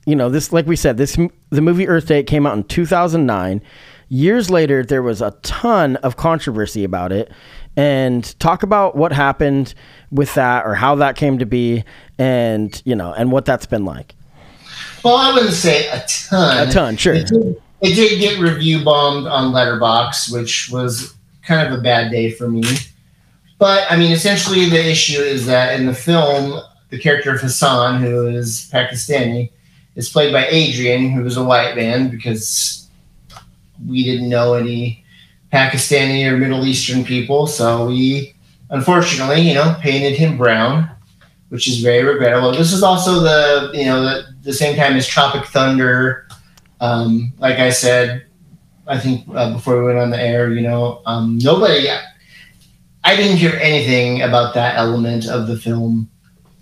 you 0.05 0.15
know, 0.15 0.29
this 0.29 0.51
like 0.51 0.65
we 0.65 0.75
said, 0.75 0.97
this 0.97 1.17
the 1.49 1.61
movie 1.61 1.87
Earth 1.87 2.07
Day 2.07 2.23
came 2.23 2.45
out 2.47 2.57
in 2.57 2.63
2009. 2.63 3.61
Years 4.09 4.49
later, 4.49 4.83
there 4.83 5.01
was 5.01 5.21
a 5.21 5.31
ton 5.41 5.95
of 5.97 6.15
controversy 6.15 6.83
about 6.83 7.11
it. 7.11 7.31
And 7.77 8.23
talk 8.39 8.63
about 8.63 8.95
what 8.95 9.11
happened 9.11 9.73
with 10.11 10.33
that 10.35 10.65
or 10.65 10.75
how 10.75 10.95
that 10.95 11.15
came 11.15 11.39
to 11.39 11.45
be 11.45 11.83
and, 12.17 12.81
you 12.85 12.95
know, 12.95 13.13
and 13.13 13.31
what 13.31 13.45
that's 13.45 13.65
been 13.65 13.83
like. 13.83 14.15
Well, 15.05 15.17
I 15.17 15.31
wouldn't 15.31 15.53
say 15.53 15.87
a 15.89 16.03
ton. 16.07 16.67
A 16.67 16.71
ton, 16.71 16.97
sure. 16.97 17.13
It 17.13 17.27
did, 17.27 17.61
it 17.81 17.93
did 17.93 18.19
get 18.19 18.39
review 18.39 18.83
bombed 18.83 19.27
on 19.27 19.53
Letterboxd, 19.53 20.33
which 20.33 20.71
was 20.71 21.13
kind 21.43 21.71
of 21.71 21.77
a 21.77 21.81
bad 21.83 22.09
day 22.09 22.31
for 22.31 22.49
me. 22.49 22.63
But 23.59 23.85
I 23.91 23.97
mean, 23.97 24.11
essentially, 24.11 24.67
the 24.67 24.83
issue 24.83 25.21
is 25.21 25.45
that 25.45 25.79
in 25.79 25.85
the 25.85 25.93
film, 25.93 26.59
the 26.89 26.97
character 26.97 27.35
of 27.35 27.39
Hassan, 27.39 28.01
who 28.01 28.25
is 28.25 28.67
Pakistani, 28.73 29.51
is 29.95 30.09
played 30.09 30.33
by 30.33 30.47
Adrian, 30.47 31.11
who 31.11 31.23
is 31.23 31.37
a 31.37 31.43
white 31.43 31.75
man, 31.75 32.09
because 32.09 32.89
we 33.87 34.03
didn't 34.05 34.27
know 34.27 34.55
any 34.55 35.05
Pakistani 35.53 36.25
or 36.27 36.35
Middle 36.35 36.65
Eastern 36.65 37.05
people, 37.05 37.45
so 37.45 37.85
we 37.85 38.33
unfortunately, 38.71 39.41
you 39.41 39.53
know, 39.53 39.77
painted 39.81 40.15
him 40.15 40.35
brown, 40.35 40.89
which 41.49 41.67
is 41.67 41.79
very 41.79 42.03
regrettable. 42.03 42.51
This 42.51 42.73
is 42.73 42.83
also 42.83 43.19
the 43.19 43.71
you 43.73 43.85
know 43.85 44.01
the, 44.03 44.25
the 44.43 44.53
same 44.53 44.75
time 44.75 44.95
as 44.95 45.07
Tropic 45.07 45.45
Thunder. 45.45 46.27
Um, 46.81 47.33
like 47.39 47.59
I 47.59 47.69
said, 47.69 48.25
I 48.87 48.99
think 48.99 49.25
uh, 49.33 49.53
before 49.53 49.77
we 49.79 49.85
went 49.85 49.99
on 49.99 50.09
the 50.09 50.21
air, 50.21 50.51
you 50.51 50.61
know, 50.61 51.01
um, 51.05 51.37
nobody. 51.41 51.87
I 53.03 53.15
didn't 53.15 53.37
hear 53.37 53.53
anything 53.61 54.23
about 54.23 54.55
that 54.55 54.77
element 54.77 55.27
of 55.27 55.47
the 55.47 55.55
film 55.57 56.09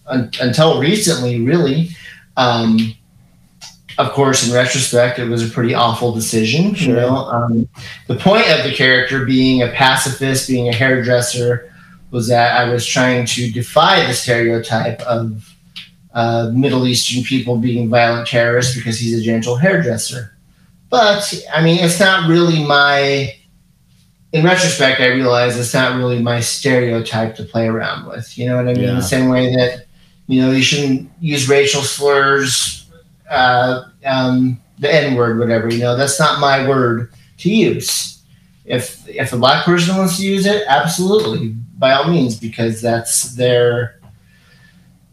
un- 0.07 0.29
until 0.41 0.79
recently, 0.79 1.41
really. 1.41 1.89
Um, 2.35 2.93
of 3.97 4.11
course, 4.11 4.47
in 4.47 4.53
retrospect, 4.53 5.19
it 5.19 5.25
was 5.29 5.47
a 5.47 5.51
pretty 5.51 5.73
awful 5.73 6.11
decision. 6.13 6.71
You 6.71 6.75
Sure. 6.75 6.95
know, 6.95 7.15
um, 7.15 7.69
the 8.07 8.15
point 8.15 8.47
of 8.49 8.63
the 8.63 8.73
character 8.73 9.23
being 9.23 9.61
a 9.61 9.67
pacifist, 9.69 10.47
being 10.49 10.67
a 10.67 10.73
hairdresser, 10.73 11.71
was 12.13 12.27
that 12.27 12.55
I 12.55 12.71
was 12.71 12.85
trying 12.85 13.25
to 13.25 13.51
defy 13.51 14.05
the 14.05 14.13
stereotype 14.13 15.01
of 15.01 15.51
uh, 16.13 16.51
Middle 16.53 16.87
Eastern 16.87 17.23
people 17.23 17.57
being 17.57 17.89
violent 17.89 18.27
terrorists 18.27 18.75
because 18.75 18.99
he's 18.99 19.19
a 19.19 19.23
gentle 19.23 19.55
hairdresser. 19.55 20.37
But 20.91 21.33
I 21.51 21.63
mean, 21.63 21.83
it's 21.83 21.99
not 21.99 22.29
really 22.29 22.63
my. 22.63 23.33
In 24.31 24.45
retrospect, 24.45 25.01
I 25.01 25.07
realize 25.07 25.57
it's 25.57 25.73
not 25.73 25.97
really 25.97 26.19
my 26.19 26.39
stereotype 26.39 27.35
to 27.35 27.43
play 27.43 27.67
around 27.67 28.07
with. 28.07 28.37
You 28.37 28.47
know 28.47 28.57
what 28.57 28.67
I 28.67 28.73
mean? 28.73 28.83
Yeah. 28.83 28.95
The 28.95 29.01
same 29.01 29.29
way 29.29 29.55
that 29.55 29.85
you 30.27 30.39
know 30.39 30.51
you 30.51 30.61
shouldn't 30.61 31.09
use 31.19 31.49
racial 31.49 31.81
slurs, 31.81 32.91
uh, 33.27 33.85
um, 34.05 34.61
the 34.77 34.93
N 34.93 35.15
word, 35.15 35.39
whatever. 35.39 35.67
You 35.67 35.79
know, 35.79 35.97
that's 35.97 36.19
not 36.19 36.39
my 36.39 36.67
word 36.67 37.11
to 37.39 37.49
use. 37.49 38.21
If 38.65 39.07
if 39.09 39.33
a 39.33 39.37
black 39.37 39.65
person 39.65 39.97
wants 39.97 40.17
to 40.17 40.25
use 40.27 40.45
it, 40.45 40.63
absolutely, 40.67 41.55
by 41.77 41.91
all 41.93 42.09
means, 42.09 42.39
because 42.39 42.81
that's 42.81 43.35
their 43.35 43.99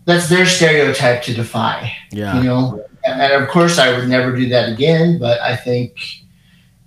that's 0.04 0.28
their 0.28 0.46
stereotype 0.46 1.22
to 1.22 1.34
defy 1.34 1.92
Yeah. 2.10 2.36
you 2.38 2.44
know 2.44 2.84
and 3.04 3.32
of 3.42 3.48
course 3.48 3.78
i 3.78 3.96
would 3.96 4.08
never 4.08 4.34
do 4.34 4.48
that 4.48 4.68
again 4.72 5.18
but 5.18 5.40
i 5.40 5.54
think 5.54 6.22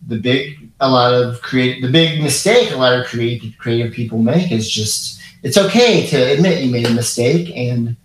the 0.08 0.18
big 0.18 0.70
a 0.80 0.90
lot 0.90 1.14
of 1.14 1.42
creative 1.42 1.84
the 1.84 1.92
big 1.92 2.22
mistake 2.22 2.72
a 2.72 2.76
lot 2.76 3.00
of 3.00 3.06
creative 3.06 3.54
creative 3.58 3.94
people 3.94 4.18
make 4.18 4.52
is 4.52 4.70
just 4.70 5.22
it's 5.44 5.58
okay 5.58 6.06
to 6.08 6.18
admit 6.34 6.64
you 6.64 6.72
made 6.72 6.86
a 6.88 6.94
mistake 6.94 7.52
and 7.56 7.96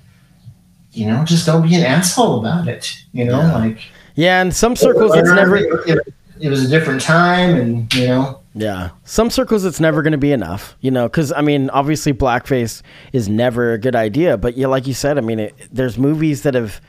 you 0.93 1.07
know 1.07 1.25
just 1.25 1.47
don't 1.47 1.63
be 1.69 1.75
an 1.75 1.83
asshole 1.85 2.39
about 2.39 2.69
it 2.69 2.95
you 3.13 3.25
know 3.25 3.41
Yeah. 3.41 3.55
like 3.59 3.79
Yeah, 4.15 4.43
in 4.43 4.53
some 4.53 4.77
circles 4.77 5.13
it's 5.17 5.31
never 5.33 5.57
it, 5.57 5.99
it 6.41 6.49
was 6.49 6.65
a 6.65 6.69
different 6.69 7.01
time 7.01 7.57
and 7.57 7.93
you 7.95 8.07
know 8.07 8.41
Yeah. 8.59 8.90
Some 9.05 9.31
circles 9.31 9.64
it's 9.64 9.81
never 9.81 10.03
going 10.03 10.12
to 10.12 10.18
be 10.18 10.33
enough, 10.33 10.77
you 10.81 10.90
know, 10.90 11.09
cuz 11.09 11.33
I 11.33 11.40
mean, 11.40 11.71
obviously 11.71 12.12
blackface 12.12 12.83
is 13.12 13.29
never 13.29 13.73
a 13.73 13.79
good 13.79 13.97
idea, 13.97 14.37
but 14.37 14.57
yeah, 14.57 14.66
like 14.66 14.87
you 14.87 14.94
said, 14.94 15.18
I 15.18 15.21
mean, 15.21 15.38
it, 15.38 15.55
there's 15.73 15.99
movies 15.99 16.42
that 16.42 16.55
have 16.55 16.81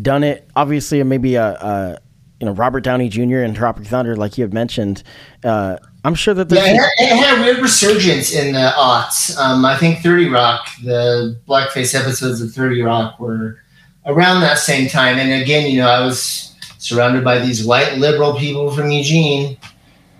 done 0.00 0.22
it 0.22 0.48
obviously 0.54 1.02
maybe 1.02 1.36
a, 1.36 1.52
a 1.54 1.98
you 2.40 2.46
know, 2.46 2.52
Robert 2.52 2.80
Downey 2.80 3.08
Jr. 3.08 3.38
and 3.38 3.56
Tropic 3.56 3.86
Thunder 3.86 4.14
like 4.16 4.36
you 4.36 4.44
had 4.44 4.52
mentioned. 4.52 5.02
Uh, 5.42 5.78
I'm 6.04 6.14
sure 6.14 6.34
that 6.34 6.52
yeah, 6.52 6.60
there's 6.60 6.76
it 6.76 6.80
had, 6.80 6.90
it 6.98 7.16
had 7.16 7.38
a 7.38 7.42
weird 7.42 7.58
resurgence 7.58 8.32
in 8.32 8.52
the 8.52 8.72
aughts. 8.76 9.36
Um, 9.38 9.64
I 9.64 9.76
think 9.76 10.00
30 10.00 10.28
Rock, 10.28 10.68
the 10.84 11.40
blackface 11.48 11.98
episodes 11.98 12.40
of 12.40 12.52
30 12.52 12.82
Rock 12.82 13.18
were 13.18 13.58
around 14.06 14.40
that 14.42 14.58
same 14.58 14.88
time. 14.88 15.18
And 15.18 15.42
again, 15.42 15.68
you 15.70 15.80
know, 15.80 15.88
I 15.88 16.04
was 16.04 16.54
surrounded 16.78 17.24
by 17.24 17.38
these 17.38 17.64
white 17.64 17.98
liberal 17.98 18.34
people 18.34 18.70
from 18.70 18.90
Eugene, 18.90 19.58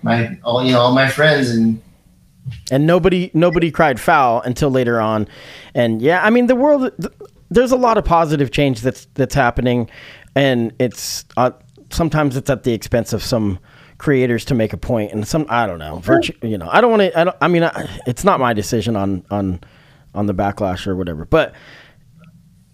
my 0.03 0.37
all 0.43 0.63
you 0.63 0.71
know, 0.71 0.79
all 0.79 0.93
my 0.93 1.07
friends, 1.07 1.49
and 1.49 1.81
and 2.71 2.87
nobody 2.87 3.31
nobody 3.33 3.71
cried 3.71 3.99
foul 3.99 4.41
until 4.41 4.69
later 4.69 5.01
on. 5.01 5.27
And 5.73 6.01
yeah 6.01 6.23
i 6.23 6.29
mean 6.29 6.47
the 6.47 6.55
world 6.55 6.91
th- 7.01 7.13
there's 7.49 7.71
a 7.71 7.77
lot 7.77 7.97
of 7.97 8.05
positive 8.05 8.51
change 8.51 8.81
that's 8.81 9.07
that's 9.13 9.35
happening. 9.35 9.89
And 10.35 10.73
it's 10.79 11.25
uh, 11.35 11.51
sometimes 11.89 12.37
it's 12.37 12.49
at 12.49 12.63
the 12.63 12.73
expense 12.73 13.11
of 13.13 13.23
some 13.23 13.59
creators 13.97 14.45
to 14.45 14.53
make 14.53 14.73
a 14.73 14.77
point 14.77 15.11
and 15.11 15.27
some 15.27 15.43
i 15.49 15.65
don't 15.65 15.79
know 15.79 15.97
virtue 15.97 16.31
you 16.43 16.55
know 16.55 16.69
i 16.71 16.79
don't 16.79 16.91
want 16.91 17.01
to 17.01 17.19
i 17.19 17.23
don't 17.23 17.35
i 17.41 17.47
mean 17.47 17.63
I, 17.63 17.89
it's 18.05 18.23
not 18.23 18.39
my 18.39 18.53
decision 18.53 18.95
on 18.95 19.25
on 19.31 19.59
on 20.13 20.25
the 20.25 20.33
backlash 20.33 20.87
or 20.87 20.95
whatever. 20.95 21.25
But 21.25 21.53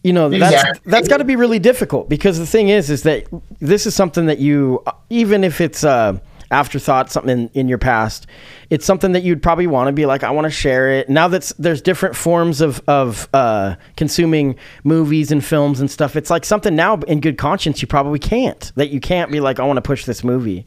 you 0.03 0.12
know 0.13 0.29
that's 0.29 0.53
Exactly. 0.53 0.91
that's 0.91 1.07
got 1.07 1.17
to 1.17 1.23
be 1.23 1.36
really 1.36 1.59
difficult 1.59 2.09
because 2.09 2.38
the 2.39 2.45
thing 2.45 2.69
is 2.69 2.89
is 2.89 3.03
that 3.03 3.25
this 3.62 3.86
is 3.86 3.95
something 3.95 4.25
that 4.25 4.39
you 4.39 4.83
even 5.09 5.43
if 5.43 5.62
it's 5.62 5.83
uh 5.83 6.17
afterthought 6.53 7.11
something 7.11 7.37
in, 7.37 7.49
in 7.53 7.67
your 7.67 7.79
past. 7.79 8.27
It's 8.69 8.85
something 8.85 9.11
that 9.13 9.23
you'd 9.23 9.41
probably 9.41 9.67
want 9.67 9.87
to 9.87 9.91
be 9.91 10.05
like 10.05 10.23
i 10.23 10.29
want 10.29 10.45
to 10.45 10.51
share 10.51 10.89
it. 10.91 11.09
Now 11.09 11.27
that 11.27 11.51
there's 11.57 11.81
different 11.81 12.15
forms 12.15 12.61
of 12.61 12.81
of 12.87 13.27
uh 13.33 13.75
consuming 13.97 14.55
movies 14.83 15.31
and 15.31 15.43
films 15.43 15.79
and 15.79 15.89
stuff. 15.89 16.15
It's 16.15 16.29
like 16.29 16.45
something 16.45 16.75
now 16.75 16.97
in 17.07 17.19
good 17.19 17.37
conscience 17.37 17.81
you 17.81 17.87
probably 17.87 18.19
can't 18.19 18.71
that 18.75 18.89
you 18.89 18.99
can't 18.99 19.31
be 19.31 19.39
like 19.39 19.59
i 19.59 19.65
want 19.65 19.77
to 19.77 19.81
push 19.81 20.05
this 20.05 20.23
movie. 20.23 20.65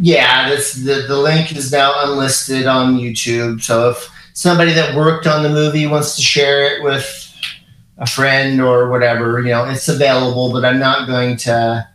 Yeah, 0.00 0.48
this 0.48 0.74
the, 0.74 1.04
the 1.06 1.18
link 1.18 1.54
is 1.54 1.70
now 1.70 1.92
unlisted 2.04 2.66
on 2.66 2.94
YouTube. 2.96 3.62
So 3.62 3.90
if 3.90 4.08
somebody 4.32 4.72
that 4.72 4.96
worked 4.96 5.26
on 5.26 5.42
the 5.42 5.50
movie 5.50 5.86
wants 5.86 6.16
to 6.16 6.22
share 6.22 6.64
it 6.64 6.82
with 6.82 7.26
a 7.98 8.06
friend 8.06 8.60
or 8.62 8.88
whatever, 8.88 9.40
you 9.40 9.50
know, 9.50 9.66
it's 9.66 9.88
available, 9.88 10.52
but 10.52 10.64
I'm 10.64 10.78
not 10.78 11.06
going 11.06 11.36
to 11.38 11.86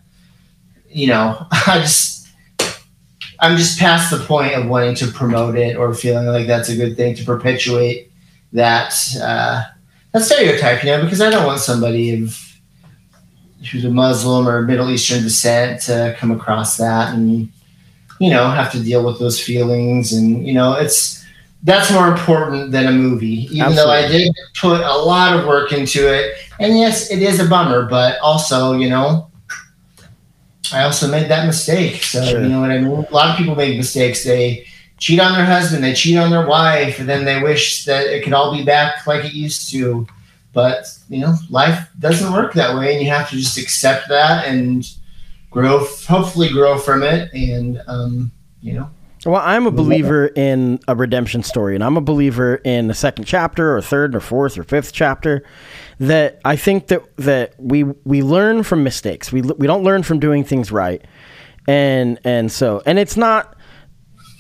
you 0.96 1.08
know, 1.08 1.46
I 1.52 1.80
just 1.80 2.15
I'm 3.40 3.58
just 3.58 3.80
past 3.80 4.12
the 4.12 4.18
point 4.18 4.54
of 4.54 4.68
wanting 4.68 4.96
to 4.96 5.08
promote 5.08 5.56
it 5.58 5.76
or 5.76 5.94
feeling 5.94 6.28
like 6.28 6.48
that's 6.48 6.70
a 6.70 6.76
good 6.76 6.96
thing 6.96 7.16
to 7.16 7.26
perpetuate 7.26 8.12
that 8.54 8.94
uh, 9.22 9.64
that 10.12 10.24
stereotype, 10.24 10.84
you 10.84 10.92
know, 10.92 11.04
because 11.04 11.22
I 11.22 11.30
don't 11.30 11.46
want 11.46 11.60
somebody 11.60 12.24
of 12.24 12.40
who's 13.72 13.86
a 13.86 13.90
Muslim 13.90 14.48
or 14.48 14.62
Middle 14.62 14.90
Eastern 14.90 15.24
descent 15.24 15.82
to 15.84 16.16
come 16.18 16.32
across 16.32 16.78
that 16.78 17.14
and 17.14 17.52
you 18.20 18.30
know 18.30 18.50
have 18.50 18.72
to 18.72 18.82
deal 18.82 19.06
with 19.06 19.20
those 19.20 19.42
feelings. 19.42 20.14
And 20.14 20.48
you 20.48 20.54
know 20.54 20.74
it's 20.74 21.24
that's 21.64 21.92
more 21.92 22.08
important 22.08 22.72
than 22.72 22.86
a 22.86 22.92
movie 22.92 23.48
even 23.52 23.74
though 23.76 23.90
i 23.90 24.08
did 24.08 24.32
put 24.60 24.82
a 24.82 24.98
lot 24.98 25.38
of 25.38 25.48
work 25.48 25.74
into 25.74 26.08
it. 26.12 26.36
And 26.60 26.78
yes 26.78 27.12
it 27.12 27.22
is 27.22 27.40
a 27.40 27.46
bummer 27.46 27.88
but 27.90 28.20
also 28.20 28.74
you 28.74 28.90
know 28.90 29.30
i 30.74 30.84
also 30.84 31.08
made 31.08 31.30
that 31.30 31.46
mistake. 31.46 32.04
So 32.04 32.24
Sure. 32.24 32.42
you 32.42 32.50
know 32.50 32.62
what 32.62 32.72
i 32.72 32.78
mean? 32.78 32.92
A 32.92 33.14
lot 33.14 33.30
of 33.32 33.38
people 33.38 33.56
make 33.56 33.78
mistakes. 33.78 34.24
They 34.24 34.66
cheat 34.98 35.20
on 35.20 35.34
their 35.34 35.46
husband 35.46 35.84
they 35.84 35.94
cheat 35.94 36.18
on 36.18 36.32
their 36.32 36.48
wife 36.48 37.00
and 37.00 37.08
then 37.10 37.26
they 37.26 37.42
wish 37.44 37.84
that 37.86 38.08
it 38.08 38.24
could 38.24 38.32
all 38.34 38.56
be 38.56 38.64
back 38.64 39.06
like 39.08 39.26
it 39.26 39.34
used 39.34 39.70
to. 39.72 40.08
But 40.54 40.86
you 41.10 41.20
know 41.20 41.36
life 41.50 41.78
doesn't 42.00 42.32
work 42.32 42.54
that 42.54 42.76
way 42.78 42.94
and 42.96 43.04
you 43.04 43.10
have 43.12 43.30
to 43.30 43.36
just 43.36 43.58
accept 43.58 44.08
that 44.10 44.48
and 44.48 44.90
grow 45.52 45.80
hopefully 46.08 46.50
grow 46.50 46.78
from 46.78 47.04
it. 47.04 47.32
And 47.34 47.82
um, 47.88 48.32
you 48.62 48.74
know 48.74 48.90
Well, 49.26 49.42
I'm 49.44 49.66
a 49.66 49.72
believer 49.72 50.28
in 50.28 50.80
a 50.88 50.96
redemption 50.96 51.42
story, 51.42 51.74
and 51.74 51.84
I'm 51.84 51.98
a 51.98 52.02
believer 52.02 52.56
in 52.58 52.88
the 52.88 52.94
second 52.94 53.26
chapter, 53.26 53.76
or 53.76 53.82
third, 53.82 54.16
or 54.16 54.20
fourth, 54.20 54.58
or 54.58 54.64
fifth 54.64 54.94
chapter. 54.94 55.44
That 56.00 56.40
I 56.46 56.56
think 56.56 56.88
that 56.88 57.04
that 57.18 57.56
we 57.58 57.84
we 57.84 58.22
learn 58.22 58.64
from 58.64 58.84
mistakes. 58.84 59.32
We 59.32 59.42
we 59.42 59.66
don't 59.66 59.84
learn 59.84 60.04
from 60.04 60.20
doing 60.20 60.44
things 60.44 60.72
right, 60.72 61.04
and 61.68 62.20
and 62.24 62.52
so 62.52 62.82
and 62.86 63.00
it's 63.00 63.18
not. 63.18 63.56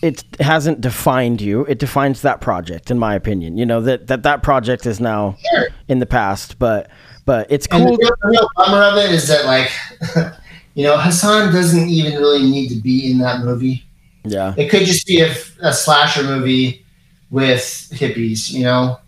It 0.04 0.24
hasn't 0.40 0.82
defined 0.82 1.42
you. 1.42 1.66
It 1.66 1.80
defines 1.80 2.22
that 2.22 2.40
project, 2.40 2.92
in 2.92 3.00
my 3.00 3.16
opinion. 3.16 3.58
You 3.58 3.66
know 3.66 3.82
that 3.82 4.08
that 4.08 4.22
that 4.24 4.44
project 4.44 4.86
is 4.86 5.00
now 5.00 5.36
Sure. 5.52 5.70
in 5.88 5.98
the 6.00 6.06
past, 6.06 6.60
but 6.60 6.92
but 7.26 7.48
it's 7.50 7.66
cool. 7.66 7.80
the, 7.80 7.98
real, 7.98 7.98
the 8.22 8.28
real 8.28 8.50
bummer 8.56 8.84
of 8.84 8.98
it 8.98 9.12
is 9.12 9.28
that 9.30 9.46
like 9.46 9.72
you 10.76 10.84
know, 10.84 10.98
Hassan 10.98 11.52
doesn't 11.54 11.90
even 11.90 12.20
really 12.20 12.44
need 12.44 12.68
to 12.70 12.76
be 12.82 13.10
in 13.10 13.18
that 13.20 13.40
movie. 13.40 13.84
Yeah. 14.26 14.54
It 14.58 14.70
could 14.70 14.86
just 14.86 15.06
be 15.08 15.22
a, 15.22 15.34
a 15.62 15.74
slasher 15.74 16.24
movie 16.24 16.86
with 17.30 17.90
hippies, 17.92 18.52
you 18.52 18.64
know. 18.64 19.00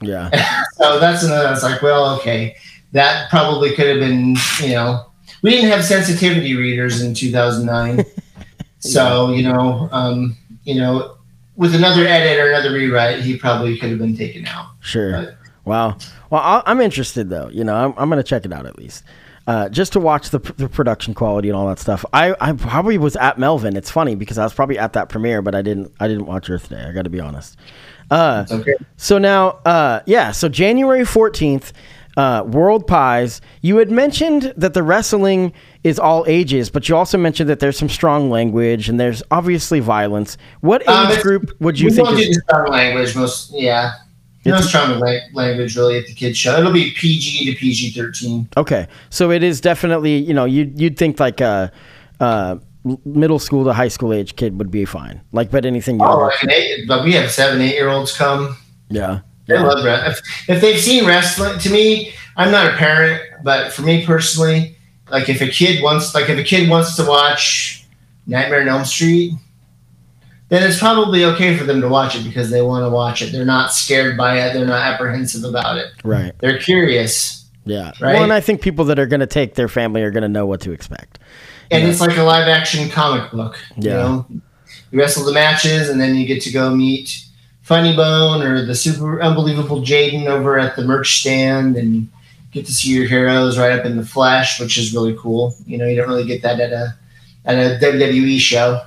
Yeah. 0.00 0.30
so 0.74 0.98
that's 0.98 1.22
another. 1.22 1.48
I 1.48 1.50
was 1.50 1.62
like, 1.62 1.82
well, 1.82 2.16
okay, 2.16 2.56
that 2.92 3.30
probably 3.30 3.74
could 3.74 3.86
have 3.86 4.00
been, 4.00 4.36
you 4.60 4.74
know, 4.74 5.06
we 5.42 5.50
didn't 5.50 5.70
have 5.70 5.84
sensitivity 5.84 6.54
readers 6.54 7.02
in 7.02 7.14
2009, 7.14 8.04
so 8.78 9.32
you 9.32 9.42
know, 9.42 9.88
um, 9.92 10.36
you 10.64 10.74
know, 10.74 11.16
with 11.56 11.74
another 11.74 12.06
edit 12.06 12.38
or 12.38 12.50
another 12.50 12.72
rewrite, 12.72 13.20
he 13.20 13.36
probably 13.36 13.78
could 13.78 13.90
have 13.90 13.98
been 13.98 14.16
taken 14.16 14.46
out. 14.46 14.66
Sure. 14.80 15.12
Right. 15.12 15.28
Wow. 15.64 15.98
Well, 16.30 16.40
I'll, 16.42 16.62
I'm 16.66 16.80
interested 16.80 17.30
though. 17.30 17.48
You 17.48 17.64
know, 17.64 17.74
I'm, 17.74 17.94
I'm 17.96 18.08
going 18.08 18.22
to 18.22 18.28
check 18.28 18.44
it 18.44 18.52
out 18.52 18.66
at 18.66 18.78
least. 18.78 19.04
Uh, 19.46 19.68
just 19.68 19.92
to 19.94 20.00
watch 20.00 20.30
the, 20.30 20.38
the 20.58 20.68
production 20.68 21.12
quality 21.12 21.48
and 21.48 21.56
all 21.56 21.66
that 21.66 21.78
stuff. 21.78 22.04
I, 22.12 22.36
I 22.40 22.52
probably 22.52 22.98
was 22.98 23.16
at 23.16 23.38
Melvin. 23.38 23.74
It's 23.74 23.90
funny 23.90 24.14
because 24.14 24.38
I 24.38 24.44
was 24.44 24.54
probably 24.54 24.78
at 24.78 24.92
that 24.92 25.08
premiere, 25.08 25.42
but 25.42 25.54
I 25.54 25.62
didn't 25.62 25.92
I 25.98 26.06
didn't 26.06 26.26
watch 26.26 26.48
Earth 26.50 26.68
Day. 26.68 26.84
I 26.84 26.92
got 26.92 27.02
to 27.02 27.10
be 27.10 27.18
honest. 27.18 27.56
Uh, 28.10 28.44
okay. 28.50 28.74
so 28.96 29.18
now, 29.18 29.58
uh, 29.64 30.00
yeah. 30.06 30.30
So 30.30 30.48
January 30.48 31.04
fourteenth, 31.04 31.72
uh, 32.16 32.44
World 32.46 32.86
Pies. 32.86 33.40
You 33.62 33.78
had 33.78 33.90
mentioned 33.90 34.52
that 34.56 34.74
the 34.74 34.82
wrestling 34.82 35.52
is 35.84 35.98
all 35.98 36.24
ages, 36.28 36.70
but 36.70 36.88
you 36.88 36.96
also 36.96 37.16
mentioned 37.18 37.48
that 37.50 37.60
there's 37.60 37.78
some 37.78 37.88
strong 37.88 38.30
language 38.30 38.88
and 38.88 39.00
there's 39.00 39.22
obviously 39.30 39.80
violence. 39.80 40.36
What 40.60 40.82
age 40.82 40.88
Um, 40.88 41.22
group 41.22 41.56
would 41.60 41.80
you 41.80 41.90
think? 41.90 42.08
Is, 42.10 42.36
the 42.36 42.42
strong 42.48 42.70
language 42.70 43.16
most? 43.16 43.52
Yeah, 43.52 43.92
no 44.44 44.52
It's- 44.54 44.68
strong 44.68 44.98
la- 45.00 45.18
language 45.34 45.76
really 45.76 45.98
at 45.98 46.06
the 46.06 46.14
kids 46.14 46.36
show. 46.38 46.58
It'll 46.58 46.72
be 46.72 46.90
PG 46.92 47.44
to 47.52 47.58
PG 47.58 47.90
thirteen. 47.90 48.48
okay, 48.56 48.86
so 49.10 49.30
it 49.30 49.42
is 49.42 49.60
definitely 49.60 50.16
you 50.16 50.34
know 50.34 50.44
you 50.44 50.70
you'd 50.74 50.96
think 50.96 51.20
like 51.20 51.40
a. 51.40 51.70
Uh, 52.20 52.56
middle 53.04 53.38
school 53.38 53.62
to 53.64 53.74
high 53.74 53.88
school 53.88 54.10
age 54.10 54.36
kid 54.36 54.56
would 54.56 54.70
be 54.70 54.86
fine 54.86 55.20
like 55.32 55.50
but 55.50 55.66
anything 55.66 56.00
Oh, 56.00 56.18
like 56.20 56.42
an 56.42 56.50
eight, 56.50 56.88
but 56.88 57.04
we 57.04 57.12
have 57.12 57.30
seven, 57.30 57.60
eight 57.60 57.74
year 57.74 57.90
olds 57.90 58.16
come. 58.16 58.56
yeah 58.88 59.20
They 59.46 59.58
love 59.58 59.84
wrestling. 59.84 60.12
If, 60.12 60.48
if 60.48 60.60
they've 60.62 60.80
seen 60.80 61.04
wrestling, 61.06 61.58
to 61.58 61.68
me, 61.70 62.12
I'm 62.38 62.50
not 62.50 62.72
a 62.72 62.76
parent, 62.78 63.20
but 63.44 63.70
for 63.74 63.82
me 63.82 64.06
personally, 64.06 64.78
like 65.10 65.28
if 65.28 65.42
a 65.42 65.48
kid 65.48 65.82
wants, 65.82 66.14
like 66.14 66.30
if 66.30 66.38
a 66.38 66.42
kid 66.42 66.70
wants 66.70 66.96
to 66.96 67.04
watch 67.04 67.84
Nightmare 68.26 68.62
on 68.62 68.68
Elm 68.68 68.84
Street, 68.86 69.32
then 70.50 70.62
it's 70.68 70.78
probably 70.78 71.24
okay 71.24 71.56
for 71.56 71.64
them 71.64 71.80
to 71.80 71.88
watch 71.88 72.14
it 72.14 72.22
because 72.24 72.50
they 72.50 72.60
want 72.60 72.84
to 72.84 72.90
watch 72.90 73.22
it. 73.22 73.32
They're 73.32 73.44
not 73.46 73.72
scared 73.72 74.16
by 74.18 74.38
it. 74.40 74.52
They're 74.52 74.66
not 74.66 74.82
apprehensive 74.92 75.44
about 75.44 75.78
it. 75.78 75.86
right 76.04 76.32
They're 76.40 76.58
curious, 76.58 77.46
yeah 77.64 77.92
Right? 78.00 78.14
well 78.14 78.22
and 78.24 78.32
i 78.32 78.40
think 78.40 78.60
people 78.62 78.84
that 78.86 78.98
are 78.98 79.06
going 79.06 79.20
to 79.20 79.26
take 79.26 79.54
their 79.54 79.68
family 79.68 80.02
are 80.02 80.10
going 80.10 80.22
to 80.22 80.28
know 80.28 80.46
what 80.46 80.60
to 80.62 80.72
expect 80.72 81.18
and 81.70 81.82
Yeah. 81.84 81.90
it's 81.90 82.00
like 82.00 82.16
a 82.16 82.22
live 82.22 82.48
action 82.48 82.88
comic 82.90 83.30
book. 83.30 83.58
You 83.76 83.90
Yeah. 83.90 83.96
know, 83.96 84.26
you 84.90 84.98
wrestle 84.98 85.24
the 85.24 85.32
matches, 85.32 85.88
and 85.88 86.00
then 86.00 86.16
you 86.16 86.26
get 86.26 86.42
to 86.42 86.50
go 86.50 86.74
meet 86.74 87.24
Funny 87.62 87.94
Bone 87.94 88.42
or 88.42 88.64
the 88.66 88.74
super 88.74 89.22
unbelievable 89.22 89.80
Jaden 89.82 90.26
over 90.26 90.58
at 90.58 90.74
the 90.74 90.82
merch 90.84 91.20
stand, 91.20 91.76
and 91.76 92.08
get 92.50 92.66
to 92.66 92.72
see 92.72 92.90
your 92.90 93.06
heroes 93.06 93.56
right 93.56 93.70
up 93.78 93.84
in 93.86 93.96
the 93.96 94.04
flesh, 94.04 94.58
which 94.58 94.76
is 94.78 94.92
really 94.92 95.14
cool. 95.16 95.54
You 95.64 95.78
know, 95.78 95.86
you 95.86 95.94
don't 95.94 96.08
really 96.08 96.26
get 96.26 96.42
that 96.42 96.58
at 96.58 96.72
a 96.72 96.94
at 97.44 97.54
a 97.56 97.78
WWE 97.78 98.40
show. 98.40 98.80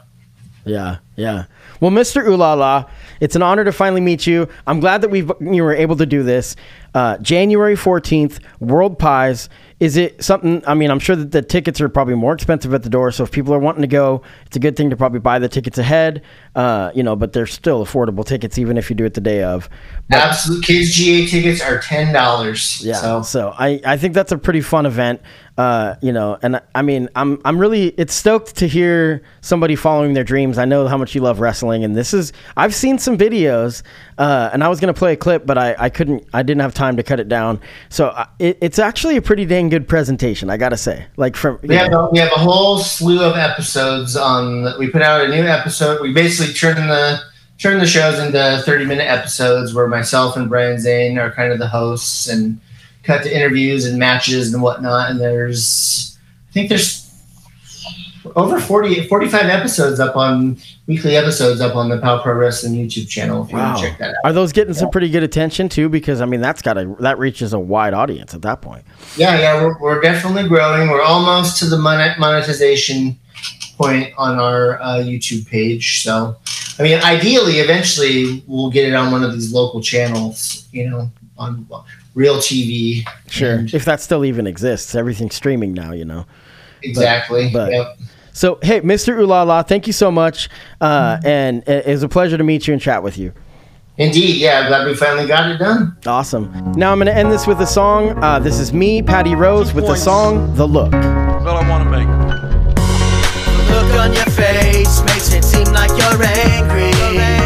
Yeah, 0.66 0.97
yeah. 1.16 1.45
Well, 1.80 1.91
Mr. 1.91 2.26
Ooh 2.26 2.38
La 2.38 2.53
La, 2.53 2.86
it's 3.20 3.36
an 3.36 3.41
honor 3.41 3.64
to 3.66 3.72
finally 3.72 4.01
meet 4.01 4.26
you. 4.26 4.47
I'm 4.66 4.80
glad 4.80 5.01
that 5.01 5.09
we 5.09 5.20
you 5.41 5.64
were 5.64 5.74
able 5.74 5.97
to 5.97 6.05
do 6.05 6.24
this. 6.24 6.55
Uh, 6.93 7.18
January 7.18 7.76
14th, 7.76 8.39
World 8.59 8.99
Pies. 8.99 9.49
Is 9.80 9.97
it 9.97 10.24
something? 10.24 10.64
I 10.66 10.76
mean, 10.76 10.91
I'm 10.91 10.99
sure 10.99 11.16
that 11.16 11.32
the 11.32 11.41
tickets 11.41 11.82
are 11.82 11.89
probably 11.89 12.16
more 12.16 12.34
expensive 12.34 12.74
at 12.74 12.84
the 12.84 12.89
door. 12.89 13.11
So 13.11 13.24
if 13.24 13.32
people 13.32 13.53
are 13.53 13.59
wanting 13.59 13.82
to 13.82 13.88
go, 13.88 14.22
it's 14.45 14.55
a 14.55 14.59
good 14.59 14.78
thing 14.78 14.91
to 14.91 14.95
probably 14.95 15.20
buy 15.20 15.39
the 15.39 15.49
tickets 15.49 15.78
ahead. 15.78 16.22
Uh, 16.55 16.91
you 16.95 17.03
know, 17.03 17.16
but 17.16 17.34
they're 17.34 17.47
still 17.47 17.84
affordable 17.84 18.26
tickets, 18.26 18.57
even 18.57 18.78
if 18.78 18.89
you 18.89 18.95
do 18.95 19.03
it 19.03 19.14
the 19.16 19.22
day 19.22 19.43
of. 19.43 19.68
Absolute 20.11 20.64
kids 20.64 20.93
GA 20.95 21.26
tickets 21.26 21.61
are 21.61 21.80
ten 21.80 22.14
dollars. 22.14 22.80
Yeah. 22.86 22.93
So 22.93 23.22
So, 23.24 23.53
I, 23.57 23.82
I 23.86 23.97
think 23.97 24.14
that's 24.14 24.32
a 24.32 24.38
pretty 24.38 24.61
fun 24.61 24.86
event. 24.86 25.22
Uh, 25.55 25.93
you 26.01 26.11
know, 26.11 26.35
and 26.41 26.55
I- 26.55 26.61
I 26.73 26.81
mean, 26.81 27.09
I'm 27.15 27.39
I'm 27.45 27.59
really 27.59 27.89
it's 27.89 28.13
stoked 28.15 28.55
to 28.55 28.67
hear 28.67 29.21
somebody 29.41 29.75
following 29.75 30.15
their 30.15 30.23
dreams. 30.23 30.57
I 30.57 30.65
know 30.65 30.87
how 30.87 30.97
much 30.97 31.13
you 31.13 31.21
love 31.21 31.39
wrestling, 31.39 31.83
and 31.83 31.95
this 31.95 32.11
is 32.11 32.33
I've 32.57 32.73
seen 32.73 32.97
some 32.97 33.19
videos, 33.19 33.83
uh, 34.17 34.49
and 34.51 34.63
I 34.63 34.67
was 34.67 34.79
gonna 34.79 34.95
play 34.95 35.13
a 35.13 35.15
clip, 35.15 35.45
but 35.45 35.59
I, 35.59 35.75
I 35.77 35.89
couldn't 35.89 36.25
I 36.33 36.41
didn't 36.41 36.61
have 36.61 36.73
time 36.73 36.97
to 36.97 37.03
cut 37.03 37.19
it 37.19 37.29
down. 37.29 37.59
So 37.89 38.07
uh, 38.07 38.25
it, 38.39 38.57
it's 38.61 38.79
actually 38.79 39.15
a 39.15 39.21
pretty 39.21 39.45
dang 39.45 39.69
good 39.69 39.87
presentation, 39.87 40.49
I 40.49 40.57
gotta 40.57 40.75
say. 40.77 41.05
Like 41.17 41.35
from 41.35 41.59
We 41.61 41.75
have, 41.75 41.93
a, 41.93 42.09
we 42.11 42.17
have 42.17 42.31
a 42.31 42.39
whole 42.39 42.79
slew 42.79 43.21
of 43.21 43.37
episodes 43.37 44.15
on. 44.15 44.73
We 44.79 44.89
put 44.89 45.03
out 45.03 45.21
a 45.23 45.27
new 45.27 45.43
episode. 45.43 46.01
We 46.01 46.13
basically 46.13 46.55
turn 46.55 46.87
the 46.87 47.19
turn 47.59 47.79
the 47.79 47.85
shows 47.85 48.17
into 48.17 48.63
thirty 48.65 48.85
minute 48.85 49.07
episodes 49.07 49.75
where 49.75 49.87
myself 49.87 50.35
and 50.35 50.49
Brian 50.49 50.79
Zane 50.79 51.19
are 51.19 51.29
kind 51.31 51.53
of 51.53 51.59
the 51.59 51.67
hosts 51.67 52.27
and 52.27 52.59
cut 53.03 53.23
to 53.23 53.35
interviews 53.35 53.85
and 53.85 53.99
matches 53.99 54.53
and 54.53 54.63
whatnot. 54.63 55.11
And 55.11 55.19
there's, 55.19 56.17
I 56.49 56.53
think 56.53 56.69
there's 56.69 57.03
over 58.35 58.59
40, 58.59 59.07
45 59.07 59.45
episodes 59.45 59.99
up 59.99 60.15
on 60.15 60.57
weekly 60.87 61.15
episodes 61.15 61.61
up 61.61 61.75
on 61.75 61.89
the 61.89 61.97
POW 61.99 62.21
Pro 62.23 62.33
Wrestling 62.33 62.73
YouTube 62.73 63.07
channel. 63.07 63.43
If 63.43 63.51
you 63.51 63.57
wow, 63.57 63.73
want 63.73 63.79
to 63.79 63.89
check 63.89 63.97
that 63.99 64.09
out. 64.09 64.15
are 64.23 64.33
those 64.33 64.51
getting 64.51 64.73
some 64.73 64.89
pretty 64.89 65.09
good 65.09 65.23
attention 65.23 65.69
too? 65.69 65.89
Because 65.89 66.21
I 66.21 66.25
mean, 66.25 66.41
that's 66.41 66.61
got 66.61 66.77
a 66.77 66.95
that 66.99 67.19
reaches 67.19 67.53
a 67.53 67.59
wide 67.59 67.93
audience 67.93 68.33
at 68.33 68.41
that 68.43 68.61
point. 68.61 68.83
Yeah, 69.17 69.37
yeah, 69.39 69.61
we're, 69.61 69.77
we're 69.79 70.01
definitely 70.01 70.47
growing. 70.47 70.89
We're 70.89 71.01
almost 71.01 71.59
to 71.59 71.65
the 71.65 71.77
mon- 71.77 72.19
monetization 72.19 73.19
point 73.77 74.13
on 74.17 74.39
our 74.39 74.81
uh, 74.81 74.97
YouTube 74.97 75.47
page. 75.47 76.03
So, 76.03 76.37
I 76.79 76.83
mean, 76.83 76.99
ideally, 76.99 77.59
eventually, 77.59 78.43
we'll 78.47 78.71
get 78.71 78.87
it 78.87 78.93
on 78.93 79.11
one 79.11 79.23
of 79.23 79.33
these 79.33 79.51
local 79.51 79.81
channels. 79.81 80.67
You 80.71 80.89
know, 80.89 81.11
on 81.37 81.67
Real 82.16 82.38
TV. 82.38 83.05
Sure, 83.28 83.55
And- 83.55 83.74
if 83.74 83.86
that 83.86 84.01
still 84.01 84.24
even 84.26 84.45
exists, 84.47 84.93
everything's 84.95 85.36
streaming 85.36 85.74
now. 85.74 85.91
You 85.93 86.05
know. 86.05 86.26
exactly. 86.82 87.49
but- 87.51 87.72
yep. 87.72 87.97
So, 88.36 88.57
hey, 88.64 88.82
Mr. 88.82 89.16
Ooh 89.20 89.28
La 89.28 89.43
La, 89.43 89.61
thank 89.61 89.86
you 89.86 89.93
so 89.93 90.09
much. 90.11 90.49
Uh, 90.82 91.20
and 91.24 91.61
it, 91.70 91.86
it 91.86 91.91
was 91.91 92.01
a 92.01 92.09
pleasure 92.09 92.36
to 92.36 92.43
meet 92.43 92.66
you 92.68 92.74
and 92.74 92.82
chat 92.82 93.03
with 93.03 93.16
you. 93.18 93.32
Indeed, 93.97 94.38
yeah. 94.38 94.61
I'm 94.61 94.68
glad 94.70 94.88
we 94.88 94.95
finally 94.95 95.28
got 95.28 95.51
it 95.51 95.59
done. 95.59 95.95
Awesome. 96.07 96.51
Now 96.76 96.91
I'm 96.91 96.97
going 96.97 97.05
to 97.05 97.16
end 97.16 97.32
this 97.32 97.45
with 97.45 97.61
a 97.61 97.68
song. 97.68 98.18
Uh, 98.24 98.39
this 98.39 98.59
is 98.59 98.74
me, 98.74 99.03
Patty 99.03 99.36
Rose, 99.36 99.72
with 99.76 99.86
the 99.86 99.95
song 99.95 100.55
The 100.55 100.68
Look. 100.68 100.89
that 100.89 101.45
I 101.45 101.70
want 101.70 101.84
to 101.84 101.89
make. 101.91 102.07
The 103.68 103.74
look 103.76 103.99
on 104.01 104.14
your 104.14 104.26
face 104.34 105.01
makes 105.03 105.32
it 105.32 105.43
seem 105.43 105.72
like 105.72 105.91
you're 105.91 106.24
angry. 106.24 106.89
You're 106.89 107.22
angry. 107.22 107.42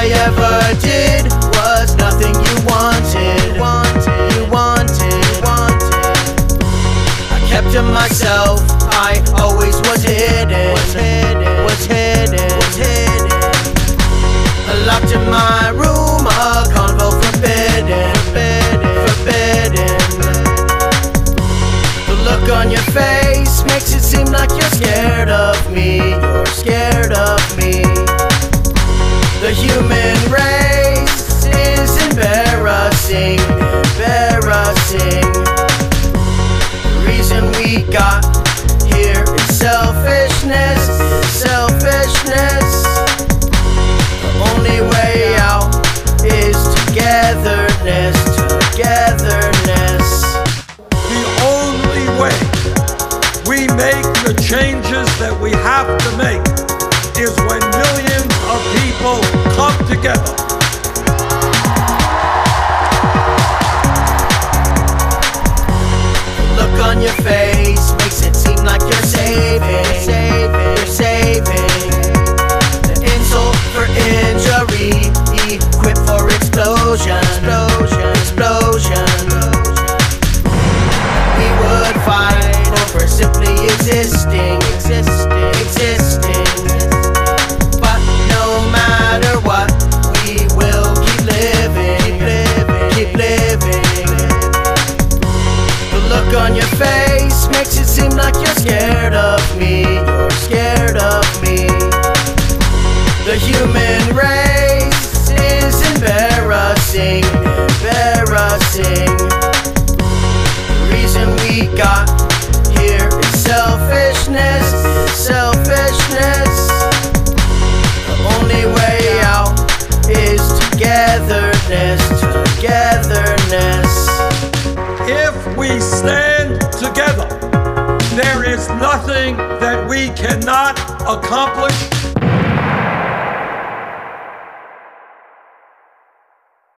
I 0.00 0.06
ever 0.24 0.80
did 0.80 1.30
was 1.60 1.94
nothing 1.96 2.32
you 2.32 2.54
wanted. 2.64 3.60
Wanted. 3.60 4.32
You 4.32 4.48
wanted. 4.48 5.28
Wanted. 5.44 5.92
I 7.28 7.38
kept 7.46 7.70
to 7.72 7.82
myself. 7.82 8.64
I 8.96 9.20
always 9.36 9.76
was 9.84 10.02
hidden. 10.02 10.72
Was 10.72 10.94
hidden. 10.94 11.64
Was 11.64 11.84
hidden. 11.84 12.48
Was 12.48 12.76
hidden. 12.80 13.28
Locked 14.88 15.12
in 15.12 15.20
my 15.28 15.68
room, 15.76 16.24
a 16.24 16.64
convo 16.72 17.12
forbidden. 17.20 18.08
Forbidden. 18.24 18.96
Forbidden. 19.04 19.98
The 22.08 22.16
look 22.24 22.48
on 22.56 22.70
your 22.70 22.86
face 22.96 23.64
makes 23.64 23.92
it 23.92 24.00
seem 24.00 24.28
like 24.28 24.48
you're 24.48 24.74
scared 24.80 25.28
of 25.28 25.70
me. 25.70 25.98
You're 25.98 26.46
scared 26.46 27.12
of 27.12 27.58
me. 27.58 28.09
The 29.50 29.56
human 29.56 30.14
race 30.30 31.44
is 31.44 31.90
embarrassing. 32.06 33.40
Embarrassing. 33.98 35.26
The 36.86 37.02
reason 37.04 37.50
we 37.58 37.82
got 37.90 38.22
here 38.94 39.24
is 39.26 39.58
selfishness. 39.58 40.86
Selfishness. 41.34 42.68
The 44.22 44.32
only 44.54 44.86
way 44.94 45.34
out 45.38 45.74
is 46.22 46.54
togetherness. 46.86 48.14
Togetherness. 48.38 50.06
The 51.10 51.24
only 51.50 52.06
way 52.22 52.38
we 53.50 53.66
make 53.74 54.06
the 54.22 54.34
changes 54.46 55.08
that 55.18 55.36
we 55.42 55.50
have 55.50 55.90
to 55.98 56.16
make 56.16 56.46
is 57.18 57.34
when 57.50 57.60
millions 57.74 58.19
of 58.50 58.62
people 58.74 59.20
come 59.54 59.86
together. 59.86 60.49